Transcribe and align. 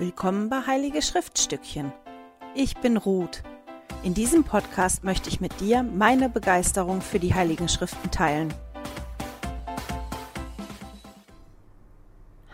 Willkommen 0.00 0.48
bei 0.48 0.64
Heilige 0.64 1.02
Schriftstückchen. 1.02 1.92
Ich 2.54 2.76
bin 2.76 2.96
Ruth. 2.96 3.42
In 4.04 4.14
diesem 4.14 4.44
Podcast 4.44 5.02
möchte 5.02 5.28
ich 5.28 5.40
mit 5.40 5.58
dir 5.58 5.82
meine 5.82 6.28
Begeisterung 6.28 7.00
für 7.00 7.18
die 7.18 7.34
Heiligen 7.34 7.68
Schriften 7.68 8.08
teilen. 8.12 8.54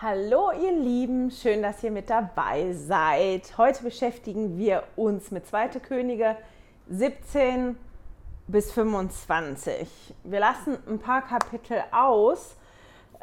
Hallo 0.01 0.53
ihr 0.53 0.73
Lieben, 0.73 1.31
schön, 1.31 1.61
dass 1.61 1.85
ihr 1.85 1.91
mit 1.91 2.09
dabei 2.09 2.73
seid. 2.73 3.59
Heute 3.59 3.83
beschäftigen 3.83 4.57
wir 4.57 4.85
uns 4.97 5.31
mit 5.31 5.47
2. 5.47 5.69
Könige 5.81 6.39
17 6.89 7.77
bis 8.47 8.73
25. 8.73 9.87
Wir 10.25 10.41
lassen 10.41 10.79
ein 10.89 10.99
paar 10.99 11.21
Kapitel 11.21 11.85
aus 11.93 12.57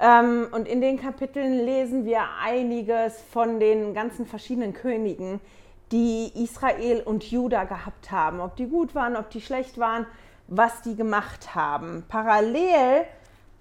ähm, 0.02 0.48
und 0.52 0.68
in 0.68 0.82
den 0.82 1.00
Kapiteln 1.00 1.64
lesen 1.64 2.06
wir 2.06 2.22
einiges 2.44 3.22
von 3.32 3.60
den 3.60 3.94
ganzen 3.94 4.26
verschiedenen 4.26 4.74
Königen, 4.74 5.40
die 5.92 6.32
Israel 6.44 7.02
und 7.06 7.30
Juda 7.30 7.66
gehabt 7.66 8.12
haben. 8.12 8.40
Ob 8.40 8.56
die 8.56 8.68
gut 8.68 8.96
waren, 8.96 9.16
ob 9.16 9.30
die 9.30 9.42
schlecht 9.42 9.78
waren, 9.78 10.08
was 10.48 10.82
die 10.82 10.96
gemacht 10.96 11.54
haben. 11.54 12.04
Parallel 12.08 13.06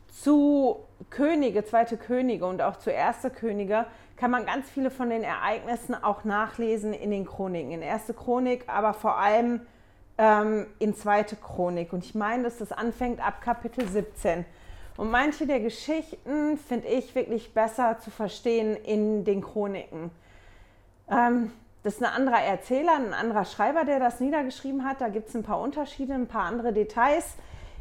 zu 0.09 0.77
Könige, 1.11 1.65
zweite 1.65 1.97
Könige 1.97 2.47
und 2.47 2.62
auch 2.62 2.77
zu 2.77 2.91
erste 2.91 3.31
Könige 3.31 3.87
kann 4.17 4.31
man 4.31 4.45
ganz 4.45 4.69
viele 4.69 4.91
von 4.91 5.11
den 5.11 5.23
Ereignissen 5.23 5.95
auch 5.95 6.25
nachlesen 6.25 6.93
in 6.93 7.11
den 7.11 7.27
Chroniken. 7.27 7.70
In 7.73 7.83
erste 7.83 8.12
Chronik, 8.12 8.65
aber 8.67 8.93
vor 8.93 9.19
allem 9.19 9.62
ähm, 10.19 10.67
in 10.79 10.95
zweite 10.95 11.37
Chronik. 11.37 11.93
Und 11.93 12.05
ich 12.05 12.15
meine, 12.15 12.45
dass 12.45 12.59
das 12.59 12.73
anfängt 12.73 13.25
ab 13.27 13.41
Kapitel 13.41 13.87
17. 13.89 14.45
Und 14.97 15.11
manche 15.11 15.47
der 15.47 15.61
Geschichten 15.61 16.59
finde 16.59 16.89
ich 16.89 17.15
wirklich 17.15 17.55
besser 17.55 17.98
zu 18.01 18.11
verstehen 18.11 18.77
in 18.77 19.25
den 19.25 19.41
Chroniken. 19.41 20.11
Ähm, 21.11 21.53
das 21.83 21.95
ist 21.95 22.03
ein 22.03 22.12
anderer 22.12 22.41
Erzähler, 22.41 22.97
ein 22.97 23.14
anderer 23.14 23.45
Schreiber, 23.45 23.84
der 23.84 23.98
das 23.98 24.20
niedergeschrieben 24.20 24.84
hat. 24.84 25.01
Da 25.01 25.09
gibt 25.09 25.29
es 25.29 25.34
ein 25.34 25.42
paar 25.42 25.61
Unterschiede, 25.61 26.14
ein 26.14 26.27
paar 26.27 26.45
andere 26.45 26.73
Details. 26.73 27.34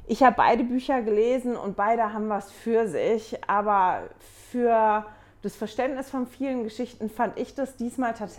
Ich 0.08 0.24
habe 0.24 0.38
beide 0.38 0.64
Bücher 0.64 1.02
gelesen 1.02 1.58
und 1.58 1.76
beide 1.76 2.14
haben 2.14 2.30
was 2.30 2.52
für 2.52 2.88
sich. 2.88 3.38
Aber 3.48 4.04
für 4.50 5.06
das 5.42 5.56
Verständnis 5.56 6.10
von 6.10 6.28
vielen 6.28 6.64
Geschichten 6.64 7.10
fand 7.10 7.38
ich 7.38 7.56
das 7.56 7.76
diesmal 7.76 8.14
tats 8.14 8.38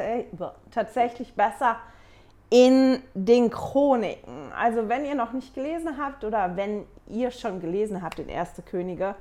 tatsächlich 0.71 1.35
besser 1.35 1.77
in 2.51 3.01
den 3.15 3.51
Chroniken. 3.51 4.53
Also 4.59 4.89
wenn 4.89 5.05
ihr 5.05 5.15
noch 5.15 5.33
nicht 5.33 5.55
gelesen 5.55 5.99
habt 5.99 6.25
oder 6.25 6.57
wenn 6.57 6.85
ihr 7.11 7.31
schon 7.31 7.61
gelesen 7.61 8.03
habt 8.03 8.19
in 8.19 8.29
Erste 8.29 8.63
Könige 8.63 9.15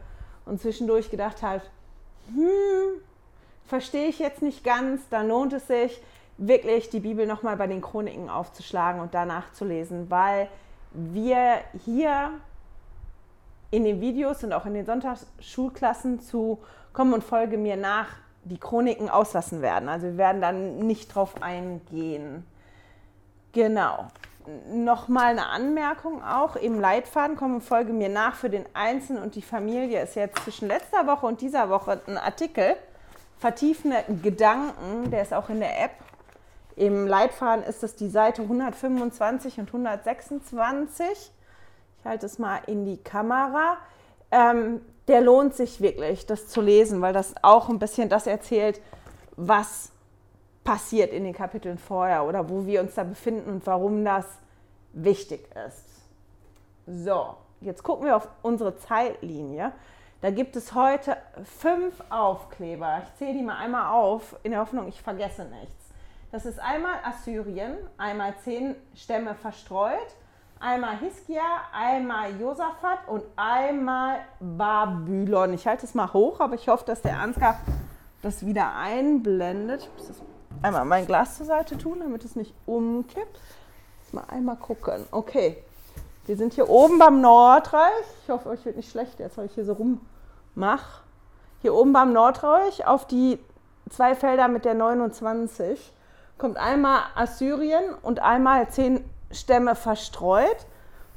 und 0.45 0.61
zwischendurch 0.61 1.09
gedacht 1.09 1.41
habt, 1.41 1.69
hm, 2.27 3.01
verstehe 3.65 4.07
ich 4.07 4.19
jetzt 4.19 4.41
nicht 4.41 4.63
ganz, 4.63 5.01
dann 5.09 5.27
lohnt 5.27 5.53
es 5.53 5.67
sich 5.67 6.01
wirklich 6.37 6.89
die 6.89 7.01
Bibel 7.01 7.27
nochmal 7.27 7.57
bei 7.57 7.67
den 7.67 7.81
Chroniken 7.81 8.29
aufzuschlagen 8.29 9.01
und 9.01 9.13
danach 9.13 9.51
zu 9.53 9.65
lesen, 9.65 10.09
weil 10.09 10.47
wir 10.91 11.59
hier 11.85 12.31
in 13.71 13.83
den 13.83 14.01
Videos 14.01 14.43
und 14.43 14.53
auch 14.53 14.65
in 14.65 14.73
den 14.73 14.85
Sonntagsschulklassen 14.85 16.19
zu 16.19 16.59
Komm 16.91 17.13
und 17.13 17.23
folge 17.23 17.57
mir 17.57 17.77
nach 17.77 18.07
die 18.43 18.57
Chroniken 18.57 19.09
auslassen 19.09 19.61
werden. 19.61 19.89
Also 19.89 20.07
wir 20.07 20.17
werden 20.17 20.41
dann 20.41 20.79
nicht 20.79 21.13
drauf 21.13 21.41
eingehen. 21.41 22.45
Genau. 23.51 24.07
Nochmal 24.71 25.31
eine 25.31 25.47
Anmerkung 25.47 26.23
auch 26.23 26.55
im 26.55 26.79
Leitfaden, 26.79 27.35
komm 27.35 27.61
folge 27.61 27.93
mir 27.93 28.09
nach 28.09 28.35
für 28.35 28.49
den 28.49 28.65
Einzelnen 28.73 29.21
und 29.21 29.35
die 29.35 29.41
Familie 29.41 30.01
ist 30.01 30.15
jetzt 30.15 30.43
zwischen 30.43 30.67
letzter 30.67 31.05
Woche 31.07 31.25
und 31.25 31.41
dieser 31.41 31.69
Woche 31.69 32.01
ein 32.07 32.17
Artikel, 32.17 32.75
vertiefende 33.37 34.03
Gedanken, 34.23 35.11
der 35.11 35.21
ist 35.21 35.33
auch 35.33 35.49
in 35.49 35.59
der 35.59 35.83
App. 35.83 35.91
Im 36.75 37.07
Leitfaden 37.07 37.63
ist 37.63 37.83
es 37.83 37.95
die 37.95 38.09
Seite 38.09 38.41
125 38.41 39.59
und 39.59 39.67
126. 39.67 41.31
Ich 41.99 42.05
halte 42.05 42.25
es 42.25 42.39
mal 42.39 42.61
in 42.67 42.85
die 42.85 42.97
Kamera. 42.97 43.77
Ähm, 44.31 44.81
der 45.07 45.21
lohnt 45.21 45.55
sich 45.55 45.81
wirklich, 45.81 46.25
das 46.25 46.47
zu 46.47 46.61
lesen, 46.61 47.01
weil 47.01 47.13
das 47.13 47.35
auch 47.41 47.69
ein 47.69 47.79
bisschen 47.79 48.09
das 48.09 48.27
erzählt, 48.27 48.79
was 49.35 49.91
passiert 50.69 51.13
in 51.13 51.23
den 51.23 51.33
Kapiteln 51.33 51.79
vorher 51.79 52.25
oder 52.25 52.47
wo 52.47 52.67
wir 52.67 52.81
uns 52.81 52.93
da 52.93 53.03
befinden 53.03 53.49
und 53.49 53.65
warum 53.65 54.05
das 54.05 54.27
wichtig 54.93 55.49
ist. 55.65 55.83
So, 56.85 57.37
jetzt 57.59 57.81
gucken 57.81 58.05
wir 58.05 58.15
auf 58.15 58.27
unsere 58.43 58.77
Zeitlinie. 58.77 59.71
Da 60.21 60.29
gibt 60.29 60.55
es 60.55 60.75
heute 60.75 61.17
fünf 61.43 61.95
Aufkleber. 62.11 63.01
Ich 63.03 63.15
zähle 63.15 63.33
die 63.33 63.41
mal 63.41 63.57
einmal 63.57 63.91
auf, 63.91 64.35
in 64.43 64.51
der 64.51 64.59
Hoffnung, 64.59 64.87
ich 64.87 65.01
vergesse 65.01 65.45
nichts. 65.45 65.89
Das 66.31 66.45
ist 66.45 66.59
einmal 66.59 66.97
Assyrien, 67.03 67.75
einmal 67.97 68.35
zehn 68.43 68.75
Stämme 68.93 69.33
verstreut, 69.33 69.97
einmal 70.59 70.99
Hiskia, 70.99 71.41
einmal 71.73 72.39
Josaphat 72.39 73.07
und 73.07 73.23
einmal 73.37 74.19
Babylon. 74.39 75.51
Ich 75.55 75.65
halte 75.65 75.87
es 75.87 75.95
mal 75.95 76.13
hoch, 76.13 76.39
aber 76.39 76.53
ich 76.53 76.67
hoffe, 76.67 76.85
dass 76.85 77.01
der 77.01 77.17
Ansgar 77.17 77.59
das 78.21 78.45
wieder 78.45 78.75
einblendet. 78.75 79.81
Ich 79.81 79.93
muss 79.97 80.07
das 80.09 80.21
einmal 80.61 80.85
mein 80.85 81.05
Glas 81.05 81.37
zur 81.37 81.45
Seite 81.45 81.77
tun, 81.77 81.99
damit 81.99 82.25
es 82.25 82.35
nicht 82.35 82.53
umkippt. 82.65 83.39
Mal 84.11 84.23
einmal 84.27 84.55
gucken. 84.55 85.05
Okay, 85.11 85.63
wir 86.25 86.35
sind 86.35 86.53
hier 86.53 86.69
oben 86.69 86.97
beim 86.97 87.21
Nordreich. 87.21 88.05
Ich 88.23 88.29
hoffe, 88.29 88.49
euch 88.49 88.65
wird 88.65 88.77
nicht 88.77 88.89
schlecht, 88.89 89.19
jetzt 89.19 89.37
weil 89.37 89.45
ich 89.45 89.53
hier 89.53 89.65
so 89.65 89.73
rummache. 89.73 91.01
Hier 91.61 91.73
oben 91.73 91.93
beim 91.93 92.13
Nordreich 92.13 92.87
auf 92.87 93.05
die 93.05 93.39
zwei 93.89 94.15
Felder 94.15 94.47
mit 94.47 94.65
der 94.65 94.73
29 94.73 95.93
kommt 96.37 96.57
einmal 96.57 97.01
Assyrien 97.15 97.93
und 98.01 98.19
einmal 98.21 98.69
zehn 98.69 99.03
Stämme 99.29 99.75
verstreut. 99.75 100.65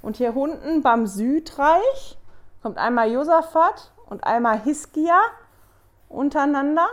Und 0.03 0.17
hier 0.17 0.37
unten 0.37 0.83
beim 0.83 1.07
Südreich 1.07 2.19
kommt 2.61 2.77
einmal 2.77 3.11
Josaphat 3.11 3.93
und 4.07 4.25
einmal 4.25 4.61
Hiskia 4.61 5.19
untereinander. 6.09 6.87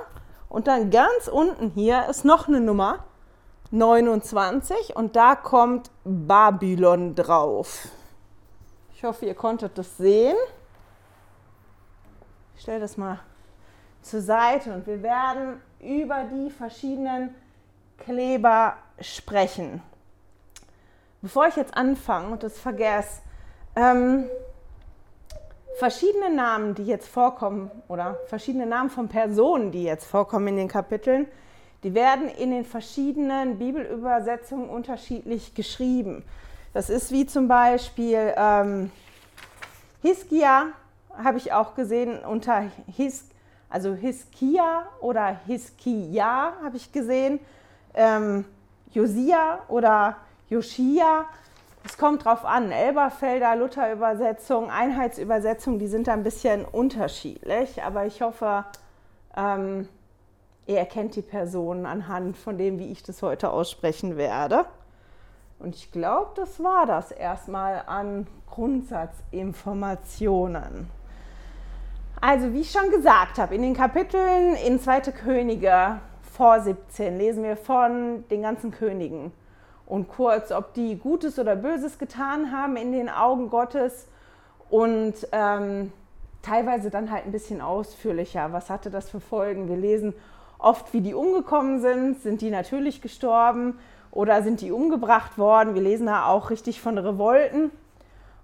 Und 0.50 0.68
dann 0.68 0.90
ganz 0.90 1.28
unten 1.32 1.70
hier 1.70 2.08
ist 2.10 2.26
noch 2.26 2.48
eine 2.48 2.60
Nummer, 2.60 3.06
29, 3.72 4.96
und 4.96 5.16
da 5.16 5.36
kommt 5.36 5.92
Babylon 6.04 7.14
drauf. 7.14 7.88
Ich 8.96 9.04
hoffe, 9.04 9.28
ihr 9.28 9.36
konntet 9.36 9.78
das 9.78 9.98
sehen. 9.98 10.36
Ich 12.56 12.64
stelle 12.64 12.80
das 12.80 12.98
mal 12.98 13.20
zur 14.02 14.22
Seite 14.22 14.74
und 14.74 14.88
wir 14.88 15.04
werden 15.04 15.62
über 15.80 16.24
die 16.24 16.50
verschiedenen 16.50 17.36
Kleber 17.98 18.76
sprechen. 19.00 19.84
Bevor 21.22 21.48
ich 21.48 21.56
jetzt 21.58 21.76
anfange 21.78 22.32
und 22.32 22.44
das 22.44 22.58
vergesse, 22.60 23.22
ähm, 23.76 24.30
verschiedene 25.78 26.30
Namen, 26.30 26.76
die 26.76 26.86
jetzt 26.86 27.08
vorkommen, 27.08 27.72
oder 27.88 28.18
verschiedene 28.28 28.66
Namen 28.66 28.90
von 28.90 29.08
Personen, 29.08 29.72
die 29.72 29.84
jetzt 29.84 30.06
vorkommen 30.06 30.48
in 30.50 30.58
den 30.58 30.68
Kapiteln, 30.68 31.28
die 31.84 31.94
werden 31.94 32.28
in 32.28 32.52
den 32.52 32.66
verschiedenen 32.66 33.58
Bibelübersetzungen 33.58 34.70
unterschiedlich 34.70 35.54
geschrieben. 35.54 36.24
Das 36.74 36.90
ist 36.90 37.12
wie 37.12 37.26
zum 37.26 37.48
Beispiel 37.48 38.34
ähm, 38.36 38.92
Hiskia, 40.02 40.68
habe 41.18 41.38
ich 41.38 41.54
auch 41.54 41.76
gesehen, 41.76 42.20
unter 42.20 42.66
His, 42.96 43.26
also 43.70 43.94
Hiskia 43.94 44.86
oder 45.00 45.40
Hiskia 45.46 46.54
habe 46.64 46.78
ich 46.78 46.92
gesehen. 46.92 47.40
Ähm, 47.94 48.46
Josia 48.92 49.60
oder 49.68 50.18
Joschia 50.50 51.26
es 51.84 51.98
kommt 51.98 52.26
drauf 52.26 52.46
an. 52.46 52.72
Elberfelder, 52.72 53.56
Luther-Übersetzung, 53.56 54.70
Einheitsübersetzung, 54.70 55.80
die 55.80 55.88
sind 55.88 56.08
da 56.08 56.14
ein 56.14 56.24
bisschen 56.24 56.66
unterschiedlich. 56.66 57.84
Aber 57.84 58.06
ich 58.06 58.22
hoffe, 58.22 58.66
ähm, 59.36 59.88
ihr 60.68 60.78
erkennt 60.78 61.16
die 61.16 61.22
Person 61.22 61.86
anhand 61.86 62.38
von 62.38 62.58
dem, 62.58 62.80
wie 62.80 62.92
ich 62.92 63.04
das 63.04 63.22
heute 63.22 63.52
aussprechen 63.52 64.18
werde. 64.18 64.66
Und 65.60 65.76
ich 65.76 65.92
glaube, 65.92 66.32
das 66.36 66.64
war 66.64 66.86
das 66.86 67.12
erstmal 67.12 67.84
an 67.86 68.28
Grundsatzinformationen. 68.50 70.90
Also, 72.22 72.54
wie 72.54 72.62
ich 72.62 72.72
schon 72.72 72.90
gesagt 72.92 73.38
habe, 73.38 73.56
in 73.56 73.62
den 73.62 73.74
Kapiteln 73.74 74.56
in 74.56 74.80
2. 74.80 75.02
Könige 75.12 76.00
vor 76.34 76.60
17 76.60 77.18
lesen 77.18 77.44
wir 77.44 77.58
von 77.58 78.26
den 78.30 78.42
ganzen 78.42 78.72
Königen 78.72 79.32
und 79.90 80.08
kurz, 80.08 80.52
ob 80.52 80.74
die 80.76 80.96
Gutes 80.98 81.40
oder 81.40 81.56
Böses 81.56 81.98
getan 81.98 82.52
haben 82.52 82.78
in 82.78 82.94
den 82.94 83.10
Augen 83.10 83.50
Gottes 83.50 84.08
und 84.70 85.16
ähm, 85.32 85.92
teilweise 86.44 86.92
dann 86.92 87.12
halt 87.12 87.26
ein 87.26 87.32
bisschen 87.32 87.60
ausführlicher. 87.60 88.54
Was 88.54 88.70
hatte 88.70 88.92
das 88.92 89.10
für 89.10 89.20
Folgen? 89.20 89.68
Wir 89.68 89.78
lesen 89.78 90.14
oft, 90.60 90.94
wie 90.94 91.02
die 91.02 91.16
umgekommen 91.16 91.82
sind. 91.82 92.22
Sind 92.22 92.42
die 92.42 92.52
natürlich 92.52 93.02
gestorben 93.02 93.80
oder 94.12 94.44
sind 94.44 94.62
die 94.62 94.72
umgebracht 94.72 95.38
worden? 95.40 95.74
Wir 95.74 95.82
lesen 95.82 96.06
da 96.06 96.28
auch 96.28 96.52
richtig 96.52 96.80
von 96.80 96.98
Revolten 96.98 97.72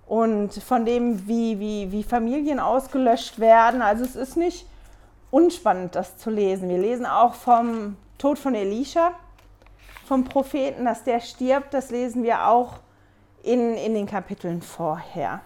und 0.08 0.52
von 0.54 0.84
dem, 0.84 1.28
wie, 1.28 1.60
wie, 1.60 1.92
wie 1.92 2.04
Familien 2.04 2.60
ausgelöscht 2.60 3.40
werden. 3.40 3.84
Also 3.84 4.04
es 4.04 4.16
ist 4.16 4.36
nicht 4.36 4.66
unspannend, 5.30 5.94
das 5.94 6.18
zu 6.18 6.32
lesen. 6.32 6.70
Wir 6.70 6.80
lesen 6.80 7.06
auch 7.06 7.36
vom 7.36 7.98
Tod 8.18 8.40
von 8.40 8.56
Elisha, 8.56 9.12
vom 10.06 10.24
Propheten, 10.24 10.86
dass 10.86 11.04
der 11.04 11.20
stirbt, 11.20 11.74
das 11.74 11.90
lesen 11.90 12.24
wir 12.24 12.48
auch 12.48 12.80
in, 13.44 13.76
in 13.76 13.94
den 13.94 14.06
Kapiteln 14.06 14.62
vorher. 14.62 15.42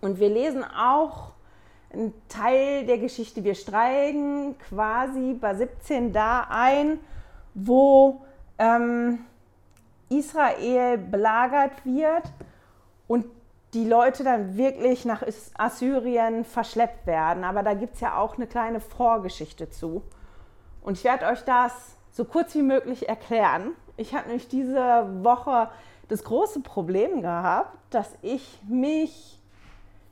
Und 0.00 0.18
wir 0.18 0.28
lesen 0.28 0.64
auch 0.64 1.32
einen 1.92 2.12
Teil 2.28 2.86
der 2.86 2.98
Geschichte. 2.98 3.44
Wir 3.44 3.54
steigen 3.54 4.56
quasi 4.68 5.34
bei 5.34 5.54
17 5.54 6.12
da 6.12 6.46
ein, 6.50 6.98
wo 7.54 8.22
ähm, 8.58 9.24
Israel 10.08 10.98
belagert 10.98 11.84
wird 11.84 12.24
und 13.08 13.26
die 13.74 13.86
Leute 13.86 14.22
dann 14.22 14.56
wirklich 14.56 15.06
nach 15.06 15.22
Assyrien 15.56 16.44
verschleppt 16.44 17.06
werden. 17.06 17.44
Aber 17.44 17.62
da 17.62 17.72
gibt 17.72 17.94
es 17.94 18.00
ja 18.00 18.18
auch 18.18 18.36
eine 18.36 18.46
kleine 18.46 18.80
Vorgeschichte 18.80 19.70
zu. 19.70 20.02
Und 20.82 20.98
ich 20.98 21.04
werde 21.04 21.26
euch 21.26 21.42
das 21.44 21.96
so 22.12 22.24
kurz 22.24 22.54
wie 22.54 22.62
möglich 22.62 23.08
erklären. 23.08 23.72
Ich 23.96 24.14
habe 24.14 24.28
nämlich 24.28 24.48
diese 24.48 25.06
Woche 25.22 25.68
das 26.08 26.24
große 26.24 26.60
Problem 26.60 27.22
gehabt, 27.22 27.76
dass 27.90 28.10
ich 28.22 28.58
mich 28.68 29.38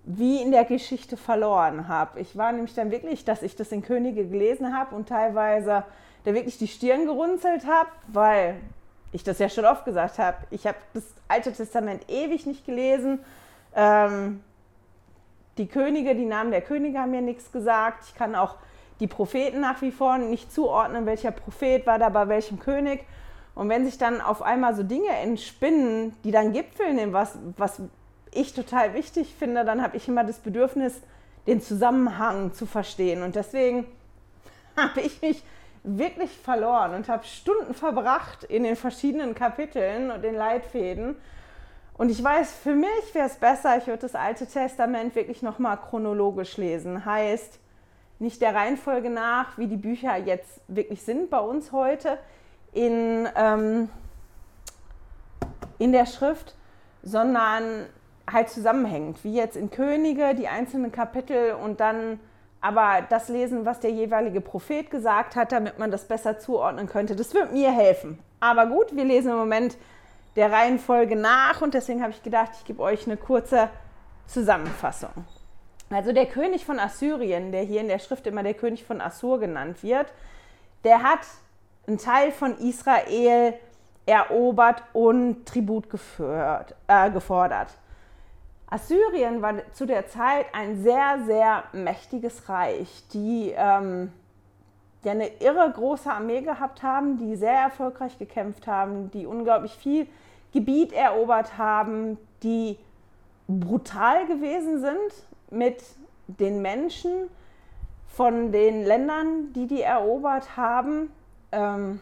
wie 0.05 0.41
in 0.41 0.50
der 0.50 0.64
Geschichte 0.64 1.17
verloren 1.17 1.88
habe. 1.88 2.20
Ich 2.20 2.37
war 2.37 2.52
nämlich 2.52 2.75
dann 2.75 2.91
wirklich, 2.91 3.25
dass 3.25 3.43
ich 3.43 3.55
das 3.55 3.70
in 3.70 3.82
Könige 3.82 4.26
gelesen 4.26 4.76
habe 4.76 4.97
und 4.97 5.08
teilweise 5.08 5.85
da 6.25 6.35
wirklich 6.35 6.58
die 6.58 6.69
Stirn 6.69 7.06
gerunzelt 7.06 7.67
habe, 7.67 7.91
weil 8.08 8.56
ich 9.12 9.25
das 9.25 9.38
ja 9.38 9.49
schon 9.49 9.67
oft 9.67 9.85
gesagt 9.85 10.19
habe. 10.19 10.38
Ich 10.50 10.67
habe 10.67 10.79
das 10.94 11.05
Alte 11.29 11.52
Testament 11.52 12.08
ewig 12.08 12.47
nicht 12.47 12.64
gelesen. 12.64 13.20
Ähm, 13.75 14.43
die 15.58 15.67
Könige, 15.67 16.14
die 16.14 16.25
Namen 16.25 16.50
der 16.50 16.62
Könige 16.62 16.99
haben 16.99 17.11
mir 17.11 17.20
nichts 17.20 17.52
gesagt. 17.52 18.05
Ich 18.06 18.14
kann 18.14 18.35
auch 18.35 18.56
die 19.00 19.06
Propheten 19.06 19.61
nach 19.61 19.82
wie 19.82 19.91
vor 19.91 20.19
nicht 20.19 20.52
zuordnen, 20.52 21.06
welcher 21.06 21.31
Prophet 21.32 21.87
war 21.87 21.99
da 21.99 22.08
bei 22.11 22.29
welchem 22.29 22.58
König. 22.58 23.05
Und 23.55 23.69
wenn 23.69 23.85
sich 23.85 23.99
dann 23.99 24.20
auf 24.20 24.43
einmal 24.43 24.75
so 24.75 24.82
Dinge 24.82 25.08
entspinnen, 25.08 26.14
die 26.25 26.31
dann 26.31 26.52
gipfeln 26.52 26.99
in 26.99 27.12
was, 27.12 27.38
was 27.56 27.82
ich 28.32 28.55
total 28.55 28.94
wichtig 28.94 29.35
finde, 29.37 29.64
dann 29.64 29.82
habe 29.82 29.97
ich 29.97 30.06
immer 30.06 30.25
das 30.25 30.38
Bedürfnis, 30.38 31.00
den 31.47 31.61
Zusammenhang 31.61 32.52
zu 32.52 32.67
verstehen. 32.67 33.23
Und 33.23 33.35
deswegen 33.35 33.87
habe 34.76 35.00
ich 35.00 35.20
mich 35.23 35.43
wirklich 35.82 36.31
verloren 36.31 36.94
und 36.94 37.08
habe 37.08 37.25
Stunden 37.25 37.75
verbracht 37.75 38.44
in 38.44 38.62
den 38.64 38.76
verschiedenen 38.76 39.35
Kapiteln 39.35 40.11
und 40.11 40.23
den 40.23 40.35
Leitfäden. 40.35 41.17
Und 41.94 42.11
ich 42.11 42.23
weiß, 42.23 42.52
für 42.55 42.75
mich 42.75 43.14
wäre 43.14 43.26
es 43.26 43.37
besser, 43.37 43.76
ich 43.79 43.87
würde 43.87 44.02
das 44.02 44.14
Alte 44.14 44.47
Testament 44.47 45.14
wirklich 45.14 45.43
nochmal 45.43 45.76
chronologisch 45.76 46.56
lesen. 46.56 47.05
Heißt, 47.05 47.58
nicht 48.20 48.43
der 48.43 48.55
Reihenfolge 48.55 49.11
nach, 49.11 49.58
wie 49.58 49.67
die 49.67 49.76
Bücher 49.76 50.17
jetzt 50.17 50.61
wirklich 50.69 51.02
sind 51.02 51.31
bei 51.31 51.40
uns 51.40 51.72
heute 51.72 52.19
in, 52.72 53.28
ähm, 53.34 53.88
in 55.78 55.93
der 55.93 56.06
Schrift, 56.06 56.55
sondern 57.02 57.87
halt 58.31 58.50
zusammenhängend, 58.50 59.25
wie 59.25 59.34
jetzt 59.34 59.56
in 59.56 59.70
Könige 59.70 60.34
die 60.34 60.49
einzelnen 60.49 60.93
Kapitel 60.93 61.52
und 61.52 61.81
dann 61.81 62.20
aber 62.61 63.06
das 63.08 63.28
lesen, 63.28 63.64
was 63.64 63.81
der 63.81 63.90
jeweilige 63.90 64.40
Prophet 64.40 64.90
gesagt 64.90 65.34
hat, 65.34 65.52
damit 65.52 65.78
man 65.78 65.90
das 65.90 66.06
besser 66.06 66.38
zuordnen 66.38 66.87
könnte. 66.87 67.16
Das 67.16 67.32
wird 67.32 67.52
mir 67.52 67.73
helfen. 67.73 68.19
Aber 68.38 68.66
gut, 68.66 68.94
wir 68.94 69.05
lesen 69.05 69.31
im 69.31 69.38
Moment 69.38 69.78
der 70.37 70.52
Reihenfolge 70.52 71.16
nach 71.16 71.62
und 71.62 71.75
deswegen 71.75 72.02
habe 72.02 72.12
ich 72.12 72.23
gedacht, 72.23 72.50
ich 72.58 72.64
gebe 72.64 72.82
euch 72.82 73.06
eine 73.06 73.16
kurze 73.16 73.70
Zusammenfassung. 74.26 75.11
Also 75.92 76.12
der 76.12 76.26
König 76.26 76.64
von 76.64 76.78
Assyrien, 76.78 77.50
der 77.50 77.62
hier 77.62 77.81
in 77.81 77.88
der 77.88 77.98
Schrift 77.98 78.26
immer 78.28 78.44
der 78.44 78.54
König 78.54 78.84
von 78.84 79.00
Assur 79.00 79.40
genannt 79.40 79.82
wird, 79.82 80.06
der 80.84 81.02
hat 81.02 81.20
einen 81.87 81.98
Teil 81.98 82.31
von 82.31 82.56
Israel 82.58 83.54
erobert 84.06 84.84
und 84.92 85.46
Tribut 85.46 85.90
geführt, 85.90 86.76
äh, 86.87 87.10
gefordert. 87.10 87.76
Assyrien 88.69 89.42
war 89.42 89.54
zu 89.72 89.84
der 89.84 90.06
Zeit 90.06 90.46
ein 90.52 90.81
sehr, 90.81 91.22
sehr 91.26 91.64
mächtiges 91.72 92.48
Reich, 92.48 93.02
die 93.12 93.52
ähm, 93.56 94.12
ja 95.02 95.10
eine 95.10 95.26
irre 95.40 95.72
große 95.72 96.10
Armee 96.10 96.42
gehabt 96.42 96.84
haben, 96.84 97.19
die 97.19 97.34
sehr 97.34 97.58
erfolgreich 97.62 98.16
gekämpft 98.16 98.69
haben, 98.69 99.10
die 99.10 99.26
unglaublich 99.26 99.72
viel 99.72 100.06
Gebiet 100.52 100.92
erobert 100.92 101.58
haben, 101.58 102.16
die 102.44 102.78
brutal 103.48 104.26
gewesen 104.26 104.81
sind 104.81 105.29
mit 105.50 105.82
den 106.26 106.62
Menschen 106.62 107.29
von 108.06 108.52
den 108.52 108.85
Ländern, 108.85 109.52
die 109.55 109.67
die 109.67 109.82
erobert 109.82 110.56
haben. 110.56 111.11
Ähm, 111.52 112.00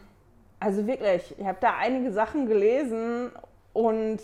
also 0.59 0.85
wirklich, 0.87 1.35
ich 1.37 1.45
habe 1.45 1.57
da 1.61 1.75
einige 1.79 2.11
Sachen 2.11 2.47
gelesen 2.47 3.31
und 3.73 4.19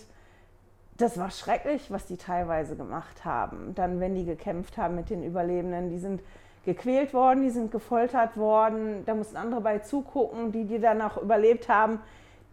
das 0.98 1.18
war 1.18 1.30
schrecklich, 1.30 1.92
was 1.92 2.06
die 2.06 2.18
teilweise 2.18 2.76
gemacht 2.76 3.26
haben. 3.26 3.74
Dann, 3.76 4.00
wenn 4.00 4.16
die 4.16 4.26
gekämpft 4.26 4.78
haben 4.78 4.96
mit 4.96 5.10
den 5.10 5.24
Überlebenden, 5.24 5.90
die 5.90 6.00
sind 6.00 6.22
gequält 6.66 7.14
worden, 7.14 7.44
die 7.44 7.50
sind 7.50 7.72
gefoltert 7.72 8.38
worden, 8.38 9.04
da 9.06 9.14
mussten 9.14 9.38
andere 9.38 9.62
bei 9.62 9.80
zugucken, 9.80 10.52
die, 10.52 10.66
die 10.66 10.80
dann 10.80 11.02
auch 11.02 11.18
überlebt 11.18 11.70
haben, 11.70 12.00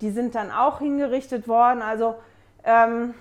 die 0.01 0.11
sind 0.11 0.35
dann 0.35 0.51
auch 0.51 0.81
hingerichtet 0.81 1.49
worden. 1.49 1.83
Also 1.83 2.17
ähm, 2.65 3.15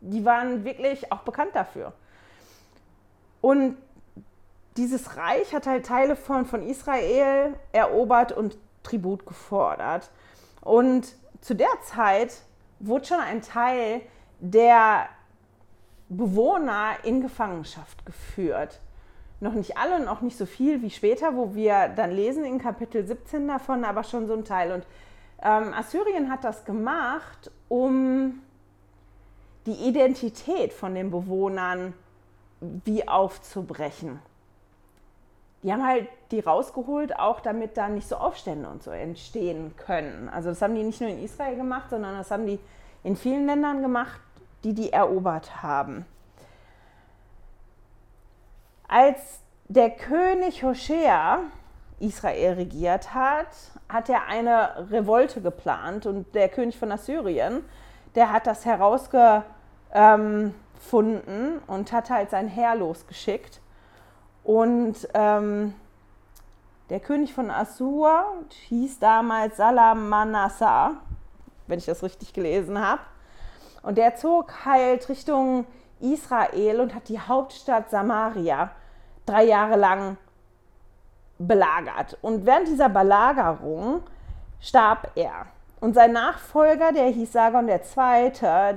die 0.00 0.24
waren 0.24 0.64
wirklich 0.64 1.10
auch 1.12 1.20
bekannt 1.20 1.50
dafür. 1.54 1.92
Und 3.40 3.76
dieses 4.76 5.16
Reich 5.16 5.54
hat 5.54 5.66
halt 5.66 5.86
Teile 5.86 6.16
von, 6.16 6.46
von 6.46 6.62
Israel 6.62 7.54
erobert 7.72 8.32
und 8.32 8.58
Tribut 8.82 9.26
gefordert. 9.26 10.10
Und 10.60 11.14
zu 11.40 11.54
der 11.54 11.68
Zeit 11.82 12.42
wurde 12.78 13.06
schon 13.06 13.20
ein 13.20 13.42
Teil 13.42 14.02
der 14.40 15.08
Bewohner 16.08 16.96
in 17.04 17.20
Gefangenschaft 17.20 18.04
geführt. 18.04 18.80
Noch 19.40 19.52
nicht 19.52 19.78
alle 19.78 19.96
und 19.96 20.08
auch 20.08 20.20
nicht 20.20 20.36
so 20.36 20.44
viel 20.44 20.82
wie 20.82 20.90
später, 20.90 21.34
wo 21.34 21.54
wir 21.54 21.88
dann 21.88 22.10
lesen 22.10 22.44
in 22.44 22.58
Kapitel 22.58 23.06
17 23.06 23.48
davon, 23.48 23.84
aber 23.84 24.04
schon 24.04 24.26
so 24.26 24.34
ein 24.34 24.44
Teil. 24.44 24.72
Und 24.72 24.84
ähm, 25.42 25.72
Assyrien 25.72 26.30
hat 26.30 26.44
das 26.44 26.64
gemacht, 26.64 27.50
um 27.68 28.40
die 29.66 29.72
Identität 29.72 30.72
von 30.72 30.94
den 30.94 31.10
Bewohnern 31.10 31.94
wie 32.60 33.06
aufzubrechen. 33.06 34.18
Die 35.62 35.72
haben 35.72 35.86
halt 35.86 36.08
die 36.30 36.40
rausgeholt, 36.40 37.18
auch 37.18 37.40
damit 37.40 37.76
da 37.76 37.88
nicht 37.88 38.08
so 38.08 38.16
Aufstände 38.16 38.68
und 38.68 38.82
so 38.82 38.90
entstehen 38.90 39.74
können. 39.76 40.28
Also 40.28 40.48
das 40.48 40.62
haben 40.62 40.74
die 40.74 40.82
nicht 40.82 41.00
nur 41.00 41.10
in 41.10 41.22
Israel 41.22 41.56
gemacht, 41.56 41.90
sondern 41.90 42.16
das 42.16 42.30
haben 42.30 42.46
die 42.46 42.58
in 43.04 43.16
vielen 43.16 43.46
Ländern 43.46 43.82
gemacht, 43.82 44.20
die 44.64 44.72
die 44.72 44.92
erobert 44.92 45.62
haben. 45.62 46.06
Als 48.88 49.40
der 49.68 49.90
König 49.90 50.64
Hoshea 50.64 51.40
Israel 52.00 52.54
regiert 52.54 53.14
hat, 53.14 53.48
hat 53.88 54.08
er 54.08 54.26
eine 54.26 54.90
Revolte 54.90 55.42
geplant 55.42 56.06
und 56.06 56.34
der 56.34 56.48
König 56.48 56.78
von 56.78 56.90
Assyrien, 56.90 57.62
der 58.14 58.32
hat 58.32 58.46
das 58.46 58.64
herausgefunden 58.64 59.44
und 61.66 61.92
hat 61.92 62.10
halt 62.10 62.30
sein 62.30 62.48
Heer 62.48 62.74
losgeschickt 62.74 63.60
und 64.42 65.08
ähm, 65.14 65.74
der 66.88 67.00
König 67.00 67.32
von 67.32 67.50
Assur 67.50 68.24
hieß 68.68 68.98
damals 68.98 69.58
Salamassar, 69.58 70.96
wenn 71.68 71.78
ich 71.78 71.86
das 71.86 72.02
richtig 72.02 72.32
gelesen 72.32 72.80
habe. 72.80 73.02
Und 73.82 73.96
der 73.96 74.16
zog 74.16 74.64
halt 74.64 75.08
Richtung 75.08 75.66
Israel 76.00 76.80
und 76.80 76.94
hat 76.94 77.08
die 77.08 77.20
Hauptstadt 77.20 77.90
Samaria 77.90 78.72
drei 79.24 79.44
Jahre 79.44 79.76
lang 79.76 80.16
belagert. 81.38 82.18
Und 82.22 82.44
während 82.44 82.66
dieser 82.66 82.88
Belagerung 82.88 84.02
starb 84.58 85.12
er. 85.14 85.46
Und 85.80 85.94
sein 85.94 86.12
Nachfolger, 86.12 86.92
der 86.92 87.06
hieß 87.06 87.32
Sargon 87.32 87.68
II., 87.68 87.78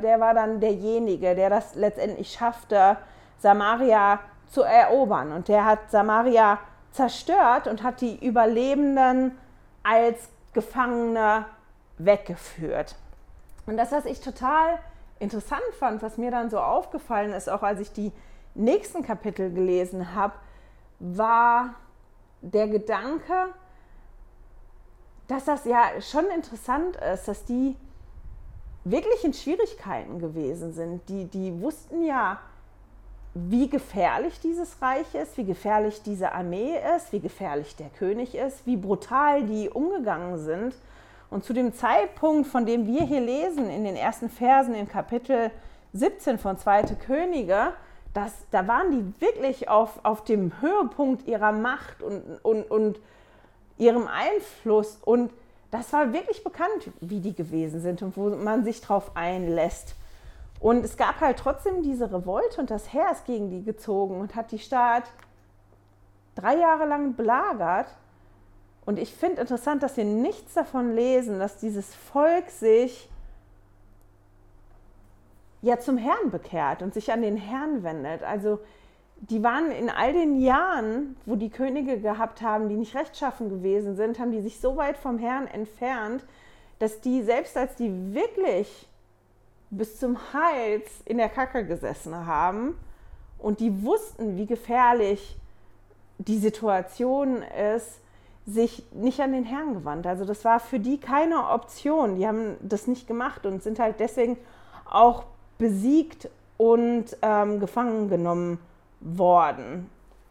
der 0.01 0.19
war 0.19 0.33
dann 0.33 0.59
derjenige, 0.59 1.35
der 1.35 1.49
das 1.49 1.75
letztendlich 1.75 2.31
schaffte, 2.31 2.97
Samaria 3.39 4.19
zu 4.19 4.33
zu 4.53 4.61
erobern. 4.61 5.31
Und 5.31 5.47
der 5.47 5.65
hat 5.65 5.89
Samaria 5.89 6.59
zerstört 6.91 7.67
und 7.67 7.83
hat 7.83 8.01
die 8.01 8.23
Überlebenden 8.25 9.37
als 9.81 10.29
Gefangene 10.53 11.45
weggeführt. 11.97 12.95
Und 13.65 13.77
das, 13.77 13.91
was 13.91 14.05
ich 14.05 14.21
total 14.21 14.77
interessant 15.19 15.63
fand, 15.79 16.03
was 16.03 16.17
mir 16.17 16.29
dann 16.29 16.49
so 16.49 16.59
aufgefallen 16.59 17.33
ist, 17.33 17.49
auch 17.49 17.63
als 17.63 17.79
ich 17.79 17.91
die 17.91 18.11
nächsten 18.53 19.03
Kapitel 19.03 19.51
gelesen 19.51 20.13
habe, 20.13 20.35
war 20.99 21.73
der 22.41 22.67
Gedanke, 22.67 23.47
dass 25.27 25.45
das 25.45 25.65
ja 25.65 25.89
schon 26.01 26.25
interessant 26.35 26.97
ist, 27.13 27.27
dass 27.27 27.45
die 27.45 27.75
wirklich 28.83 29.23
in 29.23 29.33
Schwierigkeiten 29.33 30.19
gewesen 30.19 30.73
sind. 30.73 31.07
Die, 31.07 31.25
die 31.25 31.61
wussten 31.61 32.03
ja, 32.03 32.39
wie 33.33 33.69
gefährlich 33.69 34.39
dieses 34.41 34.81
Reich 34.81 35.15
ist, 35.15 35.37
wie 35.37 35.45
gefährlich 35.45 36.01
diese 36.03 36.33
Armee 36.33 36.77
ist, 36.95 37.11
wie 37.11 37.19
gefährlich 37.19 37.75
der 37.75 37.89
König 37.89 38.35
ist, 38.35 38.65
wie 38.65 38.77
brutal 38.77 39.43
die 39.43 39.69
umgegangen 39.69 40.37
sind. 40.37 40.75
Und 41.29 41.43
zu 41.43 41.53
dem 41.53 41.73
Zeitpunkt, 41.73 42.47
von 42.47 42.65
dem 42.65 42.85
wir 42.85 43.01
hier 43.03 43.21
lesen, 43.21 43.69
in 43.69 43.85
den 43.85 43.95
ersten 43.95 44.29
Versen 44.29 44.75
in 44.75 44.87
Kapitel 44.87 45.49
17 45.93 46.37
von 46.37 46.57
Zweite 46.57 46.95
Könige, 46.95 47.73
das, 48.13 48.31
da 48.51 48.67
waren 48.67 48.91
die 48.91 49.21
wirklich 49.21 49.67
auf, 49.67 49.99
auf 50.03 50.23
dem 50.23 50.61
Höhepunkt 50.61 51.27
ihrer 51.27 51.51
Macht 51.51 52.03
und, 52.03 52.21
und, 52.43 52.69
und 52.69 52.99
ihrem 53.77 54.07
Einfluss. 54.07 54.97
Und 55.03 55.31
das 55.71 55.91
war 55.93 56.13
wirklich 56.13 56.43
bekannt, 56.43 56.91
wie 57.01 57.19
die 57.19 57.35
gewesen 57.35 57.81
sind 57.81 58.01
und 58.01 58.15
wo 58.15 58.29
man 58.29 58.63
sich 58.63 58.81
drauf 58.81 59.15
einlässt. 59.15 59.95
Und 60.59 60.85
es 60.85 60.95
gab 60.95 61.19
halt 61.19 61.37
trotzdem 61.37 61.83
diese 61.83 62.11
Revolte 62.11 62.61
und 62.61 62.71
das 62.71 62.93
Heer 62.93 63.11
ist 63.11 63.25
gegen 63.25 63.49
die 63.49 63.63
gezogen 63.63 64.19
und 64.19 64.35
hat 64.35 64.51
die 64.51 64.59
Stadt 64.59 65.03
drei 66.35 66.55
Jahre 66.55 66.85
lang 66.85 67.15
belagert. 67.15 67.87
Und 68.85 68.99
ich 68.99 69.13
finde 69.13 69.41
interessant, 69.41 69.83
dass 69.83 69.97
wir 69.97 70.05
nichts 70.05 70.53
davon 70.53 70.93
lesen, 70.95 71.39
dass 71.39 71.57
dieses 71.57 71.93
Volk 71.93 72.49
sich 72.49 73.09
ja 75.61 75.79
zum 75.79 75.97
Herrn 75.97 76.29
bekehrt 76.31 76.81
und 76.81 76.93
sich 76.93 77.11
an 77.11 77.21
den 77.21 77.37
Herrn 77.37 77.83
wendet. 77.83 78.23
Also 78.23 78.59
die 79.29 79.41
waren 79.41 79.71
in 79.71 79.89
all 79.89 80.11
den 80.11 80.41
Jahren, 80.41 81.15
wo 81.25 81.35
die 81.35 81.49
Könige 81.49 81.99
gehabt 81.99 82.41
haben, 82.41 82.67
die 82.67 82.75
nicht 82.75 82.93
rechtschaffen 82.93 83.49
gewesen 83.49 83.95
sind, 83.95 84.19
haben 84.19 84.31
die 84.31 84.41
sich 84.41 84.59
so 84.59 84.75
weit 84.75 84.97
vom 84.97 85.17
Herrn 85.17 85.47
entfernt, 85.47 86.25
dass 86.79 86.99
die, 86.99 87.23
selbst 87.23 87.55
als 87.55 87.75
die 87.75 88.13
wirklich 88.13 88.89
bis 89.69 89.97
zum 89.97 90.17
Hals 90.33 90.89
in 91.05 91.17
der 91.17 91.29
Kacke 91.29 91.65
gesessen 91.65 92.25
haben 92.25 92.77
und 93.39 93.61
die 93.61 93.83
wussten, 93.83 94.35
wie 94.35 94.45
gefährlich 94.45 95.37
die 96.17 96.37
Situation 96.37 97.43
ist, 97.73 98.01
sich 98.45 98.83
nicht 98.91 99.21
an 99.21 99.31
den 99.31 99.45
Herrn 99.45 99.73
gewandt. 99.73 100.05
Also 100.05 100.25
das 100.25 100.43
war 100.43 100.59
für 100.59 100.79
die 100.79 100.99
keine 100.99 101.49
Option. 101.49 102.17
Die 102.17 102.27
haben 102.27 102.57
das 102.61 102.87
nicht 102.87 103.07
gemacht 103.07 103.45
und 103.45 103.63
sind 103.63 103.79
halt 103.79 104.01
deswegen 104.01 104.37
auch 104.89 105.23
besiegt 105.57 106.29
und 106.57 107.05
ähm, 107.21 107.61
gefangen 107.61 108.09
genommen 108.09 108.57
worden. 108.57 108.72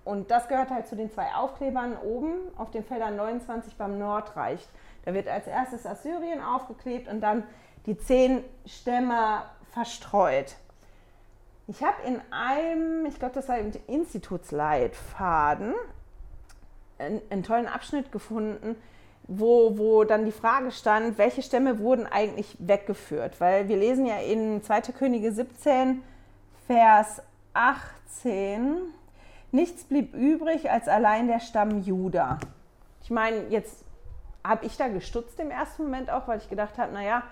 Und 0.04 0.30
das 0.30 0.48
gehört 0.48 0.70
halt 0.70 0.88
zu 0.88 0.96
den 0.96 1.10
zwei 1.10 1.34
Aufklebern 1.34 1.96
oben 1.96 2.34
auf 2.56 2.70
den 2.70 2.84
Feldern 2.84 3.16
29 3.16 3.76
beim 3.76 3.98
Nordreich. 3.98 4.66
Da 5.04 5.14
wird 5.14 5.28
als 5.28 5.46
erstes 5.46 5.86
Assyrien 5.86 6.40
aufgeklebt 6.42 7.08
und 7.08 7.20
dann 7.20 7.44
die 7.86 7.96
zehn 7.96 8.42
Stämme 8.66 9.42
verstreut. 9.70 10.56
Ich 11.68 11.82
habe 11.82 11.96
in 12.06 12.20
einem, 12.30 13.06
ich 13.06 13.18
glaube, 13.18 13.34
das 13.34 13.48
war 13.48 13.58
im 13.58 13.70
Institutsleitfaden, 13.86 15.74
einen, 16.98 17.20
einen, 17.30 17.42
tollen 17.42 17.66
Abschnitt 17.66 18.10
gefunden, 18.10 18.76
wo, 19.28 19.78
wo 19.78 20.04
dann 20.04 20.24
die 20.24 20.32
Frage 20.32 20.72
stand, 20.72 21.18
welche 21.18 21.42
Stämme 21.42 21.78
wurden 21.78 22.06
eigentlich 22.06 22.56
weggeführt? 22.58 23.40
Weil 23.40 23.68
wir 23.68 23.76
lesen 23.76 24.06
ja 24.06 24.18
in 24.18 24.62
2. 24.62 24.80
Könige 24.92 25.32
17, 25.32 26.02
Vers 26.66 27.22
18, 27.54 28.76
nichts 29.50 29.84
blieb 29.84 30.14
übrig 30.14 30.70
als 30.70 30.88
allein 30.88 31.28
der 31.28 31.40
Stamm 31.40 31.82
Juda. 31.82 32.38
Ich 33.02 33.10
meine, 33.10 33.48
jetzt 33.48 33.84
habe 34.44 34.66
ich 34.66 34.76
da 34.76 34.88
gestutzt 34.88 35.38
im 35.40 35.50
ersten 35.50 35.84
Moment 35.84 36.10
auch, 36.10 36.28
weil 36.28 36.38
ich 36.38 36.48
gedacht 36.48 36.78
habe, 36.78 36.92
naja, 36.92 37.22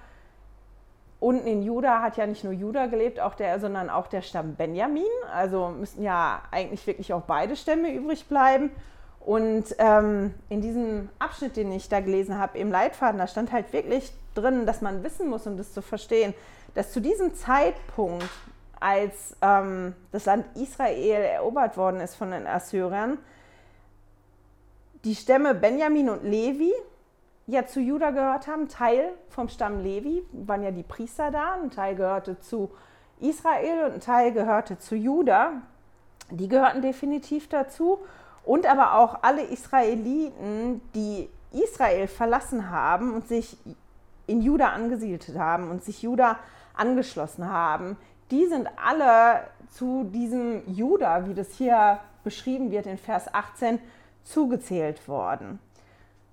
unten 1.19 1.47
in 1.47 1.63
Juda 1.63 2.03
hat 2.03 2.17
ja 2.17 2.27
nicht 2.27 2.45
nur 2.45 2.53
Juda 2.53 2.87
gelebt, 2.87 3.21
auch 3.21 3.35
der, 3.35 3.61
sondern 3.61 3.91
auch 3.91 4.07
der 4.07 4.23
Stamm 4.23 4.55
Benjamin. 4.55 5.05
Also 5.33 5.69
müssten 5.69 6.03
ja 6.03 6.43
eigentlich 6.51 6.87
wirklich 6.87 7.13
auch 7.13 7.23
beide 7.23 7.57
Stämme 7.57 7.93
übrig 7.93 8.27
bleiben. 8.27 8.71
Und 9.21 9.75
ähm, 9.79 10.35
in 10.49 10.63
diesem 10.63 11.11
Abschnitt, 11.19 11.57
den 11.57 11.71
ich 11.73 11.91
da 11.91 12.01
gelesen 12.01 12.39
habe, 12.39 12.59
im 12.59 12.71
Leitfaden, 12.71 13.19
da 13.19 13.27
stand 13.27 13.53
halt 13.53 13.73
wirklich 13.73 14.13
drin, 14.35 14.65
dass 14.65 14.81
man 14.81 15.05
wissen 15.05 15.29
muss, 15.29 15.47
um 15.47 15.59
das 15.59 15.75
zu 15.75 15.83
verstehen, 15.83 16.33
dass 16.75 16.93
zu 16.93 17.01
diesem 17.01 17.35
Zeitpunkt 17.35 18.29
als 18.81 19.37
ähm, 19.43 19.95
das 20.13 20.25
Land 20.25 20.47
Israel 20.57 21.23
erobert 21.23 21.77
worden 21.77 22.01
ist 22.01 22.17
von 22.17 22.31
den 22.31 22.47
Assyrern, 22.47 23.19
die 25.05 25.15
Stämme 25.15 25.55
Benjamin 25.55 26.11
und 26.11 26.25
Levi 26.25 26.73
ja 27.47 27.67
zu 27.67 27.81
Juda 27.81 28.11
gehört 28.11 28.47
haben, 28.47 28.69
Teil 28.69 29.13
vom 29.29 29.49
Stamm 29.49 29.83
Levi, 29.83 30.23
waren 30.33 30.63
ja 30.63 30.71
die 30.71 30.83
Priester 30.83 31.31
da, 31.31 31.55
ein 31.55 31.71
Teil 31.71 31.95
gehörte 31.95 32.39
zu 32.41 32.71
Israel 33.21 33.87
und 33.87 33.95
ein 33.95 34.01
Teil 34.01 34.33
gehörte 34.33 34.79
zu 34.79 34.95
Juda. 34.95 35.63
Die 36.31 36.49
gehörten 36.49 36.81
definitiv 36.81 37.49
dazu. 37.49 37.99
Und 38.45 38.67
aber 38.67 38.95
auch 38.99 39.23
alle 39.23 39.43
Israeliten, 39.43 40.81
die 40.95 41.29
Israel 41.53 42.09
verlassen 42.09 42.71
haben 42.71 43.13
und 43.15 43.29
sich 43.29 43.57
in 44.27 44.41
Juda 44.41 44.71
angesiedelt 44.71 45.37
haben 45.37 45.71
und 45.71 45.85
sich 45.85 46.03
Juda 46.03 46.39
angeschlossen 46.75 47.51
haben, 47.51 47.97
die 48.31 48.47
sind 48.47 48.69
alle 48.85 49.45
zu 49.71 50.05
diesem 50.05 50.63
Juda, 50.67 51.27
wie 51.27 51.35
das 51.35 51.53
hier 51.55 52.01
beschrieben 52.25 52.71
wird 52.71 52.87
in 52.87 52.99
Vers 52.99 53.33
18, 53.33 53.79
zugezählt 54.25 55.09
worden. 55.09 55.59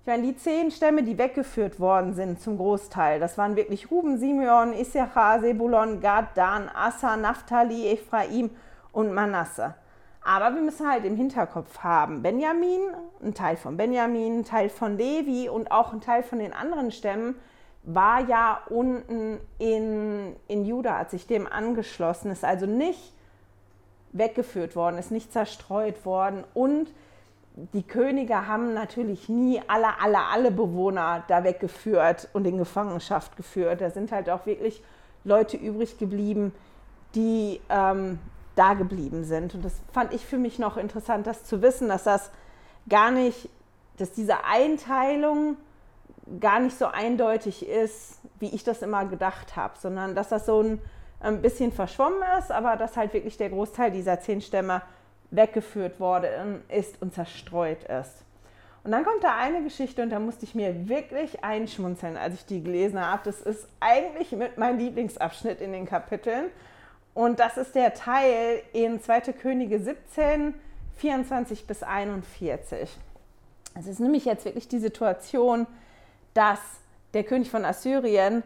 Ich 0.00 0.06
meine, 0.06 0.22
die 0.22 0.36
zehn 0.36 0.70
Stämme, 0.70 1.02
die 1.02 1.18
weggeführt 1.18 1.80
worden 1.80 2.14
sind 2.14 2.40
zum 2.40 2.56
Großteil, 2.56 3.20
das 3.20 3.36
waren 3.36 3.56
wirklich 3.56 3.90
Ruben, 3.90 4.18
Simeon, 4.18 4.72
Issachar, 4.72 5.40
Sebulon, 5.40 6.00
Gad, 6.00 6.28
Dan, 6.34 6.70
Asa, 6.74 7.16
Naphtali, 7.16 7.92
Ephraim 7.92 8.50
und 8.92 9.12
Manasse. 9.12 9.74
Aber 10.22 10.54
wir 10.54 10.62
müssen 10.62 10.88
halt 10.88 11.04
im 11.04 11.16
Hinterkopf 11.16 11.78
haben, 11.80 12.22
Benjamin, 12.22 12.80
ein 13.22 13.34
Teil 13.34 13.56
von 13.56 13.76
Benjamin, 13.76 14.40
ein 14.40 14.44
Teil 14.44 14.68
von 14.68 14.96
Levi 14.96 15.48
und 15.48 15.70
auch 15.70 15.92
ein 15.92 16.00
Teil 16.00 16.22
von 16.22 16.38
den 16.38 16.52
anderen 16.52 16.90
Stämmen 16.90 17.34
war 17.82 18.20
ja 18.28 18.60
unten 18.68 19.38
in, 19.58 20.36
in 20.46 20.64
Juda, 20.64 20.98
hat 20.98 21.10
sich 21.10 21.26
dem 21.26 21.46
angeschlossen, 21.46 22.30
ist 22.30 22.44
also 22.44 22.66
nicht 22.66 23.12
weggeführt 24.12 24.76
worden, 24.76 24.98
ist 24.98 25.10
nicht 25.10 25.32
zerstreut 25.32 26.04
worden 26.04 26.44
und 26.54 26.88
die 27.72 27.82
Könige 27.82 28.46
haben 28.46 28.72
natürlich 28.72 29.28
nie 29.28 29.60
alle, 29.66 30.00
alle, 30.00 30.18
alle 30.32 30.50
Bewohner 30.50 31.24
da 31.26 31.42
weggeführt 31.42 32.28
und 32.32 32.46
in 32.46 32.58
Gefangenschaft 32.58 33.36
geführt. 33.36 33.80
Da 33.80 33.90
sind 33.90 34.12
halt 34.12 34.30
auch 34.30 34.46
wirklich 34.46 34.82
Leute 35.24 35.56
übrig 35.56 35.98
geblieben, 35.98 36.52
die 37.16 37.60
ähm, 37.68 38.20
da 38.54 38.74
geblieben 38.74 39.24
sind. 39.24 39.54
Und 39.54 39.64
das 39.64 39.74
fand 39.92 40.14
ich 40.14 40.24
für 40.24 40.38
mich 40.38 40.58
noch 40.58 40.76
interessant, 40.76 41.26
das 41.26 41.44
zu 41.44 41.60
wissen, 41.60 41.88
dass 41.88 42.04
das 42.04 42.30
gar 42.88 43.10
nicht, 43.10 43.48
dass 43.96 44.12
diese 44.12 44.44
Einteilung 44.44 45.56
gar 46.40 46.60
nicht 46.60 46.78
so 46.78 46.86
eindeutig 46.86 47.66
ist, 47.66 48.20
wie 48.38 48.54
ich 48.54 48.64
das 48.64 48.82
immer 48.82 49.04
gedacht 49.06 49.56
habe, 49.56 49.74
sondern 49.78 50.14
dass 50.14 50.28
das 50.28 50.46
so 50.46 50.60
ein, 50.60 50.80
ein 51.20 51.42
bisschen 51.42 51.72
verschwommen 51.72 52.22
ist, 52.38 52.50
aber 52.50 52.76
dass 52.76 52.96
halt 52.96 53.12
wirklich 53.14 53.36
der 53.36 53.50
Großteil 53.50 53.90
dieser 53.90 54.20
zehn 54.20 54.40
Stämme 54.40 54.82
weggeführt 55.30 56.00
worden 56.00 56.62
ist 56.68 57.00
und 57.02 57.14
zerstreut 57.14 57.84
ist. 57.84 58.24
Und 58.84 58.92
dann 58.92 59.04
kommt 59.04 59.22
da 59.22 59.36
eine 59.36 59.62
Geschichte 59.62 60.02
und 60.02 60.10
da 60.10 60.18
musste 60.18 60.44
ich 60.44 60.54
mir 60.54 60.88
wirklich 60.88 61.44
einschmunzeln, 61.44 62.16
als 62.16 62.34
ich 62.34 62.46
die 62.46 62.62
gelesen 62.62 63.04
habe. 63.04 63.20
Das 63.24 63.40
ist 63.42 63.68
eigentlich 63.80 64.32
mit 64.32 64.56
mein 64.56 64.78
Lieblingsabschnitt 64.78 65.60
in 65.60 65.72
den 65.72 65.84
Kapiteln. 65.84 66.46
Und 67.12 67.40
das 67.40 67.56
ist 67.56 67.74
der 67.74 67.94
Teil 67.94 68.62
in 68.72 69.00
2. 69.02 69.20
Könige 69.32 69.80
17, 69.80 70.54
24 70.96 71.66
bis 71.66 71.82
41. 71.82 72.96
Es 73.78 73.86
ist 73.86 74.00
nämlich 74.00 74.24
jetzt 74.24 74.44
wirklich 74.44 74.68
die 74.68 74.78
Situation, 74.78 75.66
dass 76.34 76.60
der 77.14 77.24
König 77.24 77.50
von 77.50 77.64
Assyrien 77.64 78.42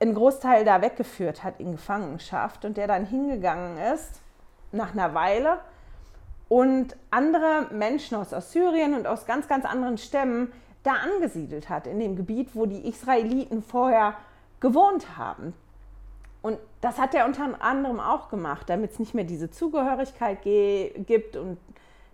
einen 0.00 0.14
Großteil 0.14 0.64
da 0.64 0.82
weggeführt 0.82 1.42
hat 1.42 1.60
in 1.60 1.72
Gefangenschaft 1.72 2.64
und 2.64 2.76
der 2.76 2.86
dann 2.86 3.06
hingegangen 3.06 3.78
ist 3.78 4.20
nach 4.72 4.92
einer 4.92 5.14
Weile 5.14 5.58
und 6.48 6.96
andere 7.10 7.66
Menschen 7.72 8.16
aus 8.16 8.32
Assyrien 8.32 8.94
und 8.94 9.06
aus 9.06 9.26
ganz, 9.26 9.48
ganz 9.48 9.64
anderen 9.64 9.98
Stämmen 9.98 10.52
da 10.82 10.92
angesiedelt 10.92 11.68
hat, 11.68 11.86
in 11.86 11.98
dem 11.98 12.14
Gebiet, 12.14 12.50
wo 12.54 12.66
die 12.66 12.88
Israeliten 12.88 13.62
vorher 13.62 14.14
gewohnt 14.60 15.16
haben. 15.16 15.54
Und 16.42 16.58
das 16.80 16.98
hat 16.98 17.14
er 17.14 17.26
unter 17.26 17.60
anderem 17.60 17.98
auch 17.98 18.28
gemacht, 18.28 18.68
damit 18.70 18.92
es 18.92 18.98
nicht 19.00 19.14
mehr 19.14 19.24
diese 19.24 19.50
Zugehörigkeit 19.50 20.42
gibt 20.42 21.36
und 21.36 21.58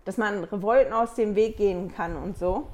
dass 0.07 0.17
man 0.17 0.45
Revolten 0.45 0.95
aus 0.95 1.15
dem 1.15 1.35
Weg 1.35 1.59
gehen 1.59 1.93
kann 1.95 2.17
und 2.17 2.39
so. 2.39 2.67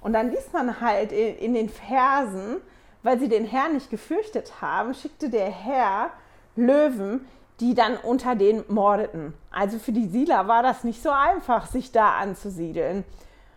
Und 0.00 0.12
dann 0.12 0.30
liest 0.30 0.52
man 0.52 0.80
halt 0.80 1.12
in, 1.12 1.36
in 1.36 1.54
den 1.54 1.68
Versen, 1.68 2.56
weil 3.02 3.18
sie 3.18 3.28
den 3.28 3.44
Herrn 3.44 3.74
nicht 3.74 3.90
gefürchtet 3.90 4.60
haben, 4.60 4.94
schickte 4.94 5.30
der 5.30 5.50
Herr 5.50 6.10
Löwen, 6.56 7.26
die 7.60 7.74
dann 7.74 7.96
unter 7.96 8.34
den 8.34 8.64
mordeten. 8.68 9.34
Also 9.50 9.78
für 9.78 9.92
die 9.92 10.08
Siedler 10.08 10.48
war 10.48 10.62
das 10.62 10.84
nicht 10.84 11.02
so 11.02 11.10
einfach, 11.10 11.66
sich 11.66 11.92
da 11.92 12.16
anzusiedeln. 12.16 13.04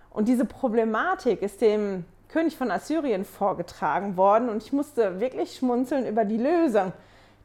Und 0.09 0.27
diese 0.27 0.45
Problematik 0.45 1.41
ist 1.41 1.61
dem 1.61 2.05
König 2.29 2.57
von 2.57 2.71
Assyrien 2.71 3.25
vorgetragen 3.25 4.15
worden 4.15 4.49
und 4.49 4.63
ich 4.63 4.71
musste 4.71 5.19
wirklich 5.19 5.55
schmunzeln 5.55 6.05
über 6.05 6.25
die 6.25 6.37
Lösung, 6.37 6.93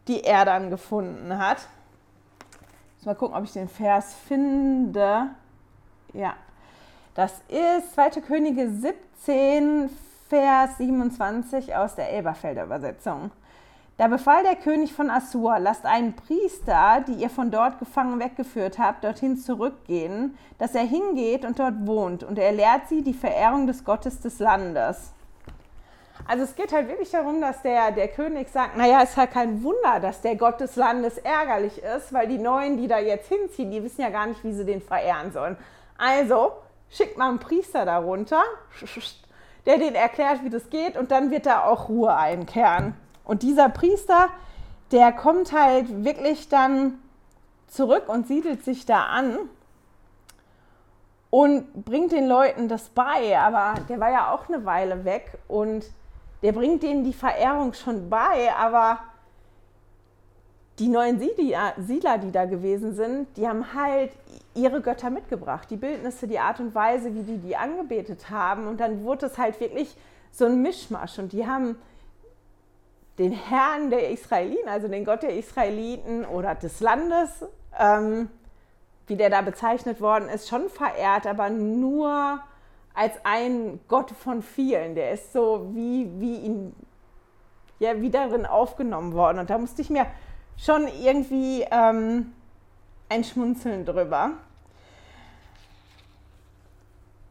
die 0.09 0.23
er 0.23 0.45
dann 0.45 0.71
gefunden 0.71 1.39
hat. 1.39 1.67
mal 3.05 3.15
gucken, 3.15 3.37
ob 3.37 3.45
ich 3.45 3.53
den 3.53 3.69
Vers 3.69 4.15
finde. 4.27 5.31
Ja, 6.13 6.35
das 7.15 7.33
ist 7.49 7.95
2. 7.95 8.21
Könige 8.23 8.69
17, 8.69 9.89
Vers 10.29 10.79
27 10.79 11.75
aus 11.77 11.95
der 11.95 12.11
Elberfelder 12.11 12.65
Übersetzung. 12.65 13.31
Da 13.97 14.09
befahl 14.09 14.43
der 14.43 14.57
König 14.57 14.93
von 14.93 15.09
Assur, 15.09 15.61
lasst 15.61 15.87
einen 15.87 16.17
Priester, 16.17 17.05
die 17.07 17.13
ihr 17.13 17.31
von 17.31 17.53
dort 17.53 17.79
gefangen 17.79 18.19
weggeführt 18.19 18.81
habt, 18.81 19.05
dorthin 19.05 19.37
zurückgehen, 19.37 20.37
dass 20.59 20.75
er 20.75 20.83
hingeht 20.83 21.45
und 21.45 21.61
dort 21.61 21.87
wohnt, 21.87 22.25
und 22.25 22.37
er 22.37 22.51
lehrt 22.51 22.89
sie 22.89 23.03
die 23.03 23.15
Verehrung 23.15 23.69
des 23.69 23.85
Gottes 23.85 24.21
des 24.21 24.41
Landes. 24.41 25.13
Also 26.27 26.43
es 26.43 26.57
geht 26.57 26.73
halt 26.73 26.89
wirklich 26.89 27.11
darum, 27.11 27.41
dass 27.41 27.63
der, 27.63 27.93
der 27.93 28.09
König 28.09 28.49
sagt, 28.49 28.77
naja, 28.77 29.03
es 29.03 29.11
ist 29.11 29.17
halt 29.17 29.31
kein 29.31 29.63
Wunder, 29.63 30.01
dass 30.01 30.23
der 30.23 30.35
Gott 30.35 30.59
des 30.59 30.75
Landes 30.75 31.19
ärgerlich 31.19 31.81
ist, 31.83 32.13
weil 32.13 32.27
die 32.27 32.39
Neuen, 32.39 32.77
die 32.77 32.89
da 32.89 32.99
jetzt 32.99 33.29
hinziehen, 33.29 33.71
die 33.71 33.85
wissen 33.85 34.01
ja 34.01 34.11
gar 34.11 34.27
nicht, 34.27 34.43
wie 34.43 34.53
sie 34.53 34.65
den 34.65 34.81
verehren 34.81 35.31
sollen. 35.33 35.57
Also 35.99 36.53
schickt 36.95 37.19
mal 37.19 37.29
einen 37.29 37.39
Priester 37.39 37.85
darunter, 37.85 38.43
der 39.67 39.79
den 39.79 39.95
erklärt, 39.95 40.45
wie 40.45 40.51
das 40.51 40.71
geht, 40.71 40.97
und 40.97 41.11
dann 41.11 41.31
wird 41.31 41.47
da 41.47 41.65
auch 41.65 41.89
Ruhe 41.89 42.15
einkehren. 42.15 42.95
Und 43.25 43.43
dieser 43.43 43.69
Priester, 43.69 44.29
der 44.93 45.13
kommt 45.13 45.53
halt 45.53 46.05
wirklich 46.05 46.49
dann 46.49 46.99
zurück 47.67 48.09
und 48.09 48.29
siedelt 48.29 48.65
sich 48.65 48.87
da 48.87 49.07
an 49.07 49.39
und 51.31 51.85
bringt 51.85 52.13
den 52.13 52.29
Leuten 52.29 52.69
das 52.69 52.91
bei. 52.91 53.39
Aber 53.39 53.75
der 53.89 53.99
war 53.99 54.11
ja 54.11 54.33
auch 54.33 54.49
eine 54.49 54.65
Weile 54.65 55.05
weg 55.05 55.39
und 55.49 55.85
der 56.43 56.53
bringt 56.53 56.83
denen 56.83 57.05
die 57.05 57.15
Verehrung 57.15 57.73
schon 57.73 58.09
bei, 58.11 58.55
aber 58.57 58.99
die 60.79 60.89
neuen 60.89 61.21
Siedler, 61.21 62.19
die 62.19 62.33
da 62.33 62.47
gewesen 62.47 62.95
sind, 62.95 63.29
die 63.37 63.47
haben 63.47 63.75
halt 63.75 64.11
ihre 64.55 64.81
Götter 64.81 65.11
mitgebracht, 65.11 65.71
die 65.71 65.77
Bildnisse, 65.77 66.27
die 66.27 66.39
Art 66.39 66.59
und 66.59 66.75
Weise, 66.75 67.15
wie 67.15 67.23
die 67.23 67.39
die 67.39 67.57
angebetet 67.57 68.31
haben. 68.31 68.67
Und 68.67 68.81
dann 68.81 69.05
wurde 69.05 69.27
es 69.27 69.39
halt 69.39 69.61
wirklich 69.61 69.97
so 70.33 70.47
ein 70.47 70.63
Mischmasch. 70.63 71.19
Und 71.19 71.33
die 71.33 71.47
haben 71.47 71.77
den 73.19 73.33
Herrn 73.33 73.91
der 73.91 74.11
Israeliten, 74.11 74.69
also 74.69 74.89
den 74.89 75.05
Gott 75.05 75.23
der 75.23 75.37
Israeliten 75.37 76.25
oder 76.25 76.57
des 76.57 76.81
Landes, 76.81 77.45
ähm, 77.79 78.29
wie 79.07 79.17
der 79.17 79.31
da 79.31 79.43
bezeichnet 79.43 80.01
worden 80.01 80.29
ist, 80.29 80.49
schon 80.49 80.69
verehrt, 80.69 81.27
aber 81.27 81.51
nur 81.51 82.41
als 82.95 83.13
ein 83.23 83.79
Gott 83.87 84.11
von 84.11 84.43
vielen. 84.43 84.97
Der 84.97 85.13
ist 85.13 85.33
so 85.33 85.71
wie, 85.73 86.11
wie 86.19 86.37
ihn 86.39 86.75
ja, 87.79 88.01
wie 88.01 88.11
darin 88.11 88.47
aufgenommen 88.47 89.13
worden. 89.15 89.39
Und 89.39 89.51
da 89.51 89.59
musste 89.59 89.83
ich 89.83 89.91
mir 89.91 90.07
schon 90.57 90.89
irgendwie 91.03 91.65
ähm, 91.71 92.33
ein 93.09 93.25
Schmunzeln 93.25 93.85
drüber. 93.85 94.33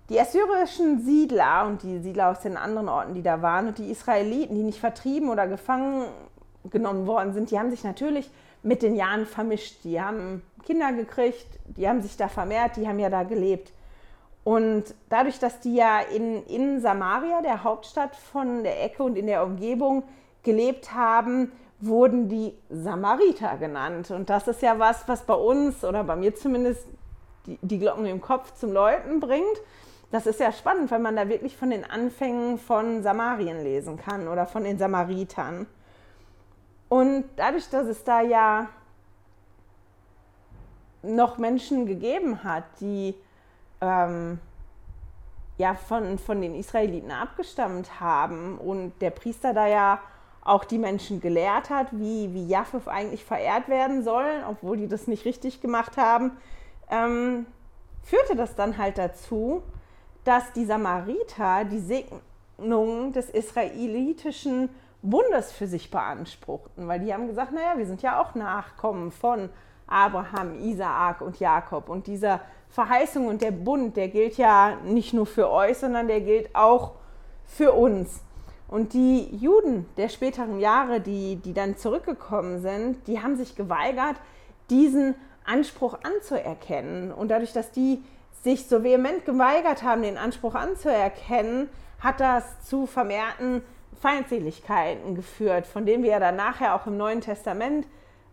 Die 0.09 0.19
assyrischen 0.19 1.03
Siedler 1.03 1.65
und 1.65 1.81
die 1.81 1.99
Siedler 1.99 2.29
aus 2.29 2.41
den 2.41 2.57
anderen 2.57 2.89
Orten, 2.89 3.13
die 3.13 3.23
da 3.23 3.41
waren, 3.41 3.67
und 3.69 3.77
die 3.77 3.89
Israeliten, 3.89 4.55
die 4.55 4.63
nicht 4.63 4.79
vertrieben 4.79 5.29
oder 5.29 5.47
gefangen 5.47 6.05
genommen 6.69 7.07
worden 7.07 7.33
sind, 7.33 7.51
die 7.51 7.59
haben 7.59 7.71
sich 7.71 7.83
natürlich 7.83 8.29
mit 8.63 8.81
den 8.81 8.95
Jahren 8.95 9.25
vermischt. 9.25 9.83
Die 9.83 10.01
haben 10.01 10.41
Kinder 10.65 10.91
gekriegt, 10.93 11.47
die 11.65 11.87
haben 11.87 12.01
sich 12.01 12.17
da 12.17 12.27
vermehrt, 12.27 12.77
die 12.77 12.87
haben 12.87 12.99
ja 12.99 13.09
da 13.09 13.23
gelebt. 13.23 13.71
Und 14.43 14.93
dadurch, 15.09 15.39
dass 15.39 15.61
die 15.61 15.75
ja 15.75 15.99
in, 16.01 16.45
in 16.47 16.81
Samaria, 16.81 17.41
der 17.41 17.63
Hauptstadt 17.63 18.15
von 18.15 18.63
der 18.63 18.83
Ecke 18.83 19.03
und 19.03 19.17
in 19.17 19.27
der 19.27 19.43
Umgebung, 19.43 20.03
gelebt 20.43 20.93
haben, 20.93 21.51
wurden 21.85 22.29
die 22.29 22.53
Samariter 22.69 23.57
genannt. 23.57 24.11
Und 24.11 24.29
das 24.29 24.47
ist 24.47 24.61
ja 24.61 24.79
was, 24.79 25.07
was 25.07 25.23
bei 25.23 25.33
uns 25.33 25.83
oder 25.83 26.03
bei 26.03 26.15
mir 26.15 26.35
zumindest 26.35 26.87
die, 27.45 27.57
die 27.61 27.79
Glocken 27.79 28.05
im 28.05 28.21
Kopf 28.21 28.53
zum 28.53 28.71
Läuten 28.71 29.19
bringt. 29.19 29.61
Das 30.11 30.27
ist 30.27 30.39
ja 30.39 30.51
spannend, 30.51 30.91
weil 30.91 30.99
man 30.99 31.15
da 31.15 31.27
wirklich 31.27 31.57
von 31.57 31.71
den 31.71 31.83
Anfängen 31.89 32.57
von 32.57 33.01
Samarien 33.01 33.63
lesen 33.63 33.97
kann 33.97 34.27
oder 34.27 34.45
von 34.45 34.63
den 34.63 34.77
Samaritern. 34.77 35.65
Und 36.87 37.25
dadurch, 37.35 37.69
dass 37.69 37.87
es 37.87 38.03
da 38.03 38.21
ja 38.21 38.69
noch 41.01 41.37
Menschen 41.37 41.85
gegeben 41.85 42.43
hat, 42.43 42.63
die 42.79 43.15
ähm, 43.81 44.39
ja 45.57 45.75
von, 45.75 46.17
von 46.17 46.41
den 46.41 46.55
Israeliten 46.55 47.11
abgestammt 47.11 47.99
haben 47.99 48.57
und 48.57 48.93
der 49.01 49.09
Priester 49.09 49.53
da 49.53 49.67
ja 49.67 49.99
auch 50.45 50.65
die 50.65 50.77
Menschen 50.77 51.21
gelehrt 51.21 51.69
hat, 51.69 51.87
wie, 51.91 52.33
wie 52.33 52.47
Japheth 52.47 52.87
eigentlich 52.87 53.23
verehrt 53.23 53.69
werden 53.69 54.03
sollen, 54.03 54.43
obwohl 54.49 54.77
die 54.77 54.87
das 54.87 55.07
nicht 55.07 55.25
richtig 55.25 55.61
gemacht 55.61 55.97
haben, 55.97 56.31
ähm, 56.89 57.45
führte 58.03 58.35
das 58.35 58.55
dann 58.55 58.77
halt 58.77 58.97
dazu, 58.97 59.63
dass 60.25 60.51
die 60.53 60.65
Samariter 60.65 61.65
die 61.65 61.79
Segnung 61.79 63.13
des 63.13 63.29
israelitischen 63.29 64.69
Bundes 65.01 65.51
für 65.51 65.67
sich 65.67 65.91
beanspruchten, 65.91 66.87
weil 66.87 66.99
die 66.99 67.13
haben 67.13 67.27
gesagt, 67.27 67.51
naja, 67.51 67.77
wir 67.77 67.85
sind 67.85 68.01
ja 68.01 68.21
auch 68.21 68.35
Nachkommen 68.35 69.11
von 69.11 69.49
Abraham, 69.87 70.59
Isaak 70.59 71.21
und 71.21 71.39
Jakob 71.39 71.89
und 71.89 72.07
dieser 72.07 72.39
Verheißung 72.69 73.27
und 73.27 73.41
der 73.41 73.51
Bund, 73.51 73.95
der 73.97 74.07
gilt 74.07 74.37
ja 74.37 74.77
nicht 74.83 75.13
nur 75.13 75.25
für 75.25 75.49
euch, 75.49 75.77
sondern 75.77 76.07
der 76.07 76.21
gilt 76.21 76.55
auch 76.55 76.93
für 77.45 77.73
uns. 77.73 78.21
Und 78.73 78.93
die 78.93 79.27
Juden 79.35 79.85
der 79.97 80.09
späteren 80.09 80.59
Jahre, 80.59 80.99
die, 80.99 81.35
die 81.35 81.53
dann 81.53 81.77
zurückgekommen 81.77 82.59
sind, 82.59 83.05
die 83.05 83.21
haben 83.21 83.35
sich 83.35 83.55
geweigert, 83.55 84.15
diesen 84.71 85.13
Anspruch 85.45 85.99
anzuerkennen. 86.01 87.11
Und 87.11 87.29
dadurch, 87.29 87.53
dass 87.53 87.69
die 87.69 88.01
sich 88.41 88.65
so 88.65 88.83
vehement 88.83 89.25
geweigert 89.25 89.83
haben, 89.83 90.01
den 90.01 90.17
Anspruch 90.17 90.55
anzuerkennen, 90.55 91.69
hat 91.99 92.19
das 92.19 92.65
zu 92.65 92.87
vermehrten 92.87 93.61
Feindseligkeiten 94.01 95.13
geführt, 95.13 95.67
von 95.67 95.85
denen 95.85 96.01
wir 96.01 96.09
ja 96.09 96.19
dann 96.19 96.35
nachher 96.35 96.73
auch 96.73 96.87
im 96.87 96.97
Neuen 96.97 97.21
Testament 97.21 97.85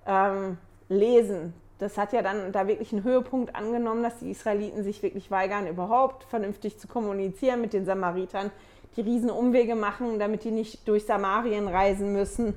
ähm, 0.07 0.57
lesen. 0.89 1.53
Das 1.79 1.99
hat 1.99 2.15
ja 2.15 2.23
dann 2.23 2.51
da 2.51 2.67
wirklich 2.67 2.95
einen 2.95 3.05
Höhepunkt 3.05 3.55
angenommen, 3.55 4.03
dass 4.03 4.21
die 4.21 4.31
Israeliten 4.31 4.85
sich 4.85 5.03
wirklich 5.03 5.31
weigern, 5.31 5.67
überhaupt 5.67 6.25
vernünftig 6.25 6.79
zu 6.79 6.89
kommunizieren 6.89 7.61
mit 7.61 7.75
den 7.75 7.85
Samaritern, 7.85 8.51
die 8.97 9.03
riesen 9.03 9.31
Umwege 9.31 9.75
machen, 9.75 10.19
damit 10.19 10.45
die 10.45 10.51
nicht 10.51 10.87
durch 10.89 11.07
Samarien 11.07 11.69
reisen 11.69 12.13
müssen 12.13 12.57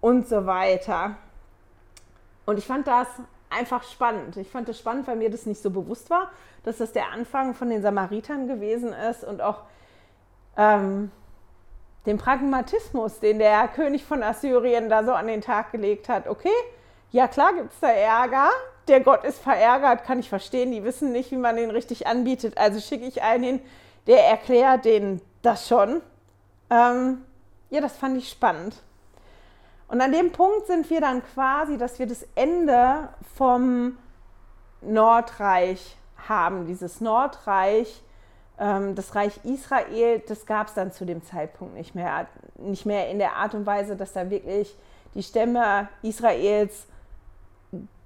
und 0.00 0.28
so 0.28 0.46
weiter. 0.46 1.16
Und 2.44 2.58
ich 2.58 2.66
fand 2.66 2.86
das 2.86 3.08
einfach 3.50 3.82
spannend. 3.84 4.36
Ich 4.36 4.48
fand 4.48 4.68
das 4.68 4.78
spannend, 4.78 5.06
weil 5.06 5.16
mir 5.16 5.30
das 5.30 5.46
nicht 5.46 5.62
so 5.62 5.70
bewusst 5.70 6.10
war, 6.10 6.30
dass 6.64 6.78
das 6.78 6.92
der 6.92 7.12
Anfang 7.12 7.54
von 7.54 7.70
den 7.70 7.82
Samaritern 7.82 8.48
gewesen 8.48 8.92
ist 8.92 9.24
und 9.24 9.40
auch 9.40 9.62
ähm, 10.56 11.10
den 12.06 12.18
Pragmatismus, 12.18 13.20
den 13.20 13.38
der 13.38 13.68
König 13.68 14.04
von 14.04 14.22
Assyrien 14.22 14.88
da 14.88 15.04
so 15.04 15.12
an 15.12 15.26
den 15.26 15.40
Tag 15.40 15.72
gelegt 15.72 16.08
hat. 16.08 16.28
Okay, 16.28 16.48
ja 17.10 17.28
klar 17.28 17.52
gibt 17.54 17.72
es 17.72 17.80
da 17.80 17.88
Ärger. 17.88 18.50
Der 18.88 19.00
Gott 19.00 19.24
ist 19.24 19.38
verärgert, 19.38 20.04
kann 20.04 20.20
ich 20.20 20.28
verstehen. 20.28 20.70
Die 20.70 20.84
wissen 20.84 21.10
nicht, 21.10 21.32
wie 21.32 21.36
man 21.36 21.56
den 21.56 21.70
richtig 21.70 22.06
anbietet. 22.06 22.56
Also 22.56 22.78
schicke 22.80 23.04
ich 23.04 23.22
einen 23.22 23.42
hin, 23.42 23.60
der 24.06 24.24
erklärt 24.24 24.84
denen 24.84 25.20
das 25.46 25.68
schon. 25.68 26.02
Ähm, 26.70 27.24
ja, 27.70 27.80
das 27.80 27.96
fand 27.96 28.18
ich 28.18 28.28
spannend. 28.28 28.82
Und 29.88 30.00
an 30.00 30.10
dem 30.10 30.32
Punkt 30.32 30.66
sind 30.66 30.90
wir 30.90 31.00
dann 31.00 31.22
quasi, 31.22 31.78
dass 31.78 31.98
wir 31.98 32.06
das 32.06 32.26
Ende 32.34 33.08
vom 33.36 33.96
Nordreich 34.80 35.96
haben. 36.28 36.66
Dieses 36.66 37.00
Nordreich, 37.00 38.02
ähm, 38.58 38.96
das 38.96 39.14
Reich 39.14 39.38
Israel, 39.44 40.22
das 40.26 40.46
gab 40.46 40.66
es 40.66 40.74
dann 40.74 40.90
zu 40.90 41.04
dem 41.04 41.22
Zeitpunkt 41.22 41.74
nicht 41.74 41.94
mehr. 41.94 42.26
Nicht 42.56 42.86
mehr 42.86 43.08
in 43.10 43.18
der 43.18 43.36
Art 43.36 43.54
und 43.54 43.66
Weise, 43.66 43.96
dass 43.96 44.12
da 44.12 44.28
wirklich 44.28 44.76
die 45.14 45.22
Stämme 45.22 45.88
Israels 46.02 46.86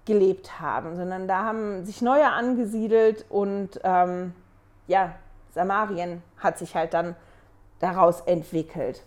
gelebt 0.04 0.60
haben, 0.60 0.96
sondern 0.96 1.28
da 1.28 1.44
haben 1.44 1.84
sich 1.84 2.02
neue 2.02 2.26
angesiedelt 2.26 3.24
und 3.28 3.80
ähm, 3.84 4.34
ja, 4.86 5.14
Samarien 5.52 6.22
hat 6.38 6.58
sich 6.58 6.74
halt 6.74 6.94
dann 6.94 7.14
daraus 7.80 8.20
entwickelt. 8.20 9.02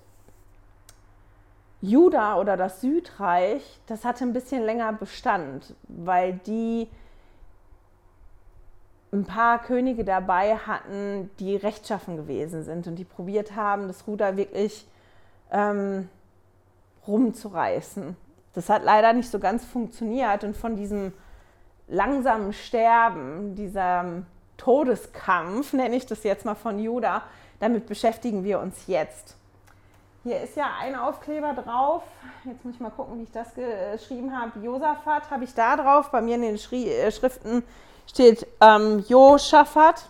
Juda 1.82 2.38
oder 2.38 2.58
das 2.58 2.82
Südreich, 2.82 3.80
das 3.88 4.06
hatte 4.06 4.24
ein 4.24 4.34
bisschen 4.34 4.64
länger 4.64 4.94
Bestand, 4.94 5.76
weil 5.88 6.40
die 6.46 6.88
ein 9.12 9.26
paar 9.26 9.62
Könige 9.62 10.04
dabei 10.04 10.56
hatten, 10.58 11.30
die 11.40 11.56
rechtschaffen 11.56 12.18
gewesen 12.18 12.64
sind 12.64 12.88
und 12.88 12.96
die 12.96 13.04
probiert 13.04 13.56
haben, 13.56 13.88
das 13.88 14.08
Ruder 14.08 14.38
wirklich 14.38 14.88
ähm, 15.52 16.10
rumzureißen. 17.06 18.16
Das 18.54 18.70
hat 18.70 18.84
leider 18.84 19.14
nicht 19.14 19.30
so 19.30 19.40
ganz 19.40 19.66
funktioniert 19.66 20.44
und 20.44 20.56
von 20.56 20.76
diesem 20.76 21.14
langsamen 21.88 22.54
Sterben, 22.54 23.56
diesem 23.56 24.26
Todeskampf, 24.58 25.74
nenne 25.74 25.96
ich 25.96 26.06
das 26.06 26.24
jetzt 26.24 26.46
mal 26.46 26.56
von 26.56 26.80
Juda, 26.80 27.24
damit 27.64 27.88
beschäftigen 27.88 28.44
wir 28.44 28.60
uns 28.60 28.88
jetzt. 28.88 29.38
Hier 30.24 30.42
ist 30.42 30.58
ja 30.58 30.70
ein 30.82 30.96
Aufkleber 30.96 31.54
drauf. 31.54 32.04
Jetzt 32.44 32.66
muss 32.66 32.76
ich 32.76 32.82
mal 32.82 32.90
gucken, 32.90 33.20
wie 33.20 33.24
ich 33.24 33.32
das 33.32 33.54
geschrieben 33.56 34.38
habe. 34.38 34.60
Josaphat 34.60 35.32
habe 35.32 35.46
ich 35.46 35.54
da 35.54 35.78
drauf. 35.78 36.12
Bei 36.12 36.22
mir 36.22 36.36
in 36.36 36.42
den 36.42 36.58
Schri 36.58 36.90
äh, 36.90 37.10
Schriften 37.10 37.64
steht 38.06 38.46
ähm, 38.60 39.06
Josaphat. 39.08 40.10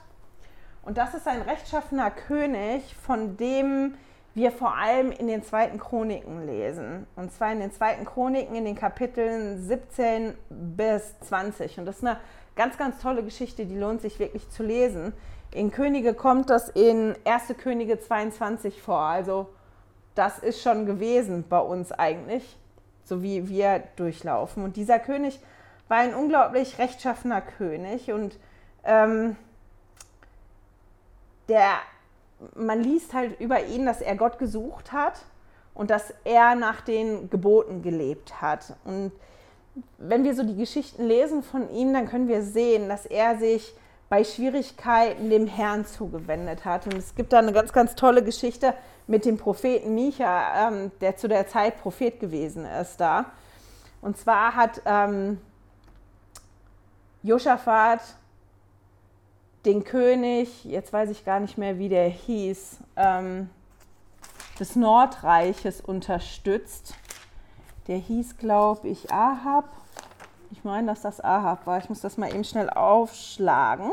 Und 0.82 0.98
das 0.98 1.14
ist 1.14 1.28
ein 1.28 1.44
rechtschaffener 1.44 2.10
König, 2.10 2.96
von 2.96 3.38
dem 3.38 3.94
wir 4.34 4.52
vor 4.52 4.76
allem 4.76 5.12
in 5.12 5.28
den 5.28 5.44
zweiten 5.44 5.80
Chroniken 5.80 6.48
lesen. 6.48 7.06
Und 7.16 7.32
zwar 7.34 7.52
in 7.52 7.60
den 7.60 7.72
zweiten 7.72 8.04
Chroniken 8.04 8.56
in 8.56 8.66
den 8.66 8.76
Kapiteln 8.76 9.62
17 9.62 10.34
bis 10.50 11.20
20. 11.20 11.78
Und 11.78 11.86
das 11.86 11.98
ist 11.98 12.04
eine 12.04 12.18
ganz, 12.56 12.78
ganz 12.80 13.00
tolle 13.00 13.24
Geschichte, 13.24 13.68
die 13.68 13.78
lohnt 13.78 14.02
sich 14.02 14.18
wirklich 14.18 14.50
zu 14.50 14.64
lesen. 14.64 15.14
In 15.54 15.72
Könige 15.72 16.16
kommt 16.16 16.50
das 16.50 16.70
in 16.70 17.16
1. 17.26 17.56
Könige 17.60 18.00
22 18.00 18.82
vor. 18.82 19.02
Also 19.02 19.50
das 20.16 20.40
ist 20.40 20.62
schon 20.64 20.88
gewesen 20.88 21.46
bei 21.48 21.60
uns 21.60 21.92
eigentlich, 21.92 22.58
so 23.04 23.22
wie 23.22 23.48
wir 23.48 23.84
durchlaufen. 23.96 24.64
Und 24.64 24.78
dieser 24.78 24.98
König 24.98 25.40
war 25.88 25.98
ein 25.98 26.16
unglaublich 26.16 26.80
rechtschaffener 26.80 27.42
König 27.42 28.12
und 28.12 28.40
ähm, 28.84 29.36
der, 31.48 31.74
man 32.56 32.82
liest 32.82 33.14
halt 33.14 33.40
über 33.40 33.64
ihn, 33.64 33.86
dass 33.86 34.02
er 34.02 34.16
Gott 34.16 34.40
gesucht 34.40 34.92
hat 34.92 35.24
und 35.76 35.92
dass 35.92 36.16
er 36.24 36.56
nach 36.56 36.82
den 36.82 37.30
Geboten 37.30 37.84
gelebt 37.84 38.42
hat. 38.42 38.76
Und 38.86 39.12
wenn 40.00 40.24
wir 40.24 40.34
so 40.34 40.44
die 40.44 40.56
Geschichten 40.56 41.06
lesen 41.06 41.44
von 41.44 41.70
ihm, 41.70 41.94
dann 41.94 42.08
können 42.08 42.28
wir 42.28 42.42
sehen, 42.42 42.90
dass 42.90 43.06
er 43.06 43.38
sich 43.38 43.76
bei 44.14 44.24
Schwierigkeiten 44.24 45.32
dem 45.32 45.48
Herrn 45.48 45.88
zugewendet 45.88 46.66
hat. 46.66 46.86
Und 46.86 46.94
es 46.94 47.16
gibt 47.16 47.34
da 47.34 47.40
eine 47.40 47.52
ganz, 47.52 47.74
ganz 47.74 47.96
tolle 47.96 48.24
Geschichte 48.24 48.76
mit 49.08 49.26
dem 49.26 49.38
Propheten 49.38 49.96
Micha, 49.96 50.68
ähm, 50.68 50.92
der 51.02 51.18
zu 51.18 51.28
der 51.28 51.48
Zeit 51.48 51.82
Prophet 51.82 52.20
gewesen 52.20 52.64
ist 52.64 52.98
da. 52.98 53.26
Und 54.04 54.16
zwar 54.16 54.56
hat 54.56 54.84
ähm, 54.86 55.42
Josaphat 57.24 58.02
den 59.66 59.84
König, 59.84 60.64
jetzt 60.64 60.94
weiß 60.94 61.10
ich 61.10 61.26
gar 61.26 61.40
nicht 61.40 61.58
mehr, 61.58 61.80
wie 61.80 61.90
der 61.90 62.08
hieß, 62.08 62.78
ähm, 62.96 63.50
des 64.60 64.76
Nordreiches 64.76 65.82
unterstützt. 65.82 66.94
Der 67.88 67.98
hieß, 67.98 68.38
glaube 68.38 68.90
ich, 68.90 69.12
Ahab. 69.12 69.66
Ich 70.54 70.64
meine, 70.64 70.86
dass 70.86 71.02
das 71.02 71.20
Ahab 71.20 71.66
war. 71.66 71.80
Ich 71.80 71.90
muss 71.90 72.02
das 72.02 72.16
mal 72.16 72.32
eben 72.32 72.44
schnell 72.44 72.70
aufschlagen. 72.70 73.92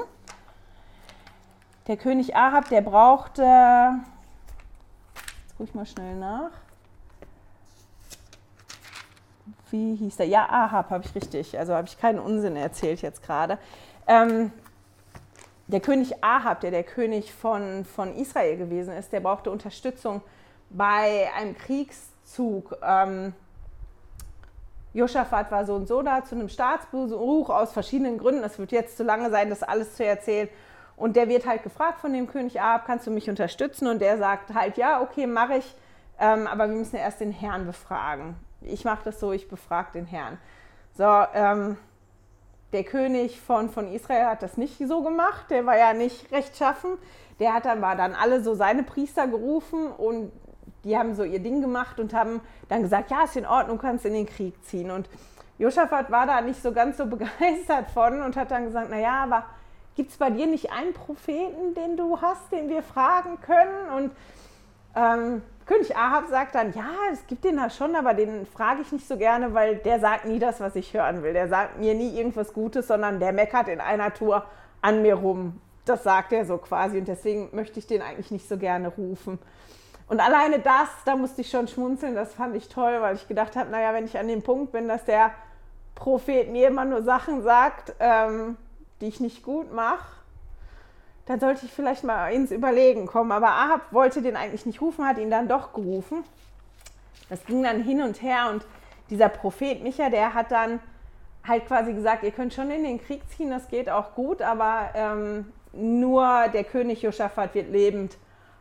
Der 1.87 1.97
König 1.97 2.37
Ahab, 2.37 2.69
der 2.69 2.83
brauchte, 2.83 3.43
jetzt 5.41 5.57
gucke 5.57 5.71
ich 5.71 5.75
mal 5.75 5.87
schnell 5.87 6.17
nach. 6.17 6.51
Wie 9.71 9.95
hieß 9.95 10.19
der? 10.19 10.27
Ja, 10.27 10.51
Ahab 10.51 10.91
habe 10.91 11.03
ich 11.03 11.15
richtig. 11.15 11.59
Also 11.59 11.73
habe 11.73 11.89
ich 11.89 11.99
keinen 11.99 12.19
Unsinn 12.19 12.57
erzählt 12.57 13.01
jetzt 13.01 13.23
gerade. 13.23 13.57
Ähm, 14.07 14.53
der 15.67 15.81
König 15.81 16.23
Ahab, 16.23 16.61
der 16.61 16.73
der 16.73 16.85
König 16.85 17.33
von, 17.33 17.87
von 17.87 18.15
Israel 18.15 18.59
gewesen 18.59 18.93
ist, 18.93 19.15
der 19.15 19.21
brauchte 19.21 19.51
Unterstützung 19.51 20.21
bei 20.69 21.31
einem 21.35 21.57
Kriegszug. 21.57 22.77
Ähm, 22.83 23.33
Josaphat 24.93 25.51
war 25.51 25.65
so 25.65 25.75
und 25.75 25.87
so 25.87 26.03
da 26.03 26.25
zu 26.25 26.35
einem 26.35 26.49
Staatsbesuch 26.49 27.49
aus 27.49 27.73
verschiedenen 27.73 28.19
Gründen. 28.19 28.43
Es 28.43 28.59
wird 28.59 28.73
jetzt 28.73 28.97
zu 28.97 29.05
lange 29.05 29.31
sein, 29.31 29.51
das 29.51 29.63
alles 29.63 29.95
zu 29.95 30.05
erzählen. 30.05 30.49
Und 30.97 31.17
der 31.17 31.29
wird 31.29 31.47
halt 31.47 31.63
gefragt 31.63 32.01
von 32.01 32.13
dem 32.13 32.27
König 32.27 32.61
Ahab, 32.61 32.85
kannst 32.87 33.07
du 33.07 33.11
mich 33.11 33.31
unterstützen? 33.31 33.89
Und 33.89 34.01
der 34.01 34.19
sagt 34.19 34.53
halt, 34.53 34.77
ja, 34.77 35.01
okay, 35.01 35.27
mache 35.27 35.57
ich, 35.57 35.77
ähm, 36.19 36.47
aber 36.47 36.69
wir 36.69 36.77
müssen 36.77 36.97
erst 36.97 37.21
den 37.21 37.33
Herrn 37.33 37.67
befragen. 37.67 38.37
Ich 38.61 38.85
mache 38.85 39.05
das 39.05 39.19
so, 39.19 39.33
ich 39.33 39.49
befrage 39.49 39.93
den 39.95 40.07
Herrn. 40.07 40.37
So, 40.93 41.07
ähm, 41.35 41.79
der 42.73 42.85
König 42.85 43.41
von, 43.41 43.71
von 43.71 43.91
Israel 43.93 44.27
hat 44.27 44.43
das 44.43 44.57
nicht 44.57 44.77
so 44.87 45.03
gemacht, 45.03 45.47
der 45.51 45.65
war 45.67 45.79
ja 45.79 45.93
nicht 45.93 46.31
rechtschaffen. 46.31 46.99
Der 47.39 47.55
hat 47.55 47.65
dann, 47.65 47.81
war 47.81 47.97
dann 47.97 48.15
alle 48.15 48.43
so 48.43 48.55
seine 48.55 48.83
Priester 48.83 49.27
gerufen 49.27 49.87
und 49.87 50.31
die 50.85 50.97
haben 50.97 51.15
so 51.15 51.25
ihr 51.25 51.41
Ding 51.41 51.61
gemacht 51.61 52.01
und 52.01 52.15
haben 52.15 52.41
dann 52.69 52.83
gesagt, 52.83 53.11
ja, 53.11 53.25
ist 53.25 53.37
in 53.37 53.47
Ordnung, 53.47 53.79
kannst 53.79 54.07
in 54.07 54.15
den 54.15 54.27
Krieg 54.27 54.55
ziehen. 54.65 54.91
Und 54.91 55.09
Josaphat 55.59 56.11
war 56.11 56.27
da 56.27 56.41
nicht 56.41 56.63
so 56.63 56.73
ganz 56.73 56.97
so 56.97 57.07
begeistert 57.07 57.91
von 57.93 58.23
und 58.23 58.37
hat 58.37 58.51
dann 58.51 58.65
gesagt, 58.65 58.91
naja, 58.91 59.23
aber 59.23 59.45
gibt 59.97 60.11
es 60.11 60.17
bei 60.17 60.31
dir 60.31 60.47
nicht 60.47 60.73
einen 60.73 60.95
Propheten, 60.95 61.75
den 61.75 61.97
du 61.97 62.21
hast, 62.21 62.51
den 62.53 62.69
wir 62.69 62.83
fragen 62.83 63.39
können? 63.41 63.91
Und 63.97 64.13
ähm, 64.97 65.43
König 65.67 65.95
Ahab 65.97 66.27
sagt 66.29 66.57
dann, 66.57 66.73
ja, 66.73 66.91
es 67.13 67.25
gibt 67.29 67.45
den 67.45 67.57
da 67.57 67.71
schon, 67.71 67.95
aber 67.95 68.15
den 68.15 68.45
frage 68.47 68.83
ich 68.83 68.91
nicht 68.91 69.07
so 69.07 69.17
gerne, 69.17 69.55
weil 69.55 69.77
der 69.77 70.01
sagt 70.01 70.25
nie 70.25 70.41
das, 70.41 70.59
was 70.59 70.75
ich 70.75 70.95
hören 70.95 71.23
will. 71.23 71.33
Der 71.33 71.49
sagt 71.49 71.79
mir 71.79 71.95
nie 71.95 72.17
irgendwas 72.17 72.53
Gutes, 72.53 72.89
sondern 72.89 73.21
der 73.21 73.33
meckert 73.33 73.69
in 73.69 73.81
einer 73.81 74.13
Tour 74.13 74.45
an 74.83 75.03
mir 75.03 75.15
rum. 75.15 75.61
Das 75.85 76.03
sagt 76.03 76.33
er 76.33 76.45
so 76.45 76.59
quasi 76.59 76.99
und 76.99 77.07
deswegen 77.07 77.51
möchte 77.53 77.79
ich 77.79 77.87
den 77.87 78.03
eigentlich 78.03 78.33
nicht 78.33 78.49
so 78.49 78.57
gerne 78.57 78.89
rufen. 78.89 79.39
Und 80.11 80.19
alleine 80.19 80.59
das, 80.59 80.89
da 81.05 81.15
musste 81.15 81.43
ich 81.43 81.51
schon 81.51 81.69
schmunzeln, 81.69 82.17
das 82.17 82.35
fand 82.35 82.57
ich 82.57 82.69
toll, 82.69 83.01
weil 83.01 83.15
ich 83.15 83.29
gedacht 83.29 83.55
habe, 83.55 83.71
naja, 83.71 83.95
wenn 83.95 84.07
ich 84.07 84.19
an 84.19 84.27
dem 84.27 84.43
Punkt 84.43 84.73
bin, 84.73 84.89
dass 84.89 85.05
der 85.05 85.31
Prophet 85.95 86.51
mir 86.51 86.67
immer 86.67 86.85
nur 86.85 87.05
Sachen 87.05 87.45
sagt, 87.45 87.95
ähm, 88.01 88.57
die 89.01 89.07
ich 89.07 89.21
nicht 89.21 89.45
gut 89.45 89.73
mache, 89.73 90.09
dann 91.27 91.39
sollte 91.39 91.65
ich 91.65 91.73
vielleicht 91.73 92.03
mal 92.03 92.33
ins 92.33 92.51
Überlegen 92.51 93.07
kommen. 93.07 93.31
Aber 93.31 93.51
Ahab 93.51 93.93
wollte 93.93 94.21
den 94.21 94.35
eigentlich 94.35 94.67
nicht 94.67 94.81
rufen, 94.81 95.07
hat 95.07 95.17
ihn 95.17 95.31
dann 95.31 95.47
doch 95.47 95.73
gerufen. 95.73 96.25
Das 97.29 97.45
ging 97.45 97.63
dann 97.63 97.81
hin 97.81 98.03
und 98.03 98.21
her 98.21 98.51
und 98.51 98.67
dieser 99.11 99.29
Prophet 99.29 99.81
Micha, 99.81 100.11
der 100.11 100.35
hat 100.35 100.51
dann 100.51 100.81
halt 101.47 101.69
quasi 101.69 101.93
gesagt, 101.93 102.25
ihr 102.25 102.33
könnt 102.33 102.53
schon 102.53 102.73
in 102.73 102.83
den 102.83 103.01
Krieg 103.01 103.23
ziehen, 103.31 103.51
das 103.51 103.69
geht 103.69 103.89
auch 103.89 104.17
gut, 104.17 104.43
aber 104.43 104.91
ähm, 104.93 105.53
nur 105.73 106.49
der 106.53 106.65
König 106.65 107.03
Josaphat 107.03 107.55
wird 107.55 107.71
lebend 107.71 108.17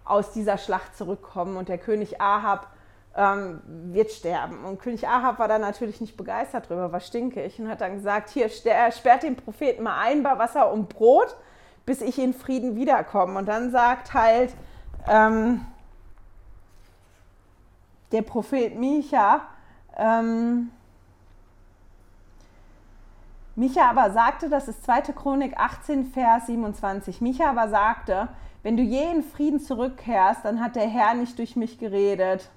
aus 0.10 0.32
dieser 0.32 0.58
Schlacht 0.58 0.96
zurückkommen 0.96 1.58
und 1.58 1.70
der 1.70 1.78
König 1.78 2.20
Ahab 2.20 2.68
ähm, 3.16 3.62
wird 3.66 4.12
sterben. 4.12 4.66
Und 4.66 4.80
König 4.80 5.08
Ahab 5.08 5.40
war 5.40 5.48
dann 5.48 5.62
natürlich 5.62 6.02
nicht 6.02 6.18
begeistert 6.18 6.66
darüber, 6.70 6.92
was 6.92 7.08
stinke 7.08 7.44
ich, 7.44 7.60
und 7.60 7.70
hat 7.70 7.82
dann 7.82 7.96
gesagt, 7.96 8.30
hier 8.30 8.50
sperrt 8.50 9.24
den 9.24 9.36
Propheten 9.36 9.84
mal 9.84 10.00
ein 10.00 10.24
bei 10.24 10.38
Wasser 10.38 10.72
und 10.72 10.90
Brot 10.90 11.36
bis 11.90 12.02
ich 12.02 12.20
in 12.20 12.36
Frieden 12.36 12.76
wiederkomme. 12.76 13.40
Und 13.40 13.48
dann 13.48 13.72
sagt 13.72 14.14
halt 14.14 14.54
ähm, 15.08 15.66
der 18.12 18.22
Prophet 18.22 18.76
Micha, 18.80 19.42
ähm, 19.98 20.70
Micha 23.56 23.90
aber 23.90 24.12
sagte, 24.12 24.50
das 24.50 24.68
ist 24.68 24.84
2. 24.84 25.02
Chronik 25.14 25.58
18, 25.58 26.06
Vers 26.06 26.46
27. 26.46 27.22
Micha 27.22 27.50
aber 27.50 27.70
sagte, 27.70 28.28
wenn 28.64 28.78
du 28.78 28.84
je 28.84 29.12
in 29.12 29.24
Frieden 29.24 29.60
zurückkehrst, 29.60 30.44
dann 30.44 30.62
hat 30.62 30.76
der 30.76 30.88
Herr 30.88 31.14
nicht 31.14 31.38
durch 31.38 31.56
mich 31.56 31.78
geredet. 31.78 32.50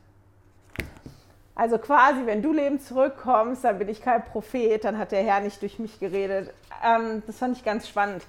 Also 1.54 1.78
quasi, 1.78 2.26
wenn 2.26 2.42
du 2.42 2.52
lebend 2.52 2.82
zurückkommst, 2.82 3.64
dann 3.64 3.78
bin 3.78 3.88
ich 3.88 4.00
kein 4.00 4.24
Prophet, 4.24 4.84
dann 4.84 4.98
hat 4.98 5.12
der 5.12 5.22
Herr 5.22 5.40
nicht 5.40 5.60
durch 5.62 5.78
mich 5.78 6.00
geredet. 6.00 6.52
Ähm, 6.84 7.22
das 7.26 7.38
fand 7.38 7.56
ich 7.56 7.64
ganz 7.64 7.86
spannend. 7.88 8.24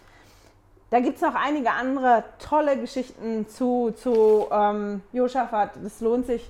Da 0.90 1.00
gibt 1.00 1.16
es 1.16 1.22
noch 1.22 1.34
einige 1.34 1.72
andere 1.72 2.24
tolle 2.38 2.78
Geschichten 2.78 3.48
zu, 3.48 3.92
zu 3.92 4.48
ähm, 4.52 5.02
Josaphat. 5.12 5.78
Es 5.78 6.02
lohnt 6.02 6.28
sich, 6.28 6.48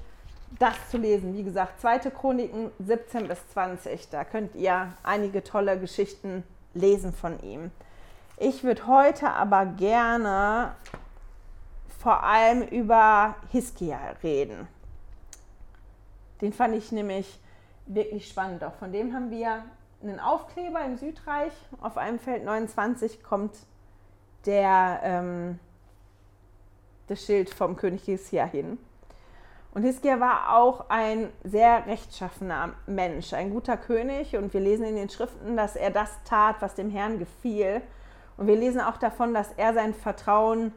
das 0.59 0.73
zu 0.89 0.97
lesen. 0.97 1.33
Wie 1.37 1.43
gesagt, 1.43 1.79
2. 1.79 1.99
Chroniken 2.09 2.71
17 2.79 3.27
bis 3.27 3.47
20. 3.49 4.09
Da 4.09 4.25
könnt 4.25 4.55
ihr 4.55 4.91
einige 5.03 5.43
tolle 5.43 5.79
Geschichten 5.79 6.43
lesen 6.73 7.13
von 7.13 7.41
ihm. 7.41 7.71
Ich 8.37 8.63
würde 8.63 8.87
heute 8.87 9.29
aber 9.29 9.65
gerne 9.65 10.75
vor 12.03 12.21
allem 12.21 12.63
über 12.63 13.35
Hiskia 13.49 13.97
reden. 14.21 14.67
Den 16.41 16.51
fand 16.51 16.75
ich 16.75 16.91
nämlich 16.91 17.39
wirklich 17.85 18.27
spannend. 18.27 18.61
Auch 18.65 18.73
von 18.73 18.91
dem 18.91 19.13
haben 19.13 19.31
wir 19.31 19.63
einen 20.01 20.19
Aufkleber 20.19 20.83
im 20.83 20.97
Südreich. 20.97 21.53
Auf 21.79 21.97
einem 21.97 22.19
Feld 22.19 22.43
29 22.43 23.23
kommt 23.23 23.55
der, 24.45 24.99
ähm, 25.01 25.59
das 27.07 27.25
Schild 27.25 27.49
vom 27.49 27.77
König 27.77 28.03
Hiskia 28.03 28.43
hin. 28.43 28.77
Und 29.73 29.83
Hiskia 29.83 30.19
war 30.19 30.57
auch 30.57 30.89
ein 30.89 31.29
sehr 31.45 31.87
rechtschaffener 31.87 32.73
Mensch, 32.85 33.31
ein 33.31 33.49
guter 33.49 33.77
König. 33.77 34.35
Und 34.35 34.53
wir 34.53 34.59
lesen 34.59 34.85
in 34.85 34.97
den 34.97 35.09
Schriften, 35.09 35.55
dass 35.55 35.77
er 35.77 35.89
das 35.89 36.11
tat, 36.25 36.57
was 36.59 36.75
dem 36.75 36.89
Herrn 36.89 37.17
gefiel. 37.17 37.81
Und 38.35 38.47
wir 38.47 38.57
lesen 38.57 38.81
auch 38.81 38.97
davon, 38.97 39.33
dass 39.33 39.53
er 39.53 39.73
sein 39.73 39.93
Vertrauen 39.93 40.73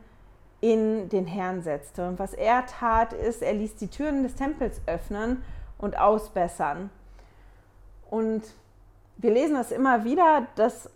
in 0.60 1.08
den 1.08 1.26
Herrn 1.26 1.62
setzte. 1.62 2.08
Und 2.08 2.18
was 2.18 2.32
er 2.32 2.66
tat, 2.66 3.12
ist, 3.12 3.42
er 3.42 3.54
ließ 3.54 3.76
die 3.76 3.88
Türen 3.88 4.22
des 4.22 4.34
Tempels 4.34 4.80
öffnen 4.86 5.42
und 5.78 5.98
ausbessern. 5.98 6.90
Und 8.10 8.42
wir 9.18 9.32
lesen 9.32 9.54
das 9.54 9.72
immer 9.72 10.04
wieder, 10.04 10.46
dass 10.56 10.90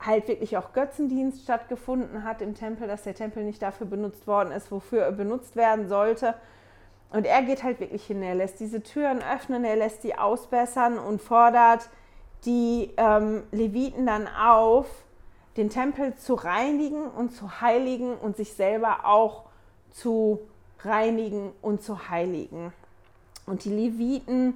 halt 0.00 0.28
wirklich 0.28 0.56
auch 0.56 0.72
Götzendienst 0.72 1.42
stattgefunden 1.42 2.24
hat 2.24 2.42
im 2.42 2.54
Tempel, 2.54 2.88
dass 2.88 3.04
der 3.04 3.14
Tempel 3.14 3.44
nicht 3.44 3.62
dafür 3.62 3.86
benutzt 3.86 4.26
worden 4.26 4.52
ist, 4.52 4.70
wofür 4.70 5.02
er 5.02 5.12
benutzt 5.12 5.56
werden 5.56 5.88
sollte. 5.88 6.34
Und 7.10 7.26
er 7.26 7.42
geht 7.42 7.62
halt 7.62 7.80
wirklich 7.80 8.04
hin, 8.06 8.22
er 8.22 8.34
lässt 8.34 8.60
diese 8.60 8.82
Türen 8.82 9.22
öffnen, 9.22 9.64
er 9.64 9.76
lässt 9.76 10.02
die 10.02 10.18
ausbessern 10.18 10.98
und 10.98 11.22
fordert 11.22 11.88
die 12.44 12.92
ähm, 12.96 13.44
Leviten 13.52 14.04
dann 14.06 14.26
auf, 14.28 15.03
den 15.56 15.70
Tempel 15.70 16.16
zu 16.16 16.34
reinigen 16.34 17.06
und 17.08 17.32
zu 17.34 17.60
heiligen 17.60 18.14
und 18.16 18.36
sich 18.36 18.54
selber 18.54 19.04
auch 19.04 19.44
zu 19.90 20.40
reinigen 20.80 21.52
und 21.62 21.82
zu 21.82 22.08
heiligen. 22.08 22.72
Und 23.46 23.64
die 23.64 23.70
Leviten, 23.70 24.54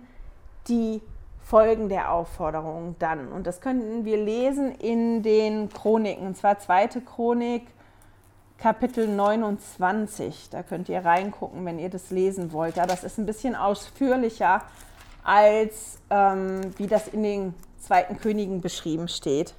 die 0.66 1.00
folgen 1.42 1.88
der 1.88 2.12
Aufforderung 2.12 2.96
dann. 2.98 3.32
Und 3.32 3.46
das 3.46 3.60
könnten 3.60 4.04
wir 4.04 4.16
lesen 4.22 4.72
in 4.72 5.22
den 5.22 5.70
Chroniken, 5.70 6.26
und 6.26 6.36
zwar 6.36 6.58
zweite 6.58 7.00
Chronik, 7.00 7.66
Kapitel 8.58 9.06
29. 9.06 10.48
Da 10.50 10.62
könnt 10.62 10.88
ihr 10.88 11.04
reingucken, 11.04 11.64
wenn 11.64 11.78
ihr 11.78 11.88
das 11.88 12.10
lesen 12.10 12.52
wollt. 12.52 12.76
Ja, 12.76 12.86
das 12.86 13.04
ist 13.04 13.16
ein 13.18 13.24
bisschen 13.24 13.54
ausführlicher, 13.54 14.62
als 15.22 16.00
ähm, 16.10 16.60
wie 16.76 16.88
das 16.88 17.08
in 17.08 17.22
den 17.22 17.54
zweiten 17.78 18.18
Königen 18.18 18.60
beschrieben 18.60 19.08
steht. 19.08 19.54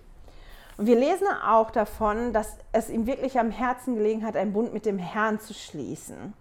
Und 0.79 0.85
wir 0.85 0.95
lesen 0.95 1.27
auch 1.45 1.71
davon, 1.71 2.31
dass 2.31 2.55
es 2.71 2.89
ihm 2.89 3.05
wirklich 3.05 3.37
am 3.37 3.51
Herzen 3.51 3.95
gelegen 3.95 4.25
hat, 4.25 4.37
einen 4.37 4.53
Bund 4.53 4.73
mit 4.73 4.85
dem 4.85 4.97
Herrn 4.97 5.37
zu 5.41 5.53
schließen. 5.53 6.33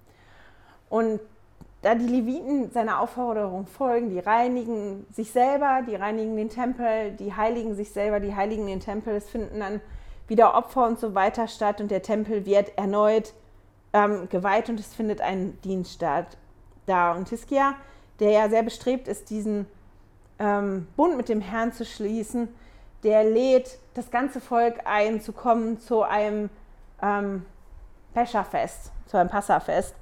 Und 0.89 1.19
da 1.83 1.97
die 1.97 2.07
Leviten 2.07 2.71
seiner 2.71 3.01
Aufforderung 3.01 3.67
folgen, 3.67 4.11
die 4.11 4.21
reinigen 4.21 5.05
sich 5.11 5.33
selber, 5.33 5.81
die 5.85 5.97
reinigen 5.97 6.37
den 6.37 6.51
Tempel, 6.51 7.11
die 7.19 7.35
heiligen 7.35 7.75
sich 7.75 7.91
selber, 7.91 8.21
die 8.21 8.37
heiligen 8.37 8.69
den 8.69 8.79
Tempel, 8.79 9.17
es 9.17 9.29
finden 9.29 9.59
dann 9.59 9.81
wieder 10.29 10.55
Opfer 10.55 10.87
und 10.87 11.01
so 11.01 11.17
weiter 11.17 11.49
statt 11.49 11.81
und 11.81 11.91
der 11.91 12.03
Tempel 12.03 12.47
wird 12.47 12.79
erneut 12.79 13.33
ähm, 13.93 14.29
geweiht 14.29 14.69
und 14.69 14.79
es 14.79 14.95
findet 14.95 15.21
ein 15.21 15.61
Dienst 15.63 15.95
statt. 15.95 16.37
Da 16.87 17.13
und 17.13 17.29
Hiskia, 17.29 17.75
der 18.21 18.31
ja 18.31 18.49
sehr 18.49 18.63
bestrebt 18.63 19.09
ist, 19.09 19.31
diesen 19.31 19.67
ähm, 20.39 20.87
Bund 20.95 21.17
mit 21.17 21.29
dem 21.29 21.41
Herrn 21.41 21.73
zu 21.73 21.85
schließen, 21.85 22.49
der 23.03 23.25
lädt 23.25 23.79
das 23.95 24.11
ganze 24.11 24.41
Volk 24.41 24.81
ein, 24.85 25.21
zu 25.21 25.33
kommen 25.33 25.79
zu 25.81 26.03
einem 26.03 26.51
ähm, 27.03 27.45
Pescherfest, 28.15 28.93
zu 29.07 29.17
einem 29.17 29.31
Passafest 29.31 29.95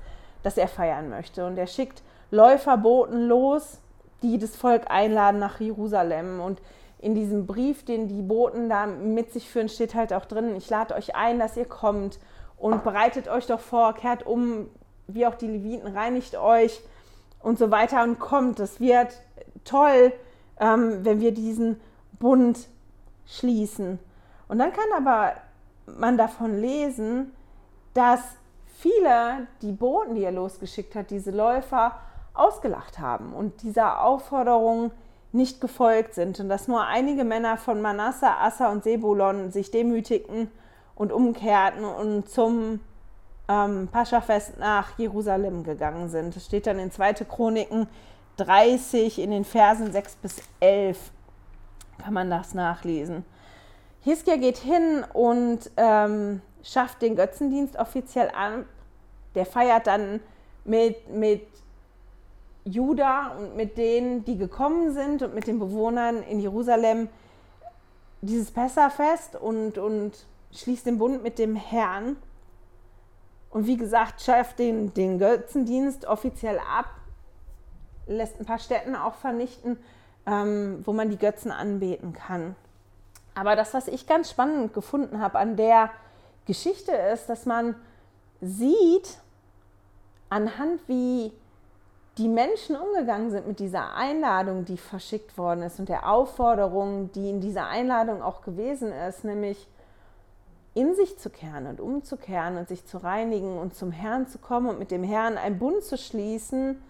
das 0.47 0.57
er 0.57 0.69
feiern 0.69 1.11
möchte. 1.11 1.45
Und 1.45 1.59
er 1.59 1.67
schickt 1.67 2.03
Läuferboten 2.31 3.27
los, 3.27 3.81
die 4.23 4.39
das 4.39 4.55
Volk 4.55 4.89
einladen 4.89 5.41
nach 5.41 5.59
Jerusalem. 5.59 6.41
Und 6.41 6.63
in 7.01 7.17
diesem 7.17 7.47
Brief, 7.47 7.85
den 7.85 8.07
die 8.07 8.23
Boten 8.23 8.69
da 8.69 8.87
mit 8.87 9.33
sich 9.33 9.51
führen, 9.51 9.69
steht 9.69 9.97
halt 9.97 10.13
auch 10.13 10.25
drin, 10.25 10.55
ich 10.55 10.71
lade 10.71 10.95
euch 10.95 11.17
ein, 11.17 11.41
dass 11.41 11.57
ihr 11.57 11.65
kommt 11.65 12.21
und 12.57 12.85
bereitet 12.85 13.27
euch 13.27 13.49
doch 13.49 13.59
vor, 13.59 13.95
kehrt 13.95 14.25
um, 14.25 14.69
wie 15.09 15.27
auch 15.27 15.35
die 15.35 15.49
Leviten, 15.49 15.89
reinigt 15.89 16.37
euch 16.37 16.81
und 17.43 17.59
so 17.59 17.73
weiter 17.73 18.05
und 18.05 18.21
kommt. 18.21 18.61
Es 18.61 18.79
wird 18.79 19.21
toll, 19.65 20.13
ähm, 20.61 21.05
wenn 21.05 21.21
wir 21.21 21.33
diesen 21.33 21.81
Bund 22.21 22.69
schließen. 23.27 23.99
Und 24.49 24.59
dann 24.59 24.73
kann 24.73 24.87
aber 24.97 25.35
man 25.87 26.17
davon 26.17 26.61
lesen, 26.61 27.33
dass 27.95 28.21
viele 28.79 29.47
die 29.63 29.73
Boten, 29.73 30.15
die 30.15 30.25
er 30.25 30.33
losgeschickt 30.33 30.95
hat, 30.95 31.11
diese 31.11 31.31
Läufer, 31.31 31.99
ausgelacht 32.35 32.99
haben 32.99 33.33
und 33.33 33.63
dieser 33.63 34.03
Aufforderung 34.03 34.91
nicht 35.33 35.61
gefolgt 35.61 36.15
sind 36.15 36.39
und 36.39 36.49
dass 36.49 36.69
nur 36.69 36.85
einige 36.85 37.25
Männer 37.25 37.57
von 37.57 37.81
Manasse, 37.81 38.29
Assa 38.29 38.71
und 38.71 38.85
Sebulon 38.85 39.51
sich 39.51 39.71
demütigten 39.71 40.51
und 40.95 41.13
umkehrten 41.13 41.85
und 41.85 42.29
zum 42.29 42.81
ähm, 43.49 43.89
Paschafest 43.89 44.59
nach 44.59 44.99
Jerusalem 44.99 45.65
gegangen 45.65 46.09
sind. 46.09 46.37
Das 46.37 46.45
steht 46.45 46.67
dann 46.67 46.79
in 46.79 46.91
2. 46.91 47.15
Chroniken 47.25 47.89
30 48.39 49.19
in 49.19 49.31
den 49.31 49.45
Versen 49.45 49.93
6 49.93 50.17
bis 50.17 50.37
11 50.61 50.99
kann 51.99 52.15
man 52.15 52.31
das 52.31 52.55
nachlesen. 52.55 53.25
Hiskia 54.03 54.37
geht 54.37 54.59
hin 54.59 55.05
und 55.13 55.71
ähm, 55.77 56.41
schafft 56.63 57.03
den 57.03 57.17
Götzendienst 57.17 57.77
offiziell 57.77 58.31
an. 58.31 58.65
Der 59.35 59.47
feiert 59.47 59.87
dann 59.87 60.21
mit, 60.65 61.11
mit 61.11 61.43
Juda 62.65 63.37
und 63.39 63.57
mit 63.57 63.79
denen, 63.79 64.25
die 64.25 64.37
gekommen 64.37 64.93
sind 64.93 65.23
und 65.23 65.35
mit 65.35 65.47
den 65.47 65.59
Bewohnern 65.59 66.23
in 66.23 66.41
Jerusalem 66.41 67.09
dieses 68.21 68.51
Pessachfest 68.51 69.37
und, 69.37 69.79
und 69.79 70.27
schließt 70.53 70.87
den 70.87 70.99
Bund 70.99 71.23
mit 71.23 71.39
dem 71.39 71.55
Herrn. 71.55 72.17
Und 73.51 73.67
wie 73.67 73.77
gesagt, 73.77 74.21
schafft 74.21 74.59
den, 74.59 74.93
den 74.95 75.19
Götzendienst 75.19 76.07
offiziell 76.07 76.59
ab, 76.59 76.87
lässt 78.07 78.39
ein 78.41 78.47
paar 78.47 78.59
Städten 78.59 78.97
auch 78.97 79.15
vernichten, 79.15 79.79
ähm, 80.27 80.83
wo 80.85 80.93
man 80.93 81.11
die 81.11 81.19
Götzen 81.19 81.51
anbeten 81.51 82.13
kann. 82.13 82.57
Aber 83.35 83.55
das, 83.55 83.75
was 83.75 83.89
ich 83.89 84.07
ganz 84.07 84.31
spannend 84.31 84.75
gefunden 84.75 85.21
habe 85.21 85.39
an 85.39 85.57
der 85.57 85.91
Geschichte 86.47 86.93
ist, 86.93 87.29
dass 87.29 87.47
man 87.47 87.75
sieht, 88.41 89.19
anhand 90.29 90.81
wie 90.89 91.33
die 92.19 92.29
Menschen 92.29 92.77
umgegangen 92.77 93.31
sind 93.31 93.47
mit 93.47 93.61
dieser 93.61 93.95
Einladung, 93.95 94.65
die 94.65 94.79
verschickt 94.79 95.37
worden 95.37 95.63
ist 95.63 95.79
und 95.79 95.89
der 95.89 96.09
Aufforderung, 96.09 97.13
die 97.13 97.29
in 97.29 97.41
dieser 97.41 97.69
Einladung 97.69 98.23
auch 98.23 98.41
gewesen 98.41 98.91
ist, 98.91 99.25
nämlich 99.25 99.69
in 100.73 100.95
sich 100.95 101.19
zu 101.19 101.31
kehren 101.31 101.67
und 101.67 101.81
umzukehren 101.81 102.57
und 102.57 102.69
sich 102.69 102.87
zu 102.87 102.99
reinigen 102.99 103.59
und 103.59 103.75
zum 103.75 103.93
Herrn 103.93 104.27
zu 104.29 104.39
kommen 104.39 104.69
und 104.69 104.79
mit 104.79 104.91
dem 104.91 105.03
Herrn 105.03 105.37
einen 105.37 105.59
Bund 105.59 105.83
zu 105.83 105.99
schließen, 105.99 106.83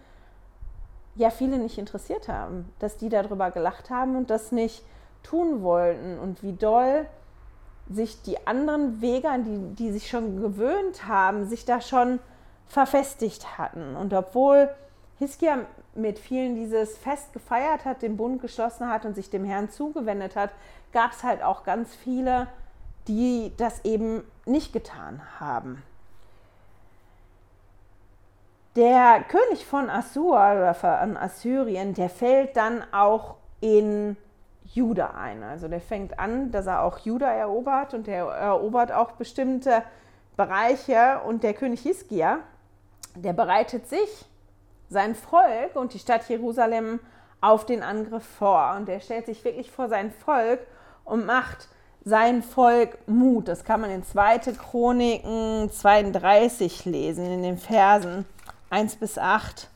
ja 1.16 1.30
viele 1.30 1.58
nicht 1.58 1.78
interessiert 1.78 2.28
haben, 2.28 2.70
dass 2.78 2.96
die 2.96 3.08
darüber 3.08 3.50
gelacht 3.50 3.90
haben 3.90 4.16
und 4.16 4.30
das 4.30 4.52
nicht 4.52 4.84
tun 5.22 5.62
wollten 5.62 6.18
und 6.18 6.42
wie 6.42 6.52
doll 6.52 7.06
sich 7.88 8.22
die 8.22 8.46
anderen 8.46 9.00
Wege, 9.00 9.28
an 9.28 9.44
die, 9.44 9.74
die 9.74 9.92
sich 9.92 10.08
schon 10.08 10.40
gewöhnt 10.40 11.06
haben, 11.06 11.46
sich 11.46 11.64
da 11.64 11.80
schon 11.80 12.18
verfestigt 12.66 13.58
hatten. 13.58 13.94
Und 13.96 14.12
obwohl 14.12 14.68
Hiskia 15.18 15.58
mit 15.94 16.18
vielen 16.18 16.56
dieses 16.56 16.98
Fest 16.98 17.32
gefeiert 17.32 17.84
hat, 17.84 18.02
den 18.02 18.16
Bund 18.16 18.42
geschlossen 18.42 18.88
hat 18.88 19.04
und 19.04 19.14
sich 19.14 19.30
dem 19.30 19.44
Herrn 19.44 19.70
zugewendet 19.70 20.36
hat, 20.36 20.50
gab 20.92 21.12
es 21.12 21.22
halt 21.22 21.42
auch 21.42 21.64
ganz 21.64 21.94
viele, 21.94 22.48
die 23.08 23.52
das 23.56 23.84
eben 23.84 24.22
nicht 24.44 24.72
getan 24.72 25.22
haben. 25.38 25.82
Der 28.76 29.24
König 29.26 29.64
von 29.64 29.88
Assur 29.88 30.34
oder 30.34 30.74
von 30.74 31.16
Assyrien, 31.16 31.94
der 31.94 32.10
fällt 32.10 32.58
dann 32.58 32.84
auch 32.92 33.36
in 33.60 34.18
Juda 34.64 35.14
ein. 35.18 35.42
Also 35.42 35.66
der 35.66 35.80
fängt 35.80 36.18
an, 36.18 36.50
dass 36.50 36.66
er 36.66 36.82
auch 36.82 36.98
Juda 36.98 37.32
erobert 37.32 37.94
und 37.94 38.06
er 38.06 38.26
erobert 38.26 38.92
auch 38.92 39.12
bestimmte 39.12 39.82
Bereiche. 40.36 41.20
Und 41.26 41.42
der 41.42 41.54
König 41.54 41.80
Hiskia, 41.80 42.40
der 43.14 43.32
bereitet 43.32 43.88
sich, 43.88 44.26
sein 44.90 45.14
Volk 45.14 45.74
und 45.74 45.94
die 45.94 45.98
Stadt 45.98 46.28
Jerusalem 46.28 47.00
auf 47.40 47.64
den 47.64 47.82
Angriff 47.82 48.26
vor. 48.26 48.74
Und 48.76 48.90
er 48.90 49.00
stellt 49.00 49.24
sich 49.24 49.42
wirklich 49.42 49.70
vor 49.70 49.88
sein 49.88 50.10
Volk 50.10 50.60
und 51.06 51.24
macht 51.24 51.68
sein 52.04 52.42
Volk 52.42 52.98
Mut. 53.08 53.48
Das 53.48 53.64
kann 53.64 53.80
man 53.80 53.90
in 53.90 54.04
2. 54.04 54.38
Chroniken 54.70 55.70
32 55.72 56.84
lesen, 56.84 57.24
in 57.24 57.42
den 57.42 57.56
Versen 57.56 58.26
1 58.70 58.96
bis 58.96 59.18
8. 59.18 59.68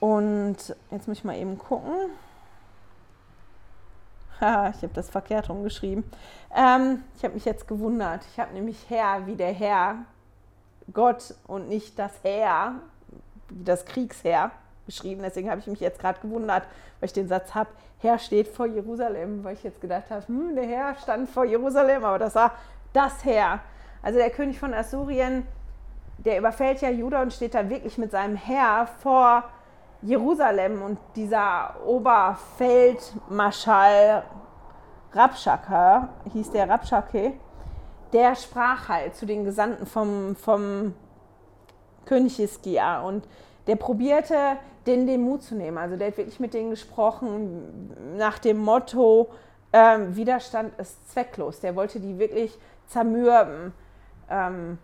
Und 0.00 0.56
jetzt 0.90 1.08
muss 1.08 1.18
ich 1.18 1.24
mal 1.24 1.36
eben 1.36 1.58
gucken. 1.58 1.94
Haha, 4.40 4.70
ich 4.70 4.82
habe 4.82 4.92
das 4.94 5.10
verkehrt 5.10 5.48
rumgeschrieben. 5.48 6.04
Ähm, 6.54 7.02
ich 7.16 7.24
habe 7.24 7.34
mich 7.34 7.44
jetzt 7.44 7.66
gewundert. 7.66 8.24
Ich 8.32 8.38
habe 8.38 8.52
nämlich 8.52 8.76
Herr 8.88 9.26
wie 9.26 9.36
der 9.36 9.52
Herr, 9.52 9.96
Gott 10.92 11.34
und 11.46 11.68
nicht 11.68 11.98
das 11.98 12.12
Herr, 12.22 12.76
wie 13.48 13.64
das 13.64 13.84
Kriegsherr 13.84 14.50
beschrieben. 14.84 15.22
Deswegen 15.22 15.50
habe 15.50 15.60
ich 15.60 15.66
mich 15.66 15.80
jetzt 15.80 15.98
gerade 15.98 16.20
gewundert, 16.20 16.64
weil 17.00 17.06
ich 17.06 17.12
den 17.12 17.28
Satz 17.28 17.54
habe, 17.54 17.70
Herr 17.98 18.18
steht 18.18 18.48
vor 18.48 18.66
Jerusalem, 18.66 19.42
weil 19.42 19.54
ich 19.54 19.64
jetzt 19.64 19.80
gedacht 19.80 20.10
habe, 20.10 20.26
hm, 20.28 20.54
der 20.54 20.66
Herr 20.66 20.94
stand 20.96 21.28
vor 21.28 21.44
Jerusalem, 21.44 22.04
aber 22.04 22.18
das 22.18 22.34
war 22.34 22.52
das 22.92 23.24
Herr. 23.24 23.60
Also 24.02 24.18
der 24.18 24.30
König 24.30 24.58
von 24.58 24.72
Assurien, 24.72 25.46
der 26.18 26.38
überfällt 26.38 26.80
ja 26.80 26.90
Juda 26.90 27.22
und 27.22 27.32
steht 27.32 27.54
da 27.54 27.68
wirklich 27.68 27.98
mit 27.98 28.10
seinem 28.10 28.36
Herr 28.36 28.86
vor 28.86 29.44
Jerusalem 30.02 30.82
und 30.82 30.98
dieser 31.14 31.76
Oberfeldmarschall 31.84 34.24
Rabschaka, 35.12 36.08
hieß 36.32 36.50
der 36.50 36.68
Rabschake, 36.68 37.34
der 38.12 38.34
sprach 38.34 38.88
halt 38.88 39.14
zu 39.16 39.26
den 39.26 39.44
Gesandten 39.44 39.86
vom, 39.86 40.36
vom 40.36 40.94
König 42.04 42.36
Hiskia 42.36 43.00
und 43.00 43.26
der 43.66 43.76
probierte, 43.76 44.58
denen 44.86 45.06
den 45.06 45.22
Mut 45.22 45.42
zu 45.42 45.54
nehmen. 45.54 45.78
Also 45.78 45.96
der 45.96 46.08
hat 46.08 46.18
wirklich 46.18 46.38
mit 46.38 46.54
denen 46.54 46.70
gesprochen 46.70 48.16
nach 48.16 48.38
dem 48.38 48.58
Motto, 48.58 49.28
ähm, 49.72 50.14
Widerstand 50.14 50.78
ist 50.78 51.10
zwecklos. 51.10 51.60
Der 51.60 51.74
wollte 51.74 52.00
die 52.00 52.18
wirklich 52.18 52.56
zermürben. 52.86 53.72
Ähm, 54.30 54.78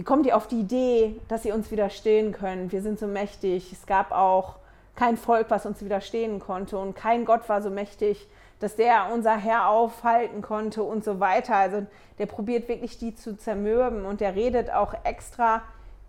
wie 0.00 0.04
kommt 0.04 0.24
ihr 0.24 0.34
auf 0.34 0.46
die 0.46 0.60
Idee, 0.60 1.14
dass 1.28 1.44
ihr 1.44 1.54
uns 1.54 1.70
widerstehen 1.70 2.32
könnt? 2.32 2.72
Wir 2.72 2.80
sind 2.80 2.98
so 2.98 3.06
mächtig. 3.06 3.70
Es 3.70 3.84
gab 3.84 4.12
auch 4.12 4.56
kein 4.96 5.18
Volk, 5.18 5.50
was 5.50 5.66
uns 5.66 5.84
widerstehen 5.84 6.40
konnte 6.40 6.78
und 6.78 6.96
kein 6.96 7.26
Gott 7.26 7.46
war 7.50 7.60
so 7.60 7.68
mächtig, 7.68 8.26
dass 8.60 8.76
der 8.76 9.10
unser 9.12 9.36
Herr 9.36 9.68
aufhalten 9.68 10.40
konnte 10.40 10.82
und 10.82 11.04
so 11.04 11.20
weiter. 11.20 11.54
Also 11.54 11.86
der 12.18 12.24
probiert 12.24 12.66
wirklich 12.66 12.96
die 12.96 13.14
zu 13.14 13.36
zermürben 13.36 14.06
und 14.06 14.22
der 14.22 14.34
redet 14.34 14.70
auch 14.72 14.94
extra 15.04 15.60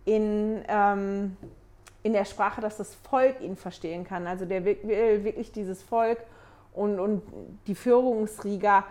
in, 0.05 0.63
ähm, 0.69 1.35
in 2.01 2.13
der 2.13 2.23
Sprache, 2.23 2.61
dass 2.61 2.77
das 2.77 2.95
Volk 2.95 3.41
ihn 3.41 3.57
verstehen 3.57 4.05
kann. 4.05 4.25
Also 4.25 4.45
der 4.45 4.63
will 4.63 5.25
wirklich 5.25 5.51
dieses 5.51 5.83
Volk 5.83 6.19
und, 6.71 6.97
und 6.97 7.23
die 7.67 7.75
Führungsrieger 7.75 8.85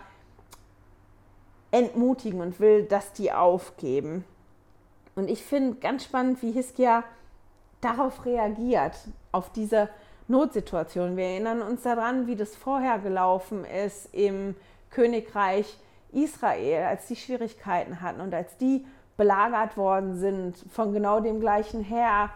entmutigen 1.71 2.39
und 2.39 2.59
will, 2.59 2.83
dass 2.83 3.13
die 3.13 3.31
aufgeben. 3.31 4.25
Und 5.15 5.29
ich 5.29 5.43
finde 5.43 5.77
ganz 5.79 6.05
spannend, 6.05 6.41
wie 6.41 6.51
Hiskia 6.51 7.03
darauf 7.81 8.25
reagiert, 8.25 8.95
auf 9.31 9.51
diese 9.51 9.89
Notsituation. 10.27 11.17
Wir 11.17 11.25
erinnern 11.25 11.61
uns 11.61 11.83
daran, 11.83 12.27
wie 12.27 12.35
das 12.35 12.55
vorher 12.55 12.99
gelaufen 12.99 13.65
ist 13.65 14.13
im 14.13 14.55
Königreich 14.89 15.77
Israel, 16.11 16.83
als 16.83 17.07
die 17.07 17.15
Schwierigkeiten 17.15 18.01
hatten 18.01 18.21
und 18.21 18.33
als 18.33 18.57
die 18.57 18.85
belagert 19.17 19.77
worden 19.77 20.17
sind 20.17 20.57
von 20.71 20.93
genau 20.93 21.19
dem 21.19 21.39
gleichen 21.39 21.83
Herr, 21.83 22.31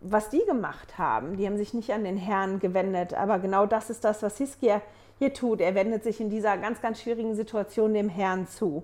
was 0.00 0.28
die 0.28 0.44
gemacht 0.44 0.98
haben. 0.98 1.36
Die 1.36 1.46
haben 1.46 1.56
sich 1.56 1.72
nicht 1.72 1.92
an 1.92 2.04
den 2.04 2.16
Herrn 2.16 2.58
gewendet, 2.58 3.14
aber 3.14 3.38
genau 3.38 3.66
das 3.66 3.90
ist 3.90 4.04
das, 4.04 4.22
was 4.22 4.36
Hiskia 4.38 4.82
hier 5.18 5.32
tut. 5.32 5.60
Er 5.60 5.74
wendet 5.74 6.04
sich 6.04 6.20
in 6.20 6.30
dieser 6.30 6.58
ganz, 6.58 6.82
ganz 6.82 7.00
schwierigen 7.00 7.34
Situation 7.34 7.94
dem 7.94 8.08
Herrn 8.08 8.46
zu. 8.46 8.82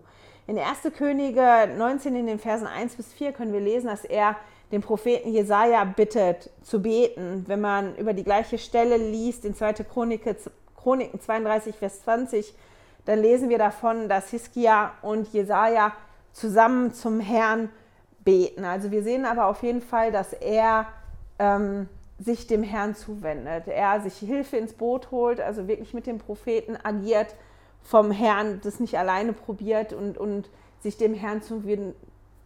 In 0.50 0.58
1. 0.58 0.92
Könige 0.98 1.68
19 1.78 2.16
in 2.16 2.26
den 2.26 2.40
Versen 2.40 2.66
1 2.66 2.96
bis 2.96 3.12
4 3.12 3.30
können 3.30 3.52
wir 3.52 3.60
lesen, 3.60 3.86
dass 3.86 4.04
er 4.04 4.34
den 4.72 4.80
Propheten 4.80 5.32
Jesaja 5.32 5.84
bittet 5.84 6.50
zu 6.64 6.82
beten. 6.82 7.44
Wenn 7.46 7.60
man 7.60 7.94
über 7.94 8.14
die 8.14 8.24
gleiche 8.24 8.58
Stelle 8.58 8.96
liest, 8.96 9.44
in 9.44 9.54
2. 9.54 9.74
Chronik, 9.74 10.24
Chroniken 10.74 11.20
32, 11.20 11.76
Vers 11.76 12.02
20, 12.02 12.52
dann 13.04 13.20
lesen 13.20 13.48
wir 13.48 13.58
davon, 13.58 14.08
dass 14.08 14.30
Hiskia 14.30 14.94
und 15.02 15.32
Jesaja 15.32 15.92
zusammen 16.32 16.94
zum 16.94 17.20
Herrn 17.20 17.68
beten. 18.24 18.64
Also 18.64 18.90
wir 18.90 19.04
sehen 19.04 19.26
aber 19.26 19.46
auf 19.46 19.62
jeden 19.62 19.82
Fall, 19.82 20.10
dass 20.10 20.32
er 20.32 20.88
ähm, 21.38 21.88
sich 22.18 22.48
dem 22.48 22.64
Herrn 22.64 22.96
zuwendet. 22.96 23.68
Er 23.68 24.00
sich 24.00 24.18
Hilfe 24.18 24.56
ins 24.56 24.72
Boot 24.72 25.12
holt, 25.12 25.40
also 25.40 25.68
wirklich 25.68 25.94
mit 25.94 26.08
dem 26.08 26.18
Propheten 26.18 26.76
agiert, 26.82 27.36
vom 27.82 28.10
Herrn 28.10 28.60
das 28.62 28.80
nicht 28.80 28.98
alleine 28.98 29.32
probiert 29.32 29.92
und, 29.92 30.18
und 30.18 30.48
sich 30.82 30.96
dem 30.96 31.14
Herrn 31.14 31.42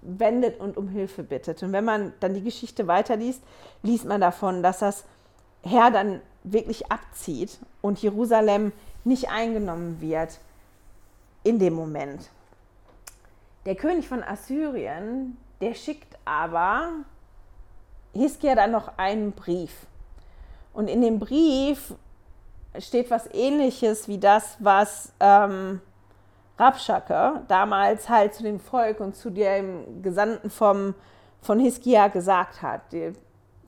wendet 0.00 0.60
und 0.60 0.76
um 0.76 0.88
Hilfe 0.88 1.22
bittet. 1.22 1.62
Und 1.62 1.72
wenn 1.72 1.84
man 1.84 2.12
dann 2.20 2.34
die 2.34 2.42
Geschichte 2.42 2.86
weiterliest, 2.86 3.42
liest 3.82 4.04
man 4.04 4.20
davon, 4.20 4.62
dass 4.62 4.80
das 4.80 5.04
Herr 5.62 5.90
dann 5.90 6.20
wirklich 6.42 6.90
abzieht 6.92 7.58
und 7.80 8.00
Jerusalem 8.02 8.72
nicht 9.04 9.30
eingenommen 9.30 10.00
wird 10.00 10.38
in 11.42 11.58
dem 11.58 11.74
Moment. 11.74 12.30
Der 13.66 13.74
König 13.74 14.08
von 14.08 14.22
Assyrien, 14.22 15.38
der 15.60 15.74
schickt 15.74 16.18
aber 16.24 16.90
Hiskia 18.12 18.54
dann 18.54 18.70
noch 18.70 18.98
einen 18.98 19.32
Brief. 19.32 19.72
Und 20.74 20.88
in 20.88 21.00
dem 21.00 21.18
Brief 21.18 21.94
steht 22.78 23.10
was 23.10 23.32
ähnliches 23.32 24.08
wie 24.08 24.18
das, 24.18 24.56
was 24.60 25.12
ähm, 25.20 25.80
Rabschake 26.58 27.42
damals 27.48 28.08
halt 28.08 28.34
zu 28.34 28.42
dem 28.42 28.60
Volk 28.60 29.00
und 29.00 29.16
zu 29.16 29.30
dem 29.30 30.02
Gesandten 30.02 30.50
vom, 30.50 30.94
von 31.40 31.58
Hiskia 31.58 32.08
gesagt 32.08 32.62
hat. 32.62 32.92
Die 32.92 33.12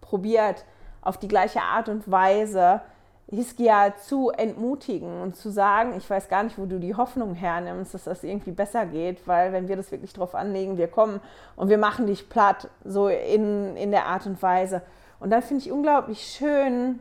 probiert 0.01 0.65
auf 1.03 1.19
die 1.19 1.29
gleiche 1.29 1.63
Art 1.63 1.89
und 1.89 2.11
Weise 2.11 2.81
Hiskia 3.29 3.97
zu 3.97 4.31
entmutigen 4.31 5.21
und 5.21 5.35
zu 5.35 5.51
sagen, 5.51 5.95
ich 5.97 6.09
weiß 6.09 6.29
gar 6.29 6.45
nicht, 6.45 6.59
wo 6.59 6.67
du 6.67 6.79
die 6.79 6.95
Hoffnung 6.95 7.35
hernimmst, 7.35 7.93
dass 7.93 8.05
das 8.05 8.23
irgendwie 8.23 8.53
besser 8.53 8.87
geht, 8.87 9.27
weil 9.27 9.53
wenn 9.53 9.67
wir 9.67 9.75
das 9.75 9.91
wirklich 9.91 10.13
drauf 10.13 10.37
anlegen, 10.37 10.79
wir 10.79 10.87
kommen 10.87 11.21
und 11.57 11.69
wir 11.69 11.79
machen 11.79 12.07
dich 12.07 12.29
platt, 12.29 12.69
so 12.85 13.09
in, 13.09 13.77
in 13.77 13.91
der 13.91 14.07
Art 14.07 14.27
und 14.27 14.41
Weise. 14.43 14.83
Und 15.19 15.31
dann 15.31 15.43
finde 15.43 15.65
ich 15.65 15.73
unglaublich 15.73 16.23
schön, 16.23 17.01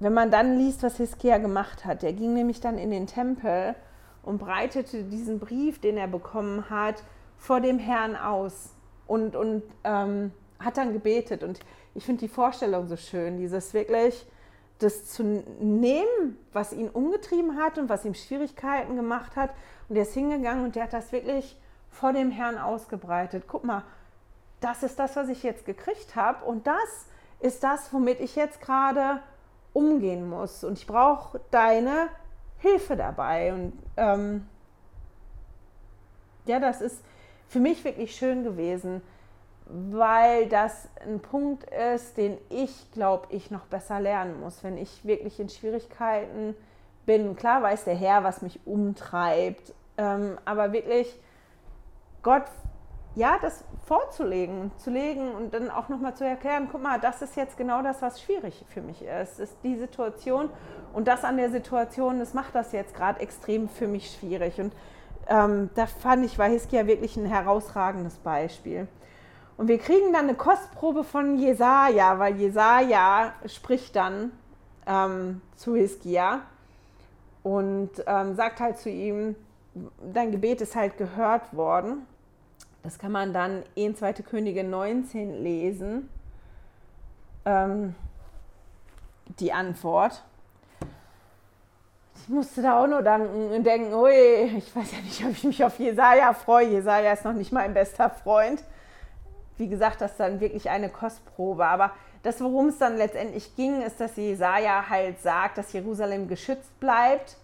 wenn 0.00 0.14
man 0.14 0.30
dann 0.30 0.58
liest, 0.58 0.82
was 0.82 0.96
Hiskia 0.96 1.38
gemacht 1.38 1.84
hat. 1.84 2.02
Der 2.02 2.12
ging 2.12 2.34
nämlich 2.34 2.60
dann 2.60 2.78
in 2.78 2.90
den 2.90 3.06
Tempel 3.06 3.74
und 4.22 4.38
breitete 4.38 5.04
diesen 5.04 5.38
Brief, 5.38 5.80
den 5.80 5.96
er 5.96 6.08
bekommen 6.08 6.68
hat, 6.70 7.02
vor 7.36 7.60
dem 7.60 7.78
Herrn 7.78 8.16
aus 8.16 8.70
und, 9.06 9.36
und 9.36 9.62
ähm, 9.84 10.32
hat 10.58 10.78
dann 10.78 10.92
gebetet. 10.92 11.42
Und 11.42 11.60
ich 11.94 12.04
finde 12.04 12.20
die 12.20 12.28
Vorstellung 12.28 12.88
so 12.88 12.96
schön, 12.96 13.36
dieses 13.36 13.74
wirklich, 13.74 14.26
das 14.78 15.04
zu 15.06 15.22
nehmen, 15.60 16.38
was 16.52 16.72
ihn 16.72 16.88
umgetrieben 16.88 17.58
hat 17.58 17.76
und 17.78 17.90
was 17.90 18.04
ihm 18.06 18.14
Schwierigkeiten 18.14 18.96
gemacht 18.96 19.36
hat. 19.36 19.50
Und 19.88 19.96
er 19.96 20.02
ist 20.02 20.14
hingegangen 20.14 20.64
und 20.64 20.76
der 20.76 20.84
hat 20.84 20.94
das 20.94 21.12
wirklich 21.12 21.58
vor 21.90 22.14
dem 22.14 22.30
Herrn 22.30 22.56
ausgebreitet. 22.56 23.44
Guck 23.46 23.64
mal, 23.64 23.84
das 24.60 24.82
ist 24.82 24.98
das, 24.98 25.16
was 25.16 25.28
ich 25.28 25.42
jetzt 25.42 25.66
gekriegt 25.66 26.16
habe 26.16 26.44
und 26.44 26.66
das 26.66 27.06
ist 27.40 27.62
das, 27.64 27.92
womit 27.92 28.20
ich 28.20 28.36
jetzt 28.36 28.60
gerade 28.60 29.20
umgehen 29.72 30.28
muss. 30.28 30.64
Und 30.64 30.78
ich 30.78 30.86
brauche 30.86 31.40
deine 31.50 32.08
Hilfe 32.58 32.96
dabei. 32.96 33.52
Und 33.52 33.72
ähm, 33.96 34.46
ja, 36.46 36.58
das 36.58 36.80
ist 36.80 37.04
für 37.48 37.60
mich 37.60 37.84
wirklich 37.84 38.14
schön 38.14 38.44
gewesen, 38.44 39.02
weil 39.66 40.48
das 40.48 40.88
ein 41.06 41.20
Punkt 41.20 41.64
ist, 41.70 42.16
den 42.16 42.38
ich 42.48 42.90
glaube, 42.92 43.28
ich 43.30 43.50
noch 43.50 43.66
besser 43.66 44.00
lernen 44.00 44.40
muss, 44.40 44.64
wenn 44.64 44.76
ich 44.76 45.04
wirklich 45.04 45.38
in 45.38 45.48
Schwierigkeiten 45.48 46.54
bin. 47.06 47.36
Klar 47.36 47.62
weiß 47.62 47.84
der 47.84 47.94
Herr, 47.94 48.24
was 48.24 48.42
mich 48.42 48.60
umtreibt, 48.66 49.72
ähm, 49.96 50.38
aber 50.44 50.72
wirklich 50.72 51.18
Gott 52.22 52.44
ja, 53.14 53.38
das 53.40 53.64
vorzulegen, 53.86 54.70
zu 54.76 54.90
legen 54.90 55.32
und 55.32 55.52
dann 55.52 55.70
auch 55.70 55.88
nochmal 55.88 56.14
zu 56.14 56.24
erklären, 56.24 56.68
guck 56.70 56.82
mal, 56.82 57.00
das 57.00 57.22
ist 57.22 57.36
jetzt 57.36 57.56
genau 57.56 57.82
das, 57.82 58.00
was 58.02 58.22
schwierig 58.22 58.64
für 58.68 58.82
mich 58.82 59.02
ist. 59.02 59.40
ist 59.40 59.56
die 59.64 59.76
Situation 59.76 60.48
und 60.92 61.08
das 61.08 61.24
an 61.24 61.36
der 61.36 61.50
Situation, 61.50 62.20
das 62.20 62.34
macht 62.34 62.54
das 62.54 62.72
jetzt 62.72 62.94
gerade 62.94 63.20
extrem 63.20 63.68
für 63.68 63.88
mich 63.88 64.12
schwierig. 64.12 64.60
Und 64.60 64.72
ähm, 65.28 65.70
da 65.74 65.86
fand 65.86 66.24
ich, 66.24 66.38
war 66.38 66.48
Hiskia 66.48 66.86
wirklich 66.86 67.16
ein 67.16 67.26
herausragendes 67.26 68.18
Beispiel. 68.18 68.86
Und 69.56 69.68
wir 69.68 69.78
kriegen 69.78 70.12
dann 70.12 70.24
eine 70.24 70.34
Kostprobe 70.34 71.04
von 71.04 71.38
Jesaja, 71.38 72.18
weil 72.18 72.36
Jesaja 72.36 73.34
spricht 73.46 73.94
dann 73.94 74.32
ähm, 74.86 75.42
zu 75.56 75.74
Hiskia 75.74 76.40
und 77.42 77.90
ähm, 78.06 78.34
sagt 78.34 78.60
halt 78.60 78.78
zu 78.78 78.88
ihm, 78.88 79.36
dein 80.12 80.32
Gebet 80.32 80.60
ist 80.60 80.76
halt 80.76 80.96
gehört 80.96 81.54
worden. 81.54 82.06
Das 82.82 82.98
kann 82.98 83.12
man 83.12 83.32
dann 83.32 83.62
in 83.74 83.94
2. 83.94 84.14
Könige 84.14 84.64
19 84.64 85.42
lesen. 85.42 86.08
Ähm, 87.44 87.94
die 89.38 89.52
Antwort. 89.52 90.22
Ich 92.16 92.28
musste 92.28 92.62
da 92.62 92.82
auch 92.82 92.86
nur 92.86 93.02
danken 93.02 93.50
und 93.50 93.64
denken, 93.64 93.94
ui, 93.94 94.12
ich 94.12 94.74
weiß 94.74 94.92
ja 94.92 94.98
nicht, 94.98 95.24
ob 95.24 95.30
ich 95.30 95.44
mich 95.44 95.64
auf 95.64 95.78
Jesaja 95.78 96.32
freue. 96.32 96.68
Jesaja 96.68 97.12
ist 97.12 97.24
noch 97.24 97.32
nicht 97.32 97.52
mein 97.52 97.74
bester 97.74 98.10
Freund. 98.10 98.62
Wie 99.56 99.68
gesagt, 99.68 100.00
das 100.00 100.12
ist 100.12 100.20
dann 100.20 100.40
wirklich 100.40 100.70
eine 100.70 100.88
Kostprobe. 100.88 101.66
Aber 101.66 101.92
das, 102.22 102.40
worum 102.40 102.68
es 102.68 102.78
dann 102.78 102.96
letztendlich 102.96 103.56
ging, 103.56 103.82
ist, 103.82 104.00
dass 104.00 104.16
Jesaja 104.16 104.88
halt 104.88 105.20
sagt, 105.20 105.58
dass 105.58 105.72
Jerusalem 105.72 106.28
geschützt 106.28 106.78
bleibt 106.80 107.36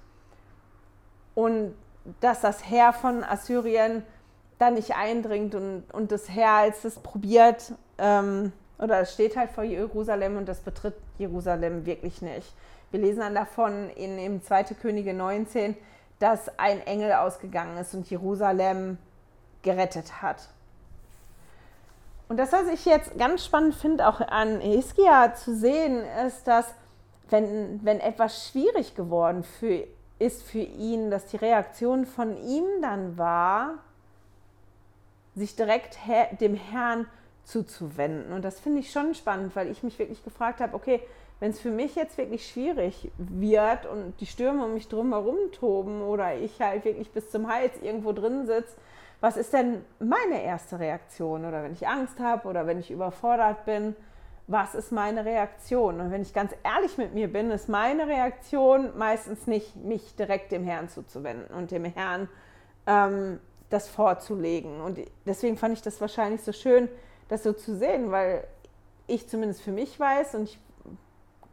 und 1.35 1.75
dass 2.20 2.40
das 2.40 2.68
Heer 2.68 2.92
von 2.92 3.25
Assyrien 3.25 4.03
da 4.59 4.71
nicht 4.71 4.97
eindringt 4.97 5.55
und, 5.55 5.85
und 5.92 6.12
das 6.12 6.29
Herr, 6.29 6.53
als 6.53 6.85
es 6.85 6.99
probiert, 6.99 7.73
ähm, 7.99 8.53
oder 8.79 9.01
es 9.01 9.12
steht 9.12 9.37
halt 9.37 9.51
vor 9.51 9.64
Jerusalem 9.64 10.37
und 10.37 10.47
das 10.47 10.61
betritt 10.61 10.95
Jerusalem 11.18 11.87
wirklich 11.87 12.22
nicht. 12.22 12.53
Wir 12.91 13.01
lesen 13.01 13.20
dann 13.20 13.35
davon 13.35 13.91
in, 13.91 14.18
im 14.18 14.43
2. 14.43 14.64
Könige 14.80 15.14
19, 15.14 15.76
dass 16.18 16.59
ein 16.59 16.87
Engel 16.87 17.12
ausgegangen 17.12 17.76
ist 17.78 17.95
und 17.95 18.09
Jerusalem 18.09 18.99
gerettet 19.62 20.22
hat. 20.22 20.49
Und 22.28 22.39
das, 22.39 22.53
was 22.53 22.68
ich 22.68 22.85
jetzt 22.85 23.16
ganz 23.18 23.45
spannend 23.45 23.74
finde, 23.74 24.09
auch 24.09 24.20
an 24.20 24.61
Hiskia 24.61 25.35
zu 25.35 25.55
sehen, 25.55 26.03
ist, 26.26 26.47
dass 26.49 26.66
wenn, 27.30 27.80
wenn 27.85 28.01
etwas 28.01 28.49
schwierig 28.49 28.95
geworden 28.95 29.45
für, 29.45 29.87
ist 30.18 30.43
für 30.43 30.59
ihn, 30.59 31.11
dass 31.11 31.26
die 31.26 31.37
Reaktion 31.37 32.07
von 32.07 32.37
ihm 32.37 32.64
dann 32.83 33.16
war, 33.18 33.78
sich 35.37 35.55
direkt 35.55 35.99
dem 36.41 36.55
Herrn 36.55 37.07
zuzuwenden. 37.45 38.32
Und 38.32 38.45
das 38.45 38.59
finde 38.59 38.80
ich 38.80 38.91
schon 38.91 39.14
spannend, 39.14 39.55
weil 39.55 39.70
ich 39.70 39.82
mich 39.82 39.99
wirklich 39.99 40.24
gefragt 40.24 40.61
habe, 40.61 40.74
okay, 40.74 41.01
wenn 41.39 41.51
es 41.51 41.61
für 41.61 41.70
mich 41.70 41.95
jetzt 41.95 42.16
wirklich 42.18 42.49
schwierig 42.49 43.12
wird 43.18 43.87
und 43.87 44.14
die 44.20 44.26
Stürme 44.26 44.64
um 44.64 44.74
mich 44.74 44.89
drum 44.89 45.12
herum 45.12 45.37
toben 45.53 46.03
oder 46.03 46.34
ich 46.34 46.61
halt 46.61 46.84
wirklich 46.84 47.11
bis 47.11 47.30
zum 47.30 47.49
Hals 47.49 47.74
irgendwo 47.82 48.12
drin 48.12 48.47
sitze, 48.47 48.74
was 49.20 49.37
ist 49.37 49.53
denn 49.53 49.84
meine 49.99 50.43
erste 50.43 50.78
Reaktion? 50.78 51.45
Oder 51.45 51.62
wenn 51.62 51.72
ich 51.72 51.87
Angst 51.87 52.18
habe 52.20 52.49
oder 52.49 52.66
wenn 52.66 52.80
ich 52.80 52.91
überfordert 52.91 53.64
bin, 53.64 53.95
was 54.47 54.74
ist 54.74 54.93
meine 54.93 55.24
Reaktion? 55.24 56.01
Und 56.01 56.11
wenn 56.11 56.22
ich 56.22 56.32
ganz 56.32 56.53
ehrlich 56.62 56.97
mit 56.99 57.14
mir 57.14 57.30
bin, 57.30 57.51
ist 57.51 57.68
meine 57.68 58.07
Reaktion 58.07 58.97
meistens 58.97 59.47
nicht, 59.47 59.76
mich 59.76 60.14
direkt 60.16 60.53
dem 60.53 60.64
Herrn 60.64 60.89
zuzuwenden 60.89 61.55
und 61.55 61.70
dem 61.70 61.84
Herrn 61.84 62.28
ähm, 62.87 63.41
das 63.71 63.89
vorzulegen. 63.89 64.81
Und 64.81 64.99
deswegen 65.25 65.57
fand 65.57 65.75
ich 65.75 65.83
das 65.83 66.01
wahrscheinlich 66.01 66.43
so 66.43 66.53
schön, 66.53 66.89
das 67.29 67.43
so 67.43 67.53
zu 67.53 67.77
sehen, 67.77 68.11
weil 68.11 68.47
ich 69.07 69.29
zumindest 69.29 69.62
für 69.62 69.73
mich 69.73 69.99
weiß 69.99 70.35
und 70.35 70.45
ich 70.45 70.59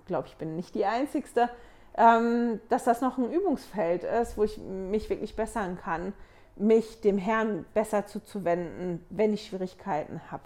glaube, 0.06 0.28
ich 0.28 0.36
bin 0.36 0.56
nicht 0.56 0.76
die 0.76 0.86
Einzige, 0.86 1.50
ähm, 1.96 2.60
dass 2.70 2.84
das 2.84 3.02
noch 3.02 3.18
ein 3.18 3.32
Übungsfeld 3.32 4.04
ist, 4.04 4.38
wo 4.38 4.44
ich 4.44 4.58
mich 4.58 5.10
wirklich 5.10 5.36
bessern 5.36 5.78
kann, 5.78 6.14
mich 6.56 7.02
dem 7.02 7.18
Herrn 7.18 7.66
besser 7.74 8.06
zuzuwenden, 8.06 9.04
wenn 9.10 9.34
ich 9.34 9.48
Schwierigkeiten 9.48 10.22
habe. 10.32 10.44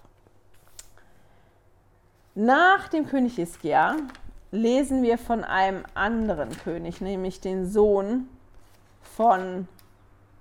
Nach 2.36 2.88
dem 2.89 3.07
König 3.07 3.39
Iskia 3.39 3.95
lesen 4.51 5.03
wir 5.03 5.18
von 5.18 5.43
einem 5.43 5.84
anderen 5.95 6.51
König, 6.51 7.01
nämlich 7.01 7.41
den 7.41 7.65
Sohn 7.68 8.30
von 9.01 9.68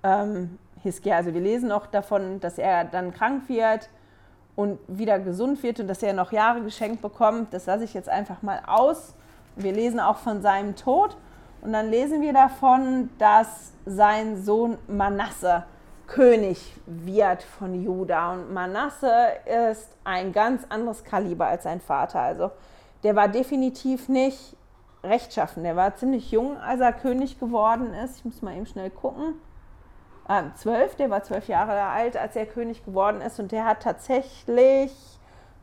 ähm, 0.03 0.59
Hiskia. 0.83 1.15
Also 1.17 1.33
wir 1.33 1.41
lesen 1.41 1.71
auch 1.71 1.87
davon, 1.87 2.39
dass 2.39 2.57
er 2.57 2.85
dann 2.85 3.13
krank 3.13 3.47
wird 3.47 3.89
und 4.55 4.79
wieder 4.87 5.19
gesund 5.19 5.61
wird 5.63 5.79
und 5.79 5.87
dass 5.87 6.01
er 6.03 6.13
noch 6.13 6.31
Jahre 6.31 6.61
geschenkt 6.61 7.01
bekommt. 7.01 7.53
Das 7.53 7.65
lasse 7.65 7.83
ich 7.83 7.93
jetzt 7.93 8.09
einfach 8.09 8.41
mal 8.41 8.61
aus. 8.65 9.13
Wir 9.55 9.71
lesen 9.71 9.99
auch 9.99 10.17
von 10.17 10.41
seinem 10.41 10.75
Tod 10.75 11.17
und 11.61 11.73
dann 11.73 11.89
lesen 11.89 12.21
wir 12.21 12.33
davon, 12.33 13.09
dass 13.17 13.73
sein 13.85 14.43
Sohn 14.43 14.77
Manasse 14.87 15.63
König 16.07 16.73
wird 16.85 17.43
von 17.43 17.83
Juda. 17.83 18.33
Und 18.33 18.53
Manasse 18.53 19.13
ist 19.73 19.89
ein 20.03 20.31
ganz 20.31 20.63
anderes 20.69 21.03
Kaliber 21.03 21.47
als 21.47 21.63
sein 21.63 21.81
Vater. 21.81 22.21
Also 22.21 22.51
der 23.03 23.15
war 23.15 23.27
definitiv 23.27 24.09
nicht 24.09 24.55
rechtschaffen. 25.03 25.63
Der 25.63 25.75
war 25.75 25.95
ziemlich 25.95 26.31
jung, 26.31 26.57
als 26.57 26.81
er 26.81 26.93
König 26.93 27.39
geworden 27.39 27.93
ist. 27.93 28.17
Ich 28.17 28.25
muss 28.25 28.41
mal 28.41 28.55
eben 28.55 28.65
schnell 28.65 28.89
gucken. 28.89 29.35
Äh, 30.27 30.43
zwölf, 30.55 30.95
der 30.95 31.09
war 31.09 31.23
zwölf 31.23 31.47
Jahre 31.47 31.81
alt, 31.83 32.17
als 32.17 32.35
er 32.35 32.45
König 32.45 32.83
geworden 32.85 33.21
ist. 33.21 33.39
Und 33.39 33.51
der 33.51 33.65
hat 33.65 33.81
tatsächlich 33.83 34.91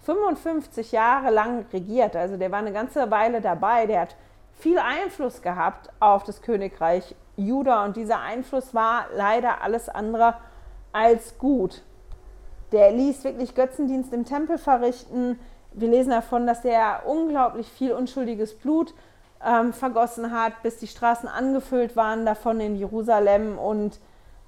55 0.05 0.93
Jahre 0.93 1.31
lang 1.31 1.67
regiert. 1.73 2.17
Also 2.17 2.37
der 2.37 2.51
war 2.51 2.59
eine 2.59 2.73
ganze 2.73 3.11
Weile 3.11 3.41
dabei. 3.41 3.87
Der 3.87 4.03
hat 4.03 4.17
viel 4.53 4.79
Einfluss 4.79 5.43
gehabt 5.43 5.91
auf 6.01 6.25
das 6.25 6.43
Königreich 6.43 7.15
Juda 7.37 7.85
und 7.85 7.97
dieser 7.97 8.21
Einfluss 8.21 8.75
war 8.75 9.07
leider 9.15 9.63
alles 9.63 9.89
andere 9.89 10.37
als 10.93 11.39
gut. 11.39 11.83
Der 12.73 12.93
ließ 12.93 13.25
wirklich 13.25 13.55
Götzendienst 13.55 14.13
im 14.13 14.25
Tempel 14.25 14.59
verrichten. 14.59 15.39
Wir 15.73 15.89
lesen 15.89 16.11
davon, 16.11 16.47
dass 16.47 16.65
er 16.65 17.03
unglaublich 17.07 17.69
viel 17.69 17.93
unschuldiges 17.93 18.55
Blut 18.55 18.95
ähm, 19.45 19.73
vergossen 19.73 20.33
hat, 20.33 20.63
bis 20.63 20.79
die 20.79 20.87
Straßen 20.87 21.29
angefüllt 21.29 21.97
waren 21.97 22.25
davon 22.25 22.61
in 22.61 22.77
Jerusalem. 22.77 23.59
Und 23.59 23.99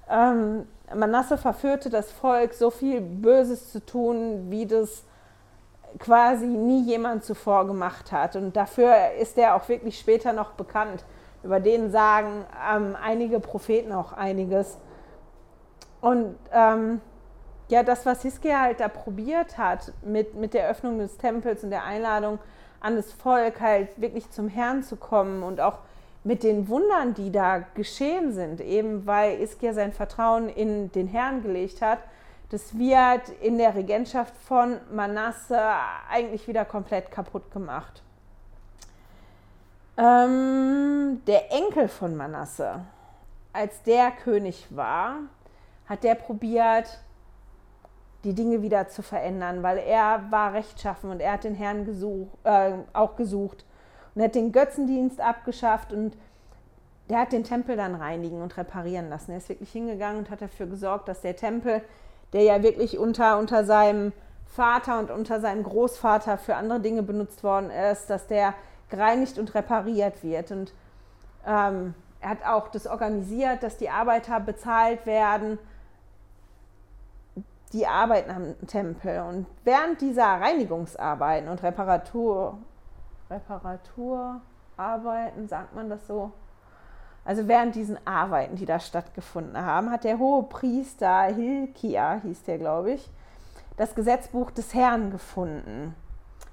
ähm, 0.09 0.67
Manasse 0.93 1.37
verführte 1.37 1.89
das 1.89 2.11
Volk, 2.11 2.53
so 2.53 2.69
viel 2.69 3.01
Böses 3.01 3.71
zu 3.71 3.85
tun, 3.85 4.49
wie 4.49 4.65
das 4.65 5.03
quasi 5.99 6.45
nie 6.45 6.83
jemand 6.83 7.23
zuvor 7.23 7.65
gemacht 7.67 8.11
hat. 8.11 8.35
Und 8.35 8.55
dafür 8.55 9.11
ist 9.19 9.37
er 9.37 9.55
auch 9.55 9.67
wirklich 9.69 9.99
später 9.99 10.33
noch 10.33 10.51
bekannt. 10.51 11.03
Über 11.43 11.59
den 11.59 11.91
sagen 11.91 12.45
ähm, 12.73 12.95
einige 13.01 13.39
Propheten 13.39 13.91
auch 13.91 14.13
einiges. 14.13 14.77
Und 16.01 16.35
ähm, 16.51 17.01
ja, 17.69 17.83
das, 17.83 18.05
was 18.05 18.21
Hiskia 18.21 18.61
halt 18.61 18.79
da 18.79 18.87
probiert 18.87 19.57
hat 19.57 19.91
mit, 20.03 20.35
mit 20.35 20.53
der 20.53 20.69
Öffnung 20.69 20.99
des 20.99 21.17
Tempels 21.17 21.63
und 21.63 21.69
der 21.69 21.83
Einladung 21.83 22.39
an 22.79 22.95
das 22.95 23.11
Volk, 23.11 23.59
halt 23.59 23.99
wirklich 23.99 24.29
zum 24.29 24.47
Herrn 24.47 24.83
zu 24.83 24.95
kommen 24.95 25.43
und 25.43 25.59
auch 25.59 25.79
mit 26.27 26.43
den 26.43 26.67
Wundern, 26.67 27.13
die 27.13 27.31
da 27.31 27.59
geschehen 27.59 28.33
sind, 28.33 28.59
eben 28.59 29.07
weil 29.07 29.37
Hiskia 29.37 29.71
sein 29.71 29.93
Vertrauen 29.93 30.49
in 30.49 30.91
den 30.91 31.07
Herrn 31.07 31.41
gelegt 31.41 31.81
hat, 31.81 31.99
das 32.49 32.77
wird 32.77 33.29
in 33.41 33.57
der 33.57 33.75
Regentschaft 33.75 34.35
von 34.35 34.77
Manasse 34.91 35.57
eigentlich 36.11 36.45
wieder 36.49 36.65
komplett 36.65 37.11
kaputt 37.11 37.49
gemacht. 37.51 38.03
Ähm, 39.97 41.21
der 41.27 41.49
Enkel 41.53 41.87
von 41.87 42.17
Manasse, 42.17 42.81
als 43.53 43.81
der 43.83 44.11
König 44.11 44.67
war, 44.69 45.19
hat 45.87 46.03
der 46.03 46.15
probiert, 46.15 46.99
die 48.25 48.33
Dinge 48.33 48.61
wieder 48.61 48.89
zu 48.89 49.01
verändern, 49.01 49.63
weil 49.63 49.77
er 49.77 50.29
war 50.29 50.51
rechtschaffen 50.51 51.09
und 51.09 51.21
er 51.21 51.31
hat 51.33 51.45
den 51.45 51.55
Herrn 51.55 51.85
gesuch, 51.85 52.27
äh, 52.43 52.73
auch 52.91 53.15
gesucht 53.15 53.63
und 54.17 54.23
hat 54.23 54.33
den 54.33 54.51
Götzendienst 54.51 55.21
abgeschafft 55.21 55.93
und 55.93 56.17
der 57.07 57.19
hat 57.19 57.33
den 57.33 57.43
Tempel 57.43 57.77
dann 57.77 57.93
reinigen 57.93 58.41
und 58.41 58.57
reparieren 58.57 59.09
lassen. 59.09 59.29
Er 59.29 59.37
ist 59.37 59.47
wirklich 59.47 59.71
hingegangen 59.71 60.17
und 60.17 60.31
hat 60.31 60.41
dafür 60.41 60.65
gesorgt, 60.65 61.07
dass 61.07 61.21
der 61.21 61.35
Tempel 61.35 61.83
der 62.33 62.41
ja 62.41 62.63
wirklich 62.63 62.97
unter, 62.97 63.37
unter 63.37 63.63
seinem 63.63 64.11
Vater 64.45 64.99
und 64.99 65.11
unter 65.11 65.39
seinem 65.39 65.63
Großvater 65.63 66.39
für 66.39 66.55
andere 66.55 66.79
Dinge 66.79 67.03
benutzt 67.03 67.43
worden 67.43 67.69
ist, 67.69 68.09
dass 68.09 68.25
der 68.27 68.55
gereinigt 68.89 69.37
und 69.37 69.53
repariert 69.53 70.23
wird. 70.23 70.51
Und 70.51 70.73
ähm, 71.45 71.93
er 72.19 72.29
hat 72.29 72.43
auch 72.43 72.69
das 72.69 72.87
organisiert, 72.87 73.61
dass 73.61 73.77
die 73.77 73.89
Arbeiter 73.89 74.39
bezahlt 74.39 75.05
werden, 75.05 75.59
die 77.71 77.85
arbeiten 77.85 78.31
am 78.31 78.67
Tempel. 78.67 79.21
Und 79.21 79.45
während 79.63 80.01
dieser 80.01 80.25
Reinigungsarbeiten 80.25 81.49
und 81.49 81.61
Reparatur, 81.61 82.57
Reparaturarbeiten, 83.29 85.47
sagt 85.47 85.75
man 85.75 85.89
das 85.89 86.07
so, 86.07 86.31
also 87.27 87.49
während 87.49 87.75
diesen 87.75 87.99
Arbeiten, 88.07 88.55
die 88.55 88.65
da 88.65 88.79
stattgefunden 88.79 89.57
haben, 89.57 89.91
hat 89.91 90.05
der 90.05 90.17
hohe 90.17 90.43
Priester 90.43 91.23
Hilkia, 91.23 92.21
hieß 92.23 92.43
der, 92.43 92.57
glaube 92.57 92.91
ich, 92.91 93.09
das 93.75 93.95
Gesetzbuch 93.95 94.49
des 94.51 94.73
Herrn 94.73 95.11
gefunden. 95.11 95.93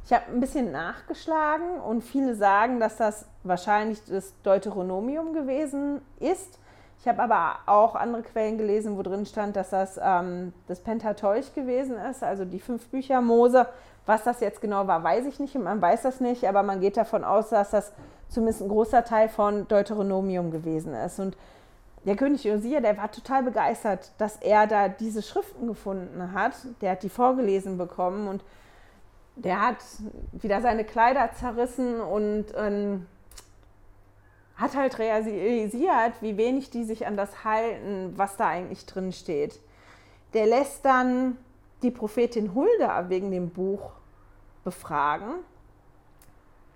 Ich 0.05 0.13
habe 0.13 0.25
ein 0.33 0.41
bisschen 0.41 0.73
nachgeschlagen 0.73 1.81
und 1.81 2.03
viele 2.03 2.35
sagen, 2.35 2.81
dass 2.81 2.97
das 2.97 3.27
wahrscheinlich 3.45 4.05
das 4.05 4.35
Deuteronomium 4.43 5.33
gewesen 5.33 6.01
ist. 6.19 6.59
Ich 7.01 7.09
habe 7.09 7.23
aber 7.23 7.59
auch 7.67 7.95
andere 7.95 8.23
Quellen 8.23 8.59
gelesen, 8.59 8.99
wo 8.99 9.03
drin 9.03 9.27
stand, 9.27 9.57
dass 9.57 9.71
das 9.71 9.99
ähm, 10.03 10.53
das 10.67 10.81
Pentateuch 10.81 11.55
gewesen 11.55 11.97
ist, 11.99 12.23
also 12.23 12.45
die 12.45 12.61
fünf 12.61 12.89
Bücher 12.89 13.21
Mose. 13.21 13.67
Was 14.07 14.25
das 14.25 14.41
jetzt 14.41 14.61
genau 14.61 14.87
war, 14.87 15.03
weiß 15.03 15.27
ich 15.27 15.41
nicht 15.41 15.55
man 15.55 15.81
weiß 15.81 16.03
das 16.03 16.21
nicht, 16.21 16.47
aber 16.47 16.63
man 16.63 16.81
geht 16.81 16.97
davon 16.97 17.25
aus, 17.25 17.49
dass 17.49 17.71
das 17.71 17.93
zumindest 18.29 18.63
ein 18.63 18.69
großer 18.69 19.05
Teil 19.05 19.29
von 19.29 19.67
Deuteronomium 19.69 20.51
gewesen 20.51 20.95
ist. 20.95 21.19
Und 21.21 21.37
der 22.05 22.17
König 22.17 22.45
Josia, 22.45 22.81
der 22.81 22.99
war 22.99 23.11
total 23.11 23.43
begeistert, 23.43 24.13
dass 24.19 24.37
er 24.37 24.67
da 24.67 24.89
diese 24.89 25.23
Schriften 25.23 25.67
gefunden 25.67 26.33
hat. 26.35 26.53
Der 26.83 26.93
hat 26.93 27.03
die 27.03 27.09
vorgelesen 27.09 27.79
bekommen 27.79 28.29
und 28.29 28.45
der 29.37 29.61
hat 29.61 29.79
wieder 30.33 30.61
seine 30.61 30.85
Kleider 30.85 31.31
zerrissen 31.33 32.01
und 32.01 32.47
ähm, 32.57 33.07
hat 34.57 34.77
halt 34.77 34.99
realisiert, 34.99 36.13
wie 36.21 36.37
wenig 36.37 36.71
die 36.71 36.85
sich 36.85 37.07
an 37.07 37.17
das 37.17 37.45
halten, 37.45 38.13
was 38.17 38.37
da 38.37 38.49
eigentlich 38.49 38.87
drin 38.87 39.13
steht. 39.13 39.59
Der 40.35 40.47
lässt 40.47 40.85
dann 40.85 41.39
die 41.85 41.93
Prophetin 41.93 42.55
Hulda 42.55 43.09
wegen 43.09 43.31
dem 43.31 43.51
Buch 43.51 43.93
befragen 44.65 45.35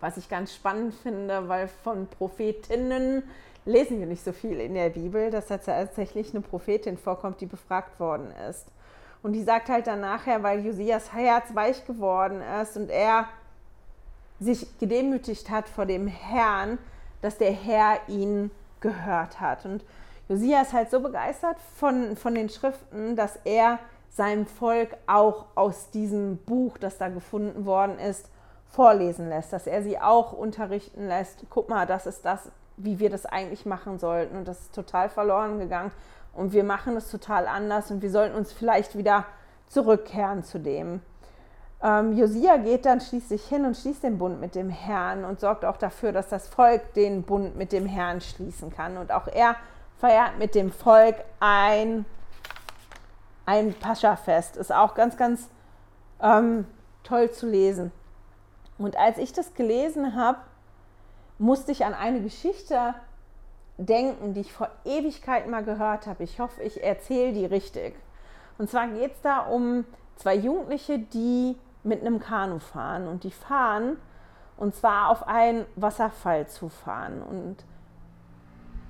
was 0.00 0.16
ich 0.16 0.28
ganz 0.28 0.54
spannend 0.54 0.94
finde, 0.94 1.48
weil 1.48 1.68
von 1.68 2.06
Prophetinnen 2.06 3.22
lesen 3.64 3.98
wir 3.98 4.06
nicht 4.06 4.24
so 4.24 4.32
viel 4.32 4.60
in 4.60 4.74
der 4.74 4.90
Bibel, 4.90 5.30
dass 5.30 5.48
da 5.48 5.58
tatsächlich 5.58 6.32
eine 6.32 6.40
Prophetin 6.40 6.96
vorkommt, 6.96 7.40
die 7.40 7.46
befragt 7.46 7.98
worden 8.00 8.32
ist. 8.48 8.66
Und 9.22 9.32
die 9.32 9.42
sagt 9.42 9.68
halt 9.68 9.88
dann 9.88 10.00
nachher, 10.00 10.42
weil 10.42 10.64
Josias 10.64 11.12
Herz 11.12 11.54
weich 11.54 11.84
geworden 11.84 12.40
ist 12.62 12.76
und 12.76 12.88
er 12.88 13.28
sich 14.38 14.78
gedemütigt 14.78 15.50
hat 15.50 15.68
vor 15.68 15.86
dem 15.86 16.06
Herrn, 16.06 16.78
dass 17.20 17.36
der 17.36 17.50
Herr 17.50 17.98
ihn 18.06 18.52
gehört 18.78 19.40
hat. 19.40 19.64
Und 19.64 19.84
Josia 20.28 20.62
ist 20.62 20.72
halt 20.72 20.90
so 20.90 21.00
begeistert 21.00 21.56
von, 21.76 22.16
von 22.16 22.36
den 22.36 22.48
Schriften, 22.48 23.16
dass 23.16 23.40
er 23.44 23.80
seinem 24.10 24.46
Volk 24.46 24.96
auch 25.06 25.46
aus 25.54 25.90
diesem 25.90 26.38
Buch, 26.38 26.78
das 26.78 26.98
da 26.98 27.08
gefunden 27.08 27.66
worden 27.66 27.98
ist, 27.98 28.30
vorlesen 28.66 29.28
lässt, 29.28 29.52
dass 29.52 29.66
er 29.66 29.82
sie 29.82 29.98
auch 29.98 30.32
unterrichten 30.32 31.06
lässt. 31.06 31.46
Guck 31.50 31.68
mal, 31.68 31.86
das 31.86 32.06
ist 32.06 32.24
das, 32.24 32.50
wie 32.76 32.98
wir 32.98 33.10
das 33.10 33.26
eigentlich 33.26 33.66
machen 33.66 33.98
sollten. 33.98 34.36
Und 34.36 34.48
das 34.48 34.60
ist 34.60 34.74
total 34.74 35.08
verloren 35.08 35.58
gegangen. 35.58 35.90
Und 36.32 36.52
wir 36.52 36.64
machen 36.64 36.96
es 36.96 37.10
total 37.10 37.46
anders 37.46 37.90
und 37.90 38.02
wir 38.02 38.10
sollten 38.10 38.36
uns 38.36 38.52
vielleicht 38.52 38.96
wieder 38.96 39.24
zurückkehren 39.66 40.44
zu 40.44 40.60
dem. 40.60 41.00
ähm, 41.82 42.16
Josia 42.16 42.56
geht 42.58 42.86
dann 42.86 43.00
schließlich 43.00 43.44
hin 43.44 43.64
und 43.64 43.76
schließt 43.76 44.02
den 44.02 44.18
Bund 44.18 44.40
mit 44.40 44.54
dem 44.54 44.70
Herrn 44.70 45.24
und 45.24 45.40
sorgt 45.40 45.64
auch 45.64 45.76
dafür, 45.76 46.12
dass 46.12 46.28
das 46.28 46.48
Volk 46.48 46.94
den 46.94 47.22
Bund 47.22 47.56
mit 47.56 47.72
dem 47.72 47.86
Herrn 47.86 48.20
schließen 48.20 48.70
kann. 48.70 48.96
Und 48.96 49.12
auch 49.12 49.26
er 49.26 49.56
feiert 49.98 50.38
mit 50.38 50.54
dem 50.54 50.70
Volk 50.70 51.16
ein, 51.40 52.04
ein 53.48 53.72
Pascha-Fest. 53.72 54.58
Ist 54.58 54.72
auch 54.72 54.94
ganz, 54.94 55.16
ganz 55.16 55.48
ähm, 56.20 56.66
toll 57.02 57.30
zu 57.30 57.48
lesen. 57.48 57.90
Und 58.76 58.96
als 58.96 59.16
ich 59.16 59.32
das 59.32 59.54
gelesen 59.54 60.14
habe, 60.14 60.38
musste 61.38 61.72
ich 61.72 61.86
an 61.86 61.94
eine 61.94 62.20
Geschichte 62.20 62.94
denken, 63.78 64.34
die 64.34 64.40
ich 64.40 64.52
vor 64.52 64.68
Ewigkeit 64.84 65.48
mal 65.48 65.64
gehört 65.64 66.06
habe. 66.06 66.24
Ich 66.24 66.40
hoffe, 66.40 66.62
ich 66.62 66.84
erzähle 66.84 67.32
die 67.32 67.46
richtig. 67.46 67.96
Und 68.58 68.68
zwar 68.68 68.86
geht 68.88 69.14
es 69.14 69.22
da 69.22 69.38
um 69.38 69.86
zwei 70.16 70.34
Jugendliche, 70.34 70.98
die 70.98 71.56
mit 71.84 72.02
einem 72.02 72.20
Kanu 72.20 72.58
fahren. 72.58 73.08
Und 73.08 73.24
die 73.24 73.30
fahren, 73.30 73.96
und 74.58 74.74
zwar 74.74 75.08
auf 75.08 75.26
einen 75.26 75.64
Wasserfall 75.74 76.48
zu 76.48 76.68
fahren. 76.68 77.22
Und 77.22 77.56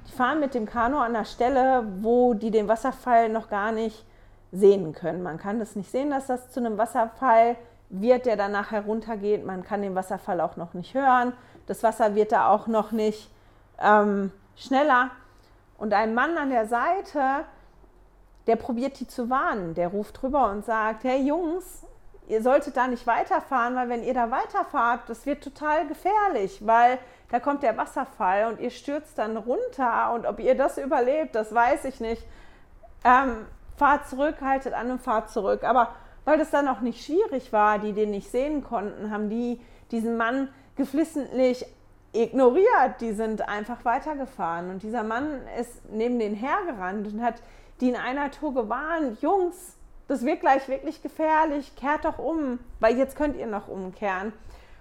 die 0.09 0.13
fahren 0.13 0.41
mit 0.41 0.55
dem 0.55 0.67
Kanu 0.67 0.99
an 0.99 1.13
der 1.13 1.27
Stelle, 1.27 1.87
wo 2.01 2.35
die 2.35 2.51
den 2.51 2.67
Wasserfall 2.67 3.29
noch 3.29 3.49
gar 3.49 3.71
nicht 3.71 4.05
sehen 4.53 4.93
können. 4.93 5.23
Man 5.23 5.39
kann 5.39 5.59
das 5.59 5.77
nicht 5.77 5.91
sehen, 5.91 6.11
dass 6.11 6.27
das 6.27 6.51
zu 6.51 6.61
einem 6.61 6.79
Wasserfall 6.79 7.57
wird, 7.91 8.27
der 8.27 8.37
danach 8.37 8.71
heruntergeht. 8.71 9.45
Man 9.45 9.63
kann 9.63 9.83
den 9.83 9.95
Wasserfall 9.95 10.41
auch 10.41 10.57
noch 10.57 10.75
nicht 10.75 10.95
hören. 10.95 11.33
Das 11.67 11.83
Wasser 11.83 12.15
wird 12.15 12.33
da 12.33 12.51
auch 12.51 12.67
noch 12.67 12.93
nicht 12.93 13.31
ähm, 13.81 14.33
schneller. 14.57 15.11
Und 15.79 15.95
ein 15.95 16.15
Mann 16.15 16.37
an 16.37 16.51
der 16.51 16.67
Seite, 16.67 17.45
der 18.47 18.57
probiert 18.57 18.99
die 19.01 19.07
zu 19.07 19.31
warnen. 19.31 19.75
Der 19.75 19.89
ruft 19.89 20.21
drüber 20.21 20.51
und 20.51 20.65
sagt, 20.65 21.05
hey 21.05 21.23
Jungs, 21.23 21.85
ihr 22.27 22.43
solltet 22.43 22.77
da 22.77 22.87
nicht 22.87 23.07
weiterfahren, 23.07 23.75
weil 23.77 23.89
wenn 23.89 24.03
ihr 24.03 24.15
da 24.15 24.31
weiterfahrt, 24.31 25.09
das 25.09 25.27
wird 25.27 25.45
total 25.45 25.87
gefährlich, 25.87 26.67
weil 26.67 26.99
da 27.31 27.41
kommt 27.41 27.63
der 27.63 27.77
Wasserfall 27.77 28.47
und 28.47 28.61
ihr 28.61 28.71
stürzt 28.71 29.19
dann 29.19 29.37
runter. 29.37 30.13
Und 30.15 30.27
ob 30.27 30.41
ihr 30.41 30.57
das 30.57 30.79
überlebt, 30.79 31.35
das 31.35 31.55
weiß 31.55 31.85
ich 31.85 32.01
nicht. 32.01 32.25
Ähm, 33.05 33.47
fahrt 33.79 34.09
zurück, 34.09 34.37
haltet 34.41 34.75
an 34.75 34.91
und 34.91 35.01
fahrt 35.01 35.31
zurück. 35.31 35.65
Aber 35.65 35.95
weil 36.25 36.39
das 36.39 36.51
dann 36.51 36.69
auch 36.69 36.81
nicht 36.81 37.05
schwierig 37.05 37.53
war, 37.53 37.79
die 37.79 37.93
den 37.93 38.11
nicht 38.11 38.31
sehen 38.31 38.63
konnten, 38.63 39.11
haben 39.11 39.31
die 39.31 39.61
diesen 39.91 40.17
Mann 40.17 40.49
geflissentlich 40.77 41.65
ignoriert. 42.13 43.01
Die 43.01 43.13
sind 43.13 43.49
einfach 43.49 43.85
weitergefahren. 43.85 44.71
Und 44.71 44.83
dieser 44.83 45.05
Mann 45.05 45.41
ist 45.59 45.91
neben 45.91 46.19
denen 46.19 46.35
hergerannt 46.35 47.07
und 47.13 47.23
hat 47.23 47.37
die 47.81 47.89
in 47.89 47.97
einer 47.97 48.31
Tour 48.31 48.55
gewarnt, 48.55 49.23
Jungs, 49.23 49.77
das 50.09 50.25
wird 50.25 50.41
gleich 50.41 50.69
wirklich 50.69 51.03
gefährlich, 51.03 51.77
kehrt 51.77 52.05
doch 52.05 52.19
um, 52.19 52.59
weil 52.81 52.97
jetzt 52.97 53.17
könnt 53.17 53.37
ihr 53.37 53.47
noch 53.47 53.69
umkehren. 53.69 54.33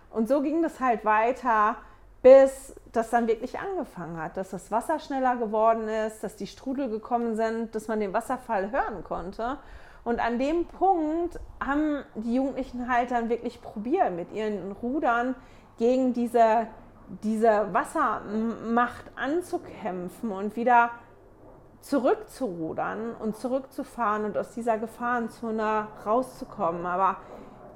Und 0.09 0.27
so 0.27 0.41
ging 0.41 0.61
das 0.61 0.79
halt 0.79 1.05
weiter, 1.05 1.75
bis 2.21 2.75
das 2.91 3.09
dann 3.09 3.27
wirklich 3.27 3.59
angefangen 3.59 4.21
hat, 4.21 4.37
dass 4.37 4.49
das 4.49 4.71
Wasser 4.71 4.99
schneller 4.99 5.35
geworden 5.35 5.87
ist, 5.87 6.23
dass 6.23 6.35
die 6.35 6.47
Strudel 6.47 6.89
gekommen 6.89 7.35
sind, 7.35 7.75
dass 7.75 7.87
man 7.87 7.99
den 7.99 8.13
Wasserfall 8.13 8.71
hören 8.71 9.03
konnte. 9.03 9.57
Und 10.03 10.19
an 10.19 10.39
dem 10.39 10.65
Punkt 10.65 11.39
haben 11.63 12.03
die 12.15 12.35
Jugendlichen 12.35 12.91
halt 12.91 13.11
dann 13.11 13.29
wirklich 13.29 13.61
probiert, 13.61 14.13
mit 14.13 14.31
ihren 14.31 14.71
Rudern 14.71 15.35
gegen 15.77 16.13
diese, 16.13 16.67
diese 17.23 17.67
Wassermacht 17.73 19.05
anzukämpfen 19.15 20.31
und 20.31 20.55
wieder 20.55 20.91
zurückzurudern 21.81 23.15
und 23.19 23.37
zurückzufahren 23.37 24.25
und 24.25 24.37
aus 24.37 24.51
dieser 24.51 24.77
Gefahrenzone 24.77 25.87
rauszukommen. 26.05 26.85
Aber 26.85 27.17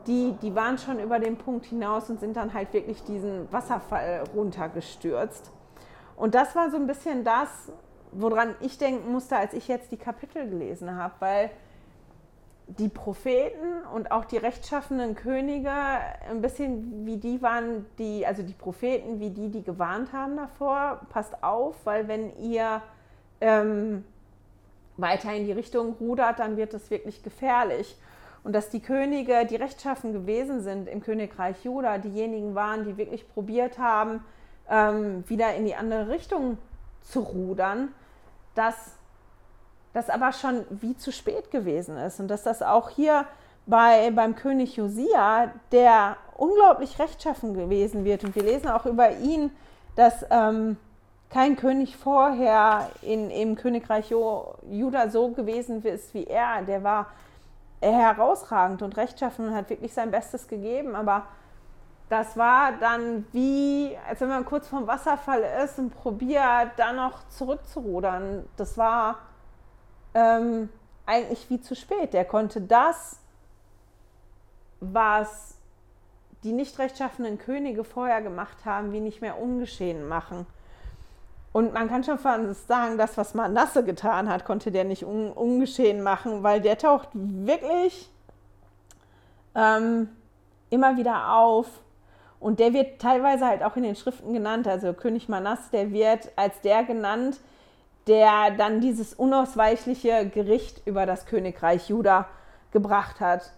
die, 0.07 0.33
die 0.41 0.55
waren 0.55 0.77
schon 0.77 0.99
über 0.99 1.19
den 1.19 1.37
Punkt 1.37 1.65
hinaus 1.65 2.09
und 2.09 2.19
sind 2.19 2.35
dann 2.35 2.53
halt 2.53 2.73
wirklich 2.73 3.03
diesen 3.03 3.51
Wasserfall 3.51 4.23
runtergestürzt. 4.35 5.51
Und 6.15 6.35
das 6.35 6.55
war 6.55 6.69
so 6.69 6.77
ein 6.77 6.87
bisschen 6.87 7.23
das, 7.23 7.71
woran 8.11 8.55
ich 8.59 8.77
denken 8.77 9.11
musste, 9.11 9.37
als 9.37 9.53
ich 9.53 9.67
jetzt 9.67 9.91
die 9.91 9.97
Kapitel 9.97 10.49
gelesen 10.49 10.95
habe, 10.95 11.13
weil 11.19 11.51
die 12.67 12.89
Propheten 12.89 13.83
und 13.93 14.11
auch 14.11 14.25
die 14.25 14.37
rechtschaffenen 14.37 15.15
Könige 15.15 15.71
ein 16.29 16.41
bisschen 16.41 17.05
wie 17.05 17.17
die 17.17 17.41
waren, 17.41 17.85
die, 17.97 18.25
also 18.25 18.43
die 18.43 18.53
Propheten 18.53 19.19
wie 19.19 19.29
die, 19.29 19.49
die 19.49 19.63
gewarnt 19.63 20.13
haben 20.13 20.37
davor, 20.37 21.01
passt 21.09 21.43
auf, 21.43 21.75
weil 21.85 22.07
wenn 22.07 22.35
ihr 22.37 22.81
ähm, 23.41 24.05
weiter 24.97 25.33
in 25.33 25.45
die 25.45 25.51
Richtung 25.51 25.95
rudert, 25.99 26.39
dann 26.39 26.55
wird 26.55 26.73
es 26.73 26.89
wirklich 26.89 27.23
gefährlich. 27.23 27.97
Und 28.43 28.53
dass 28.53 28.69
die 28.69 28.79
Könige, 28.79 29.45
die 29.45 29.55
rechtschaffen 29.55 30.13
gewesen 30.13 30.61
sind 30.61 30.87
im 30.87 31.01
Königreich 31.01 31.63
Juda, 31.63 31.97
diejenigen 31.99 32.55
waren, 32.55 32.85
die 32.85 32.97
wirklich 32.97 33.27
probiert 33.33 33.77
haben, 33.77 34.23
ähm, 34.69 35.23
wieder 35.27 35.53
in 35.53 35.65
die 35.65 35.75
andere 35.75 36.09
Richtung 36.09 36.57
zu 37.01 37.19
rudern, 37.19 37.89
dass 38.55 38.95
das 39.93 40.09
aber 40.09 40.31
schon 40.31 40.65
wie 40.69 40.97
zu 40.97 41.11
spät 41.11 41.51
gewesen 41.51 41.97
ist. 41.97 42.19
Und 42.19 42.29
dass 42.29 42.43
das 42.43 42.61
auch 42.61 42.89
hier 42.89 43.25
bei, 43.65 44.09
beim 44.11 44.35
König 44.35 44.75
Josia, 44.75 45.51
der 45.71 46.17
unglaublich 46.37 46.97
rechtschaffen 46.97 47.53
gewesen 47.53 48.05
wird. 48.05 48.23
Und 48.23 48.35
wir 48.35 48.43
lesen 48.43 48.69
auch 48.69 48.85
über 48.85 49.11
ihn, 49.17 49.51
dass 49.95 50.25
ähm, 50.31 50.77
kein 51.29 51.55
König 51.55 51.95
vorher 51.95 52.89
in, 53.01 53.29
im 53.29 53.55
Königreich 53.55 54.09
Juda 54.09 55.09
so 55.09 55.29
gewesen 55.29 55.83
ist 55.83 56.13
wie 56.13 56.25
er. 56.25 56.63
Der 56.63 56.83
war 56.83 57.07
herausragend 57.89 58.81
und 58.81 58.97
rechtschaffen 58.97 59.47
und 59.47 59.55
hat 59.55 59.69
wirklich 59.69 59.93
sein 59.93 60.11
Bestes 60.11 60.47
gegeben. 60.47 60.95
Aber 60.95 61.25
das 62.09 62.35
war 62.37 62.73
dann 62.73 63.25
wie, 63.31 63.97
als 64.07 64.21
wenn 64.21 64.29
man 64.29 64.45
kurz 64.45 64.67
vorm 64.67 64.85
Wasserfall 64.85 65.43
ist 65.63 65.79
und 65.79 65.91
probiert, 65.91 66.71
dann 66.77 66.97
noch 66.97 67.27
zurückzurudern. 67.29 68.45
Das 68.57 68.77
war 68.77 69.19
ähm, 70.13 70.69
eigentlich 71.05 71.49
wie 71.49 71.61
zu 71.61 71.75
spät. 71.75 72.13
Der 72.13 72.25
konnte 72.25 72.61
das, 72.61 73.19
was 74.81 75.55
die 76.43 76.53
nicht 76.53 76.79
rechtschaffenen 76.79 77.37
Könige 77.37 77.83
vorher 77.83 78.21
gemacht 78.21 78.65
haben, 78.65 78.91
wie 78.91 78.99
nicht 78.99 79.21
mehr 79.21 79.39
ungeschehen 79.39 80.07
machen. 80.07 80.45
Und 81.53 81.73
man 81.73 81.89
kann 81.89 82.03
schon 82.03 82.17
sagen, 82.17 82.97
das, 82.97 83.17
was 83.17 83.33
Manasse 83.33 83.83
getan 83.83 84.29
hat, 84.29 84.45
konnte 84.45 84.71
der 84.71 84.85
nicht 84.85 85.03
un 85.03 85.31
ungeschehen 85.31 86.01
machen, 86.01 86.43
weil 86.43 86.61
der 86.61 86.77
taucht 86.77 87.09
wirklich 87.13 88.09
ähm, 89.55 90.09
immer 90.69 90.95
wieder 90.97 91.33
auf. 91.33 91.67
Und 92.39 92.59
der 92.59 92.73
wird 92.73 93.01
teilweise 93.01 93.45
halt 93.45 93.63
auch 93.63 93.75
in 93.75 93.83
den 93.83 93.95
Schriften 93.95 94.33
genannt. 94.33 94.67
Also 94.67 94.93
König 94.93 95.29
Manasse, 95.29 95.69
der 95.71 95.91
wird 95.91 96.31
als 96.37 96.61
der 96.61 96.83
genannt, 96.83 97.39
der 98.07 98.51
dann 98.57 98.81
dieses 98.81 99.13
unausweichliche 99.13 100.27
Gericht 100.29 100.81
über 100.85 101.05
das 101.05 101.25
Königreich 101.25 101.89
Juda 101.89 102.27
gebracht 102.71 103.19
hat. 103.19 103.51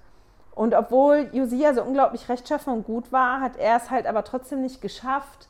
Und 0.56 0.76
obwohl 0.76 1.30
Josia 1.32 1.74
so 1.74 1.84
unglaublich 1.84 2.28
rechtschaffen 2.28 2.74
und 2.74 2.86
gut 2.86 3.12
war, 3.12 3.40
hat 3.40 3.56
er 3.58 3.78
es 3.78 3.90
halt 3.90 4.06
aber 4.06 4.24
trotzdem 4.24 4.62
nicht 4.62 4.82
geschafft, 4.82 5.48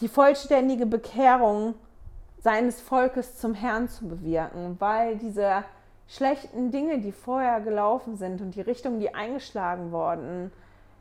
die 0.00 0.08
vollständige 0.08 0.86
Bekehrung 0.86 1.74
seines 2.40 2.80
Volkes 2.80 3.38
zum 3.38 3.54
Herrn 3.54 3.88
zu 3.88 4.08
bewirken, 4.08 4.76
weil 4.78 5.16
diese 5.16 5.64
schlechten 6.08 6.70
Dinge, 6.70 6.98
die 6.98 7.12
vorher 7.12 7.60
gelaufen 7.60 8.16
sind 8.16 8.40
und 8.40 8.54
die 8.54 8.60
Richtung, 8.60 9.00
die 9.00 9.14
eingeschlagen 9.14 9.92
worden 9.92 10.50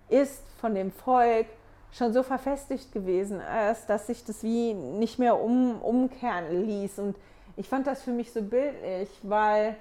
ist 0.10 0.44
von 0.60 0.76
dem 0.76 0.92
Volk, 0.92 1.48
schon 1.92 2.14
so 2.14 2.24
verfestigt 2.24 2.92
gewesen 2.92 3.42
ist, 3.72 3.88
dass 3.88 4.08
sich 4.08 4.24
das 4.24 4.44
wie 4.44 4.74
nicht 4.74 5.20
mehr 5.20 5.42
um, 5.42 5.82
umkehren 5.82 6.66
ließ. 6.66 7.00
Und 7.00 7.16
ich 7.58 7.68
fand 7.68 7.88
das 7.88 8.02
für 8.02 8.12
mich 8.12 8.32
so 8.32 8.42
bildlich, 8.42 9.10
weil 9.24 9.76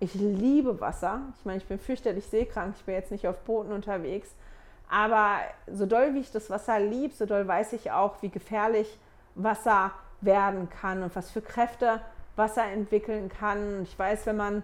ich 0.00 0.14
liebe 0.14 0.80
Wasser. 0.80 1.22
Ich 1.38 1.44
meine, 1.44 1.58
ich 1.58 1.66
bin 1.66 1.78
fürchterlich 1.78 2.26
seekrank, 2.26 2.74
ich 2.78 2.84
bin 2.84 2.94
jetzt 2.94 3.10
nicht 3.10 3.26
auf 3.26 3.38
Booten 3.40 3.72
unterwegs. 3.72 4.34
Aber 4.88 5.38
so 5.70 5.86
doll 5.86 6.14
wie 6.14 6.20
ich 6.20 6.32
das 6.32 6.50
Wasser 6.50 6.80
liebe, 6.80 7.14
so 7.14 7.26
doll 7.26 7.46
weiß 7.46 7.74
ich 7.74 7.90
auch, 7.90 8.22
wie 8.22 8.30
gefährlich 8.30 8.98
Wasser 9.34 9.92
werden 10.20 10.68
kann 10.70 11.02
und 11.02 11.14
was 11.14 11.30
für 11.30 11.42
Kräfte 11.42 12.00
Wasser 12.36 12.64
entwickeln 12.64 13.28
kann. 13.28 13.82
Ich 13.82 13.98
weiß, 13.98 14.26
wenn 14.26 14.36
man 14.36 14.62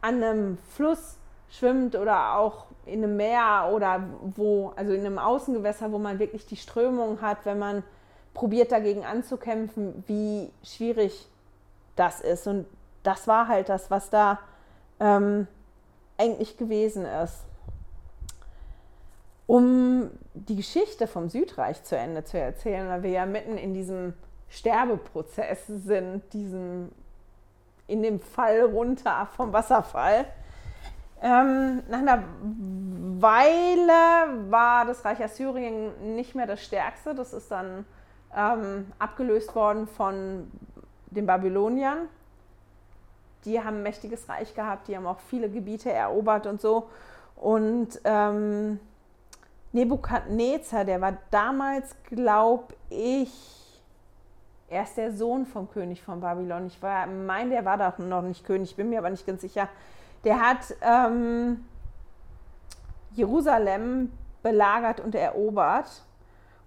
an 0.00 0.22
einem 0.22 0.58
Fluss 0.74 1.18
schwimmt 1.50 1.96
oder 1.96 2.36
auch 2.36 2.66
in 2.86 3.04
einem 3.04 3.16
Meer 3.16 3.70
oder 3.72 4.02
wo, 4.22 4.72
also 4.76 4.92
in 4.92 5.00
einem 5.00 5.18
Außengewässer, 5.18 5.92
wo 5.92 5.98
man 5.98 6.18
wirklich 6.18 6.46
die 6.46 6.56
Strömung 6.56 7.20
hat, 7.20 7.44
wenn 7.44 7.58
man 7.58 7.82
probiert 8.32 8.72
dagegen 8.72 9.04
anzukämpfen, 9.04 10.04
wie 10.06 10.50
schwierig 10.62 11.28
das 11.96 12.20
ist. 12.20 12.46
Und 12.46 12.66
das 13.02 13.26
war 13.26 13.48
halt 13.48 13.68
das, 13.68 13.90
was 13.90 14.10
da 14.10 14.38
ähm, 15.00 15.46
eigentlich 16.16 16.56
gewesen 16.56 17.04
ist. 17.04 17.44
Um 19.50 20.12
die 20.34 20.54
Geschichte 20.54 21.08
vom 21.08 21.28
Südreich 21.28 21.82
zu 21.82 21.96
Ende 21.96 22.22
zu 22.22 22.38
erzählen, 22.38 22.88
weil 22.88 23.02
wir 23.02 23.10
ja 23.10 23.26
mitten 23.26 23.58
in 23.58 23.74
diesem 23.74 24.14
Sterbeprozess 24.48 25.66
sind, 25.66 26.22
diesem 26.32 26.92
in 27.88 28.00
dem 28.00 28.20
Fall 28.20 28.60
runter 28.60 29.26
vom 29.34 29.52
Wasserfall. 29.52 30.26
Ähm, 31.20 31.82
nach 31.88 31.98
einer 31.98 32.22
Weile 33.18 34.50
war 34.52 34.84
das 34.84 35.04
Reich 35.04 35.20
Assyrien 35.20 36.14
nicht 36.14 36.36
mehr 36.36 36.46
das 36.46 36.62
stärkste. 36.62 37.12
Das 37.12 37.32
ist 37.32 37.50
dann 37.50 37.84
ähm, 38.32 38.92
abgelöst 39.00 39.56
worden 39.56 39.88
von 39.88 40.48
den 41.06 41.26
Babyloniern. 41.26 42.08
Die 43.44 43.58
haben 43.58 43.78
ein 43.78 43.82
mächtiges 43.82 44.28
Reich 44.28 44.54
gehabt, 44.54 44.86
die 44.86 44.96
haben 44.96 45.08
auch 45.08 45.18
viele 45.18 45.50
Gebiete 45.50 45.90
erobert 45.90 46.46
und 46.46 46.60
so. 46.60 46.88
Und 47.34 48.00
ähm, 48.04 48.78
Nebukadnezar, 49.72 50.84
der 50.84 51.00
war 51.00 51.16
damals, 51.30 51.94
glaube 52.04 52.74
ich, 52.88 53.32
erst 54.68 54.96
der 54.96 55.12
Sohn 55.12 55.46
vom 55.46 55.70
König 55.70 56.02
von 56.02 56.20
Babylon. 56.20 56.66
Ich 56.66 56.78
meine, 56.80 57.50
der 57.50 57.64
war 57.64 57.76
da 57.76 57.94
noch 57.98 58.22
nicht 58.22 58.44
König, 58.44 58.74
bin 58.76 58.90
mir 58.90 58.98
aber 58.98 59.10
nicht 59.10 59.26
ganz 59.26 59.42
sicher. 59.42 59.68
Der 60.24 60.40
hat 60.40 60.74
ähm, 60.82 61.64
Jerusalem 63.12 64.12
belagert 64.42 65.00
und 65.00 65.14
erobert 65.14 66.02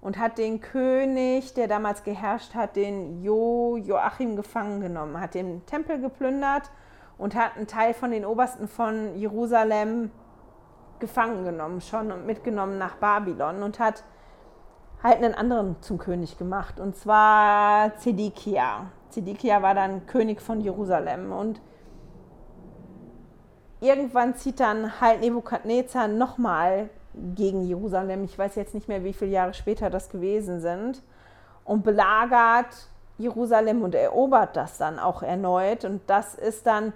und 0.02 0.18
hat 0.18 0.38
den 0.38 0.60
König, 0.60 1.54
der 1.54 1.68
damals 1.68 2.04
geherrscht 2.04 2.54
hat, 2.56 2.76
den 2.76 3.24
jo 3.24 3.78
Joachim 3.78 4.36
gefangen 4.36 4.82
genommen, 4.82 5.20
hat 5.20 5.34
den 5.34 5.66
Tempel 5.66 6.00
geplündert 6.00 6.70
und 7.18 7.36
hat 7.36 7.56
einen 7.56 7.68
Teil 7.68 7.94
von 7.94 8.12
den 8.12 8.26
Obersten 8.26 8.68
von 8.68 9.16
Jerusalem 9.18 10.12
gefangen 11.04 11.44
genommen 11.44 11.82
schon 11.82 12.12
und 12.12 12.26
mitgenommen 12.26 12.78
nach 12.78 12.96
Babylon 12.96 13.62
und 13.62 13.78
hat 13.80 14.04
halt 15.04 15.18
einen 15.18 15.36
anderen 15.36 15.76
zum 15.82 15.98
König 15.98 16.38
gemacht 16.38 16.80
und 16.80 16.96
zwar 16.96 17.96
Zedekia. 17.98 18.88
Zedekia 19.10 19.62
war 19.62 19.76
dann 19.76 20.06
König 20.06 20.42
von 20.42 20.62
Jerusalem 20.62 21.34
und 21.34 21.62
irgendwann 23.82 24.36
zieht 24.36 24.62
dann 24.62 25.02
halt 25.02 25.20
Nebukadnezar 25.20 26.08
nochmal 26.08 26.90
gegen 27.36 27.64
Jerusalem. 27.64 28.24
Ich 28.24 28.40
weiß 28.40 28.56
jetzt 28.56 28.74
nicht 28.74 28.88
mehr, 28.88 29.04
wie 29.04 29.14
viele 29.14 29.32
Jahre 29.32 29.54
später 29.54 29.90
das 29.90 30.10
gewesen 30.10 30.62
sind. 30.62 31.04
Und 31.66 31.84
belagert 31.84 32.88
Jerusalem 33.18 33.84
und 33.84 33.94
erobert 33.94 34.56
das 34.56 34.78
dann 34.78 35.00
auch 35.00 35.22
erneut. 35.22 35.86
Und 35.86 36.02
das 36.08 36.36
ist 36.36 36.66
dann 36.66 36.94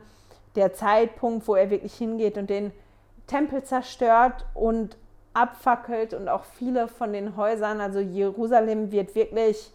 der 0.55 0.73
Zeitpunkt, 0.73 1.47
wo 1.47 1.55
er 1.55 1.69
wirklich 1.69 1.93
hingeht 1.93 2.37
und 2.37 2.49
den 2.49 2.71
Tempel 3.27 3.63
zerstört 3.63 4.45
und 4.53 4.97
abfackelt 5.33 6.13
und 6.13 6.29
auch 6.29 6.45
viele 6.45 6.87
von 6.87 7.13
den 7.13 7.35
Häusern. 7.35 7.79
Also 7.79 7.99
Jerusalem 7.99 8.91
wird 8.91 9.13
wirklich 9.13 9.71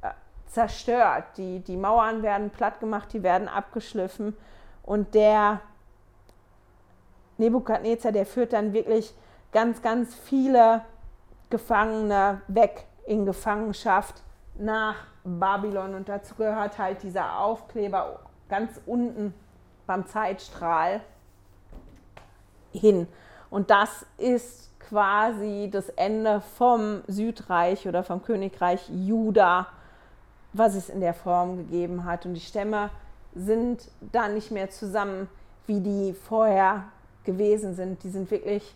äh, 0.00 0.10
zerstört. 0.46 1.24
Die, 1.36 1.60
die 1.60 1.76
Mauern 1.76 2.22
werden 2.22 2.50
platt 2.50 2.80
gemacht, 2.80 3.12
die 3.12 3.22
werden 3.22 3.48
abgeschliffen. 3.48 4.36
Und 4.82 5.14
der 5.14 5.60
Nebukadnezar, 7.36 8.12
der 8.12 8.26
führt 8.26 8.52
dann 8.52 8.72
wirklich 8.72 9.14
ganz, 9.52 9.82
ganz 9.82 10.14
viele 10.14 10.82
Gefangene 11.50 12.40
weg 12.48 12.86
in 13.06 13.26
Gefangenschaft 13.26 14.22
nach 14.54 14.96
Babylon. 15.24 15.94
Und 15.94 16.08
dazu 16.08 16.34
gehört 16.36 16.78
halt 16.78 17.02
dieser 17.02 17.38
Aufkleber 17.40 18.20
ganz 18.48 18.80
unten 18.86 19.34
beim 19.86 20.06
Zeitstrahl 20.06 21.00
hin. 22.74 23.06
Und 23.50 23.70
das 23.70 24.04
ist 24.18 24.70
quasi 24.88 25.68
das 25.72 25.88
Ende 25.90 26.42
vom 26.56 27.02
Südreich 27.06 27.88
oder 27.88 28.02
vom 28.04 28.22
Königreich 28.22 28.88
Juda, 28.90 29.66
was 30.52 30.74
es 30.74 30.88
in 30.88 31.00
der 31.00 31.14
Form 31.14 31.56
gegeben 31.56 32.04
hat. 32.04 32.26
Und 32.26 32.34
die 32.34 32.40
Stämme 32.40 32.90
sind 33.34 33.88
da 34.12 34.28
nicht 34.28 34.50
mehr 34.50 34.70
zusammen, 34.70 35.28
wie 35.66 35.80
die 35.80 36.12
vorher 36.12 36.84
gewesen 37.24 37.74
sind. 37.74 38.02
Die 38.02 38.10
sind 38.10 38.30
wirklich 38.30 38.74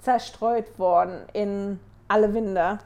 zerstreut 0.00 0.78
worden 0.78 1.20
in 1.32 1.78
alle 2.08 2.32
Winde. 2.34 2.78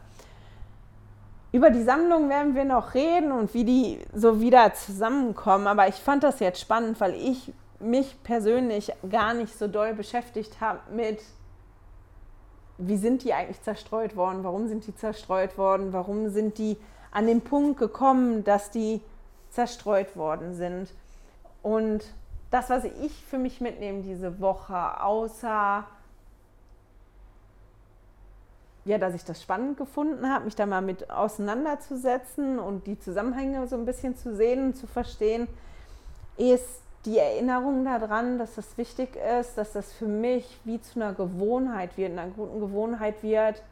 Über 1.53 1.71
die 1.71 1.83
Sammlung 1.83 2.29
werden 2.29 2.55
wir 2.57 2.65
noch 2.65 2.95
reden 2.95 3.31
und 3.31 3.55
wie 3.55 3.65
die 3.65 4.01
so 4.12 4.41
wieder 4.41 4.75
zusammenkommen. 4.75 5.69
Aber 5.69 5.87
ich 5.87 5.95
fand 5.95 6.25
das 6.25 6.41
jetzt 6.41 6.61
spannend, 6.61 7.01
weil 7.01 7.15
ich 7.15 7.53
mich 7.85 8.22
persönlich 8.22 8.93
gar 9.11 9.35
nicht 9.35 9.57
so 9.57 9.68
doll 9.68 9.95
beschäftigt 9.95 10.61
habe 10.61 10.80
mit, 10.93 11.22
wie 12.78 12.97
sind 12.97 13.22
die 13.22 13.32
eigentlich 13.32 13.62
zerstreut 13.62 14.16
worden, 14.16 14.43
warum 14.43 14.68
sind 14.68 14.87
die 14.87 14.95
zerstreut 14.95 15.57
worden, 15.59 15.93
warum 15.93 16.30
sind 16.30 16.59
die 16.59 16.76
an 17.11 17.26
den 17.26 17.43
Punkt 17.43 17.78
gekommen, 17.78 18.43
dass 18.43 18.70
die 18.70 19.01
zerstreut 19.51 20.16
worden 20.16 20.55
sind. 20.55 20.93
Und 21.62 22.05
das, 22.51 22.70
was 22.70 22.85
ich 22.85 23.24
für 23.24 23.39
mich 23.39 23.61
mitnehme 23.61 24.03
diese 24.03 24.41
Woche, 24.41 25.01
außer 25.01 25.85
ja, 28.85 28.99
dass 28.99 29.14
ich 29.14 29.24
das 29.24 29.41
spannend 29.41 29.78
gefunden 29.78 30.30
habe, 30.30 30.45
mich 30.45 30.57
da 30.57 30.66
mal 30.66 30.82
mit 30.82 31.11
auseinanderzusetzen 31.11 32.59
und 32.59 32.87
die 32.87 32.99
Zusammenhänge 32.99 33.66
so 33.66 33.76
ein 33.76 33.87
bisschen 33.87 34.14
zu 34.16 34.37
sehen 34.37 34.66
und 34.66 34.76
zu 34.76 34.87
verstehen, 34.87 35.49
ist 36.37 36.84
die 37.05 37.18
Erinnerung 37.18 37.84
daran, 37.84 38.38
dass 38.38 38.55
das 38.55 38.78
wichtig 38.78 39.16
ist, 39.16 39.59
dass 39.59 39.72
das 39.72 39.92
für 39.92 40.07
mich 40.07 40.59
wie 40.64 40.80
zu 40.80 41.00
einer 41.00 41.12
Gewohnheit 41.12 41.96
wird, 41.96 42.12
einer 42.12 42.28
guten 42.28 42.61
Gewohnheit 42.61 43.22
wird, 43.22 43.62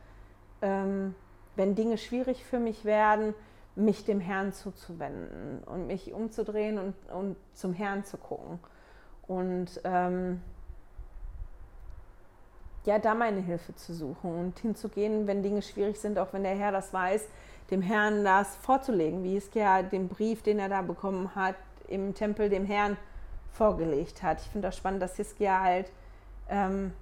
ähm, 0.60 1.14
wenn 1.56 1.74
Dinge 1.74 1.98
schwierig 1.98 2.44
für 2.44 2.58
mich 2.58 2.84
werden, 2.84 3.34
mich 3.74 4.04
dem 4.04 4.20
Herrn 4.20 4.52
zuzuwenden 4.52 5.62
und 5.64 5.86
mich 5.86 6.12
umzudrehen 6.12 6.78
und, 6.78 6.94
und 7.10 7.36
zum 7.54 7.72
Herrn 7.72 8.04
zu 8.04 8.18
gucken. 8.18 8.58
Und 9.26 9.80
ähm, 9.84 10.42
ja, 12.84 12.98
da 12.98 13.14
meine 13.14 13.40
Hilfe 13.40 13.74
zu 13.76 13.94
suchen 13.94 14.38
und 14.38 14.58
hinzugehen, 14.58 15.26
wenn 15.26 15.42
Dinge 15.42 15.62
schwierig 15.62 15.98
sind, 15.98 16.18
auch 16.18 16.32
wenn 16.32 16.42
der 16.42 16.56
Herr 16.56 16.72
das 16.72 16.92
weiß, 16.92 17.28
dem 17.70 17.80
Herrn 17.80 18.24
das 18.24 18.56
vorzulegen, 18.56 19.22
wie 19.22 19.36
es 19.36 19.48
ja 19.54 19.82
den 19.82 20.08
Brief, 20.08 20.42
den 20.42 20.58
er 20.58 20.68
da 20.68 20.82
bekommen 20.82 21.34
hat, 21.34 21.54
im 21.88 22.14
Tempel 22.14 22.50
dem 22.50 22.66
Herrn 22.66 22.96
vorgelegt 23.52 24.22
hat. 24.22 24.40
Ich 24.40 24.48
finde 24.48 24.68
das 24.68 24.76
spannend, 24.76 25.02
dass 25.02 25.16
Hiskia 25.16 25.60
halt 25.60 25.90
ähm, 26.48 26.92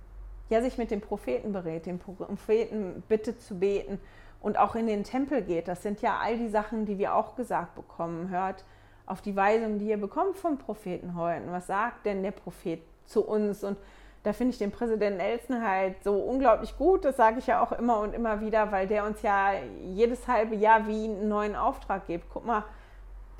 ja, 0.49 0.61
sich 0.61 0.79
mit 0.79 0.91
dem 0.91 1.01
Propheten 1.01 1.53
berät, 1.53 1.87
dem 1.87 1.99
Propheten 1.99 3.03
bittet 3.09 3.41
zu 3.41 3.59
beten 3.59 4.01
und 4.41 4.59
auch 4.59 4.75
in 4.75 4.87
den 4.87 5.05
Tempel 5.05 5.43
geht. 5.43 5.69
Das 5.69 5.83
sind 5.83 6.03
ja 6.03 6.19
all 6.21 6.37
die 6.37 6.49
Sachen, 6.49 6.87
die 6.87 6.99
wir 6.99 7.15
auch 7.15 7.37
gesagt 7.37 7.75
bekommen. 7.75 8.31
Hört 8.31 8.65
auf 9.07 9.23
die 9.23 9.37
Weisung, 9.37 9.79
die 9.79 9.89
ihr 9.89 10.01
bekommt 10.01 10.37
vom 10.37 10.59
Propheten 10.59 11.15
heute. 11.15 11.51
Was 11.51 11.67
sagt 11.67 12.07
denn 12.07 12.23
der 12.23 12.33
Prophet 12.33 12.81
zu 13.07 13.25
uns? 13.25 13.63
Und 13.65 13.77
da 14.23 14.33
finde 14.33 14.53
ich 14.53 14.59
den 14.59 14.71
Präsidenten 14.71 15.19
Nelson 15.19 15.63
halt 15.63 16.03
so 16.05 16.15
unglaublich 16.15 16.77
gut. 16.77 17.05
Das 17.05 17.17
sage 17.17 17.39
ich 17.39 17.47
ja 17.47 17.63
auch 17.63 17.73
immer 17.73 18.01
und 18.01 18.15
immer 18.15 18.41
wieder, 18.41 18.71
weil 18.73 18.87
der 18.87 19.05
uns 19.05 19.23
ja 19.23 19.53
jedes 19.83 20.27
halbe 20.29 20.55
Jahr 20.55 20.87
wie 20.87 21.05
einen 21.05 21.29
neuen 21.29 21.57
Auftrag 21.57 22.07
gibt. 22.07 22.27
Guck 22.33 22.45
mal, 22.45 22.65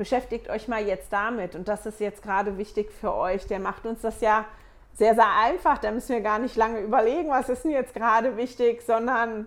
beschäftigt 0.01 0.49
euch 0.49 0.67
mal 0.67 0.83
jetzt 0.83 1.13
damit. 1.13 1.55
Und 1.55 1.69
das 1.69 1.85
ist 1.85 2.01
jetzt 2.01 2.23
gerade 2.23 2.57
wichtig 2.57 2.91
für 2.91 3.15
euch. 3.15 3.47
Der 3.47 3.61
macht 3.61 3.85
uns 3.85 4.01
das 4.01 4.23
ja 4.23 4.47
sehr, 4.95 5.15
sehr 5.15 5.31
einfach. 5.45 5.77
Da 5.77 5.91
müssen 5.91 6.15
wir 6.15 6.23
gar 6.23 6.39
nicht 6.39 6.57
lange 6.57 6.81
überlegen, 6.81 7.29
was 7.29 7.51
ist 7.51 7.65
denn 7.65 7.73
jetzt 7.73 7.93
gerade 7.93 8.39
wichtig, 8.39 8.81
sondern 8.81 9.47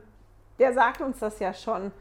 der 0.60 0.74
sagt 0.74 1.02
uns 1.02 1.18
das 1.18 1.40
ja 1.40 1.56
schon. 1.56 1.92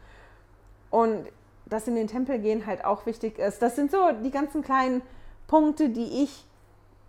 Und 0.91 1.25
dass 1.65 1.87
in 1.87 1.95
den 1.95 2.05
Tempel 2.05 2.37
gehen 2.37 2.67
halt 2.67 2.85
auch 2.85 3.07
wichtig 3.07 3.39
ist. 3.39 3.59
Das 3.63 3.75
sind 3.75 3.89
so 3.89 4.11
die 4.23 4.29
ganzen 4.29 4.61
kleinen 4.61 5.01
Punkte, 5.47 5.89
die 5.89 6.21
ich 6.23 6.45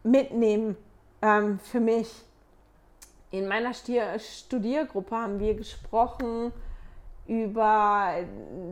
mitnehme 0.03 0.77
ähm, 1.21 1.59
für 1.59 1.81
mich. 1.81 2.25
In 3.31 3.49
meiner 3.49 3.75
Studiergruppe 3.75 5.15
haben 5.15 5.41
wir 5.41 5.55
gesprochen 5.57 6.53
über 7.27 8.17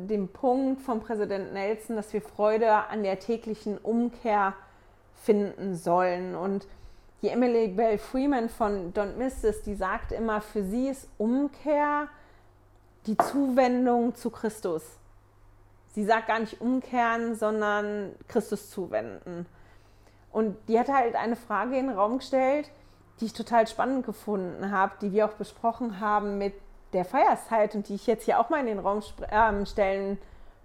den 0.08 0.28
Punkt 0.28 0.82
vom 0.82 1.00
Präsidenten 1.00 1.54
Nelson, 1.54 1.96
dass 1.96 2.12
wir 2.12 2.20
Freude 2.20 2.70
an 2.88 3.02
der 3.02 3.18
täglichen 3.18 3.78
Umkehr 3.78 4.54
finden 5.14 5.74
sollen. 5.74 6.34
Und 6.34 6.66
die 7.22 7.28
Emily 7.28 7.68
Bell 7.68 7.98
Freeman 7.98 8.48
von 8.48 8.92
Don't 8.92 9.16
Miss 9.16 9.40
This, 9.40 9.62
die 9.62 9.74
sagt 9.74 10.12
immer, 10.12 10.40
für 10.40 10.62
sie 10.64 10.88
ist 10.88 11.08
Umkehr 11.18 12.08
die 13.06 13.16
Zuwendung 13.16 14.14
zu 14.14 14.30
Christus. 14.30 14.82
Sie 15.94 16.04
sagt 16.04 16.28
gar 16.28 16.40
nicht 16.40 16.60
umkehren, 16.60 17.34
sondern 17.34 18.14
Christus 18.28 18.70
zuwenden. 18.70 19.46
Und 20.30 20.56
die 20.68 20.78
hat 20.78 20.88
halt 20.88 21.14
eine 21.14 21.36
Frage 21.36 21.78
in 21.78 21.88
den 21.88 21.96
Raum 21.96 22.18
gestellt, 22.18 22.70
die 23.20 23.26
ich 23.26 23.34
total 23.34 23.66
spannend 23.66 24.06
gefunden 24.06 24.70
habe, 24.70 24.94
die 25.00 25.12
wir 25.12 25.26
auch 25.26 25.34
besprochen 25.34 26.00
haben 26.00 26.38
mit 26.38 26.54
der 26.92 27.04
Feierszeit 27.04 27.74
und 27.74 27.88
die 27.88 27.94
ich 27.94 28.06
jetzt 28.06 28.24
hier 28.24 28.38
auch 28.38 28.50
mal 28.50 28.60
in 28.60 28.66
den 28.66 28.78
Raum 28.78 29.02
äh, 29.30 29.66
stellen 29.66 30.18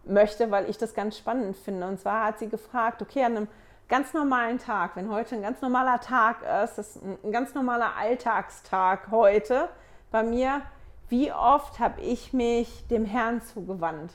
möchte, 0.06 0.52
weil 0.52 0.70
ich 0.70 0.78
das 0.78 0.94
ganz 0.94 1.18
spannend 1.18 1.56
finde. 1.58 1.88
Und 1.88 2.00
zwar 2.00 2.26
hat 2.26 2.40
sie 2.40 2.50
gefragt, 2.50 3.02
okay, 3.02 3.24
an 3.24 3.38
einem 3.38 3.48
ganz 3.88 4.14
normalen 4.14 4.60
Tag, 4.60 4.96
wenn 4.96 5.10
heute 5.10 5.36
ein 5.36 5.42
ganz 5.42 5.62
normaler 5.62 6.00
Tag 6.00 6.38
ist, 6.64 6.78
ist 6.78 7.00
ein 7.04 7.32
ganz 7.32 7.54
normaler 7.54 7.96
Alltagstag 7.98 9.12
heute 9.12 9.70
bei 10.12 10.24
mir, 10.24 10.62
wie 11.10 11.32
oft 11.32 11.80
habe 11.80 12.02
ich 12.02 12.34
mich 12.34 12.86
dem 12.88 13.06
Herrn 13.06 13.42
zugewandt 13.42 14.12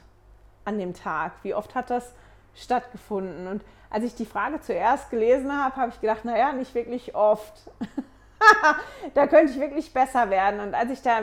an 0.64 0.78
dem 0.78 0.92
Tag? 0.92 1.32
Wie 1.42 1.54
oft 1.54 1.74
hat 1.74 1.88
das 1.88 2.12
stattgefunden? 2.54 3.46
Und 3.46 3.64
als 3.88 4.04
ich 4.04 4.14
die 4.14 4.26
Frage 4.26 4.60
zuerst 4.60 5.10
gelesen 5.10 5.52
habe, 5.52 5.76
habe 5.76 5.90
ich 5.90 6.00
gedacht, 6.00 6.24
naja, 6.24 6.52
nicht 6.52 6.74
wirklich 6.74 7.14
oft. 7.14 7.54
da 9.14 9.26
könnte 9.26 9.52
ich 9.52 9.60
wirklich 9.60 9.92
besser 9.94 10.28
werden. 10.28 10.60
Und 10.60 10.74
als 10.74 10.90
ich 10.90 11.00
da 11.00 11.20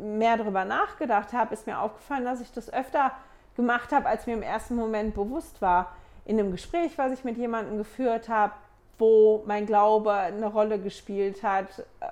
mehr 0.00 0.36
darüber 0.36 0.64
nachgedacht 0.64 1.32
habe, 1.32 1.54
ist 1.54 1.66
mir 1.66 1.80
aufgefallen, 1.80 2.24
dass 2.24 2.40
ich 2.40 2.52
das 2.52 2.72
öfter 2.72 3.12
gemacht 3.56 3.92
habe, 3.92 4.06
als 4.06 4.26
mir 4.26 4.34
im 4.34 4.42
ersten 4.42 4.76
Moment 4.76 5.14
bewusst 5.14 5.60
war. 5.60 5.92
In 6.24 6.38
einem 6.38 6.52
Gespräch, 6.52 6.96
was 6.96 7.12
ich 7.12 7.24
mit 7.24 7.36
jemandem 7.36 7.78
geführt 7.78 8.28
habe, 8.28 8.52
wo 8.98 9.42
mein 9.46 9.66
Glaube 9.66 10.12
eine 10.12 10.46
Rolle 10.46 10.78
gespielt 10.78 11.42
hat, 11.42 11.84
äh, 12.00 12.06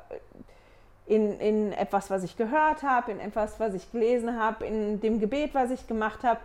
in, 1.07 1.39
in 1.39 1.73
etwas, 1.73 2.11
was 2.11 2.25
ich 2.25 2.37
gehört 2.37 2.83
habe, 2.83 3.13
in 3.13 3.21
etwas, 3.21 3.61
was 3.61 3.75
ich 3.75 3.91
gelesen 3.93 4.39
habe, 4.39 4.67
in 4.67 5.01
dem 5.01 5.21
Gebet, 5.21 5.55
was 5.55 5.71
ich 5.71 5.87
gemacht 5.87 6.25
habe. 6.25 6.41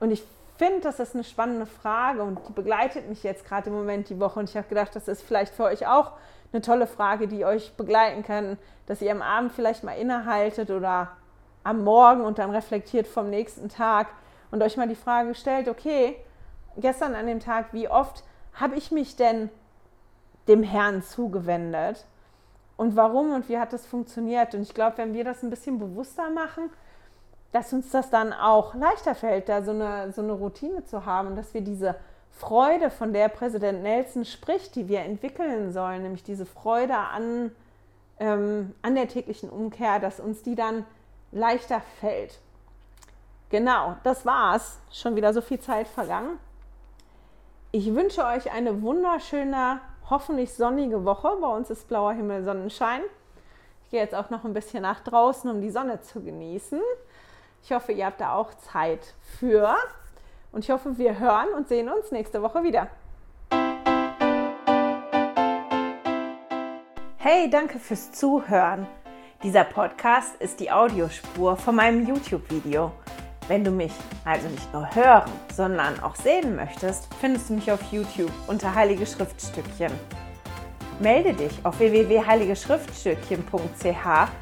Und 0.00 0.10
ich 0.10 0.24
finde, 0.56 0.80
das 0.80 1.00
ist 1.00 1.14
eine 1.14 1.24
spannende 1.24 1.66
Frage 1.66 2.22
und 2.22 2.38
die 2.48 2.52
begleitet 2.52 3.08
mich 3.08 3.22
jetzt 3.22 3.46
gerade 3.46 3.70
im 3.70 3.76
Moment 3.76 4.08
die 4.08 4.20
Woche. 4.20 4.40
Und 4.40 4.48
ich 4.48 4.56
habe 4.56 4.68
gedacht, 4.68 4.94
das 4.94 5.08
ist 5.08 5.22
vielleicht 5.22 5.54
für 5.54 5.64
euch 5.64 5.86
auch 5.86 6.12
eine 6.52 6.62
tolle 6.62 6.86
Frage, 6.86 7.28
die 7.28 7.44
euch 7.44 7.76
begleiten 7.76 8.22
kann, 8.22 8.58
dass 8.86 9.02
ihr 9.02 9.10
am 9.10 9.22
Abend 9.22 9.52
vielleicht 9.52 9.84
mal 9.84 9.92
innehaltet 9.92 10.70
oder 10.70 11.12
am 11.64 11.84
Morgen 11.84 12.22
und 12.22 12.38
dann 12.38 12.50
reflektiert 12.50 13.06
vom 13.06 13.30
nächsten 13.30 13.68
Tag 13.68 14.08
und 14.50 14.62
euch 14.62 14.76
mal 14.76 14.88
die 14.88 14.94
Frage 14.94 15.34
stellt, 15.34 15.68
okay, 15.68 16.16
gestern 16.76 17.14
an 17.14 17.26
dem 17.26 17.40
Tag, 17.40 17.72
wie 17.72 17.88
oft 17.88 18.24
habe 18.54 18.76
ich 18.76 18.90
mich 18.90 19.16
denn 19.16 19.48
dem 20.48 20.62
Herrn 20.62 21.02
zugewendet? 21.02 22.04
Und 22.76 22.96
warum 22.96 23.32
und 23.32 23.48
wie 23.48 23.58
hat 23.58 23.72
das 23.72 23.86
funktioniert? 23.86 24.54
Und 24.54 24.62
ich 24.62 24.74
glaube, 24.74 24.98
wenn 24.98 25.14
wir 25.14 25.24
das 25.24 25.42
ein 25.42 25.50
bisschen 25.50 25.78
bewusster 25.78 26.30
machen, 26.30 26.70
dass 27.52 27.72
uns 27.72 27.90
das 27.90 28.10
dann 28.10 28.32
auch 28.32 28.74
leichter 28.74 29.14
fällt, 29.14 29.48
da 29.48 29.62
so 29.62 29.70
eine, 29.70 30.12
so 30.12 30.22
eine 30.22 30.32
Routine 30.32 30.84
zu 30.84 31.06
haben, 31.06 31.36
dass 31.36 31.54
wir 31.54 31.60
diese 31.60 31.96
Freude, 32.30 32.90
von 32.90 33.12
der 33.12 33.28
Präsident 33.28 33.82
Nelson 33.82 34.24
spricht, 34.24 34.74
die 34.74 34.88
wir 34.88 35.00
entwickeln 35.00 35.70
sollen, 35.72 36.02
nämlich 36.02 36.24
diese 36.24 36.46
Freude 36.46 36.96
an, 36.96 37.52
ähm, 38.18 38.74
an 38.82 38.94
der 38.94 39.06
täglichen 39.06 39.50
Umkehr, 39.50 40.00
dass 40.00 40.18
uns 40.18 40.42
die 40.42 40.54
dann 40.54 40.86
leichter 41.30 41.82
fällt. 42.00 42.40
Genau, 43.50 43.96
das 44.02 44.24
war's. 44.24 44.80
Schon 44.90 45.14
wieder 45.14 45.34
so 45.34 45.42
viel 45.42 45.60
Zeit 45.60 45.86
vergangen. 45.86 46.38
Ich 47.70 47.94
wünsche 47.94 48.24
euch 48.24 48.50
eine 48.50 48.82
wunderschöne, 48.82 49.80
hoffentlich 50.08 50.54
sonnige 50.54 51.04
Woche. 51.04 51.36
Bei 51.40 51.48
uns 51.48 51.70
ist 51.70 51.86
blauer 51.86 52.14
Himmel, 52.14 52.44
Sonnenschein. 52.44 53.02
Ich 53.84 53.90
gehe 53.90 54.00
jetzt 54.00 54.14
auch 54.14 54.30
noch 54.30 54.44
ein 54.44 54.54
bisschen 54.54 54.82
nach 54.82 55.00
draußen, 55.00 55.50
um 55.50 55.60
die 55.60 55.70
Sonne 55.70 56.00
zu 56.00 56.22
genießen. 56.22 56.80
Ich 57.64 57.70
hoffe, 57.70 57.92
ihr 57.92 58.06
habt 58.06 58.20
da 58.20 58.34
auch 58.34 58.52
Zeit 58.54 59.14
für. 59.38 59.76
Und 60.50 60.64
ich 60.64 60.70
hoffe, 60.70 60.98
wir 60.98 61.20
hören 61.20 61.46
und 61.56 61.68
sehen 61.68 61.88
uns 61.88 62.10
nächste 62.10 62.42
Woche 62.42 62.64
wieder. 62.64 62.88
Hey, 67.18 67.48
danke 67.48 67.78
fürs 67.78 68.10
Zuhören. 68.10 68.88
Dieser 69.44 69.62
Podcast 69.64 70.34
ist 70.40 70.58
die 70.60 70.72
Audiospur 70.72 71.56
von 71.56 71.76
meinem 71.76 72.04
YouTube-Video. 72.06 72.90
Wenn 73.46 73.62
du 73.64 73.70
mich 73.70 73.92
also 74.24 74.48
nicht 74.48 74.72
nur 74.72 74.92
hören, 74.94 75.30
sondern 75.54 76.00
auch 76.00 76.16
sehen 76.16 76.56
möchtest, 76.56 77.14
findest 77.20 77.48
du 77.48 77.52
mich 77.54 77.70
auf 77.70 77.80
YouTube 77.92 78.32
unter 78.48 78.74
Heilige 78.74 79.06
Schriftstückchen. 79.06 79.92
Melde 81.00 81.32
dich 81.32 81.64
auf 81.64 81.78
www.heiligeschriftstückchen.ch 81.78 84.41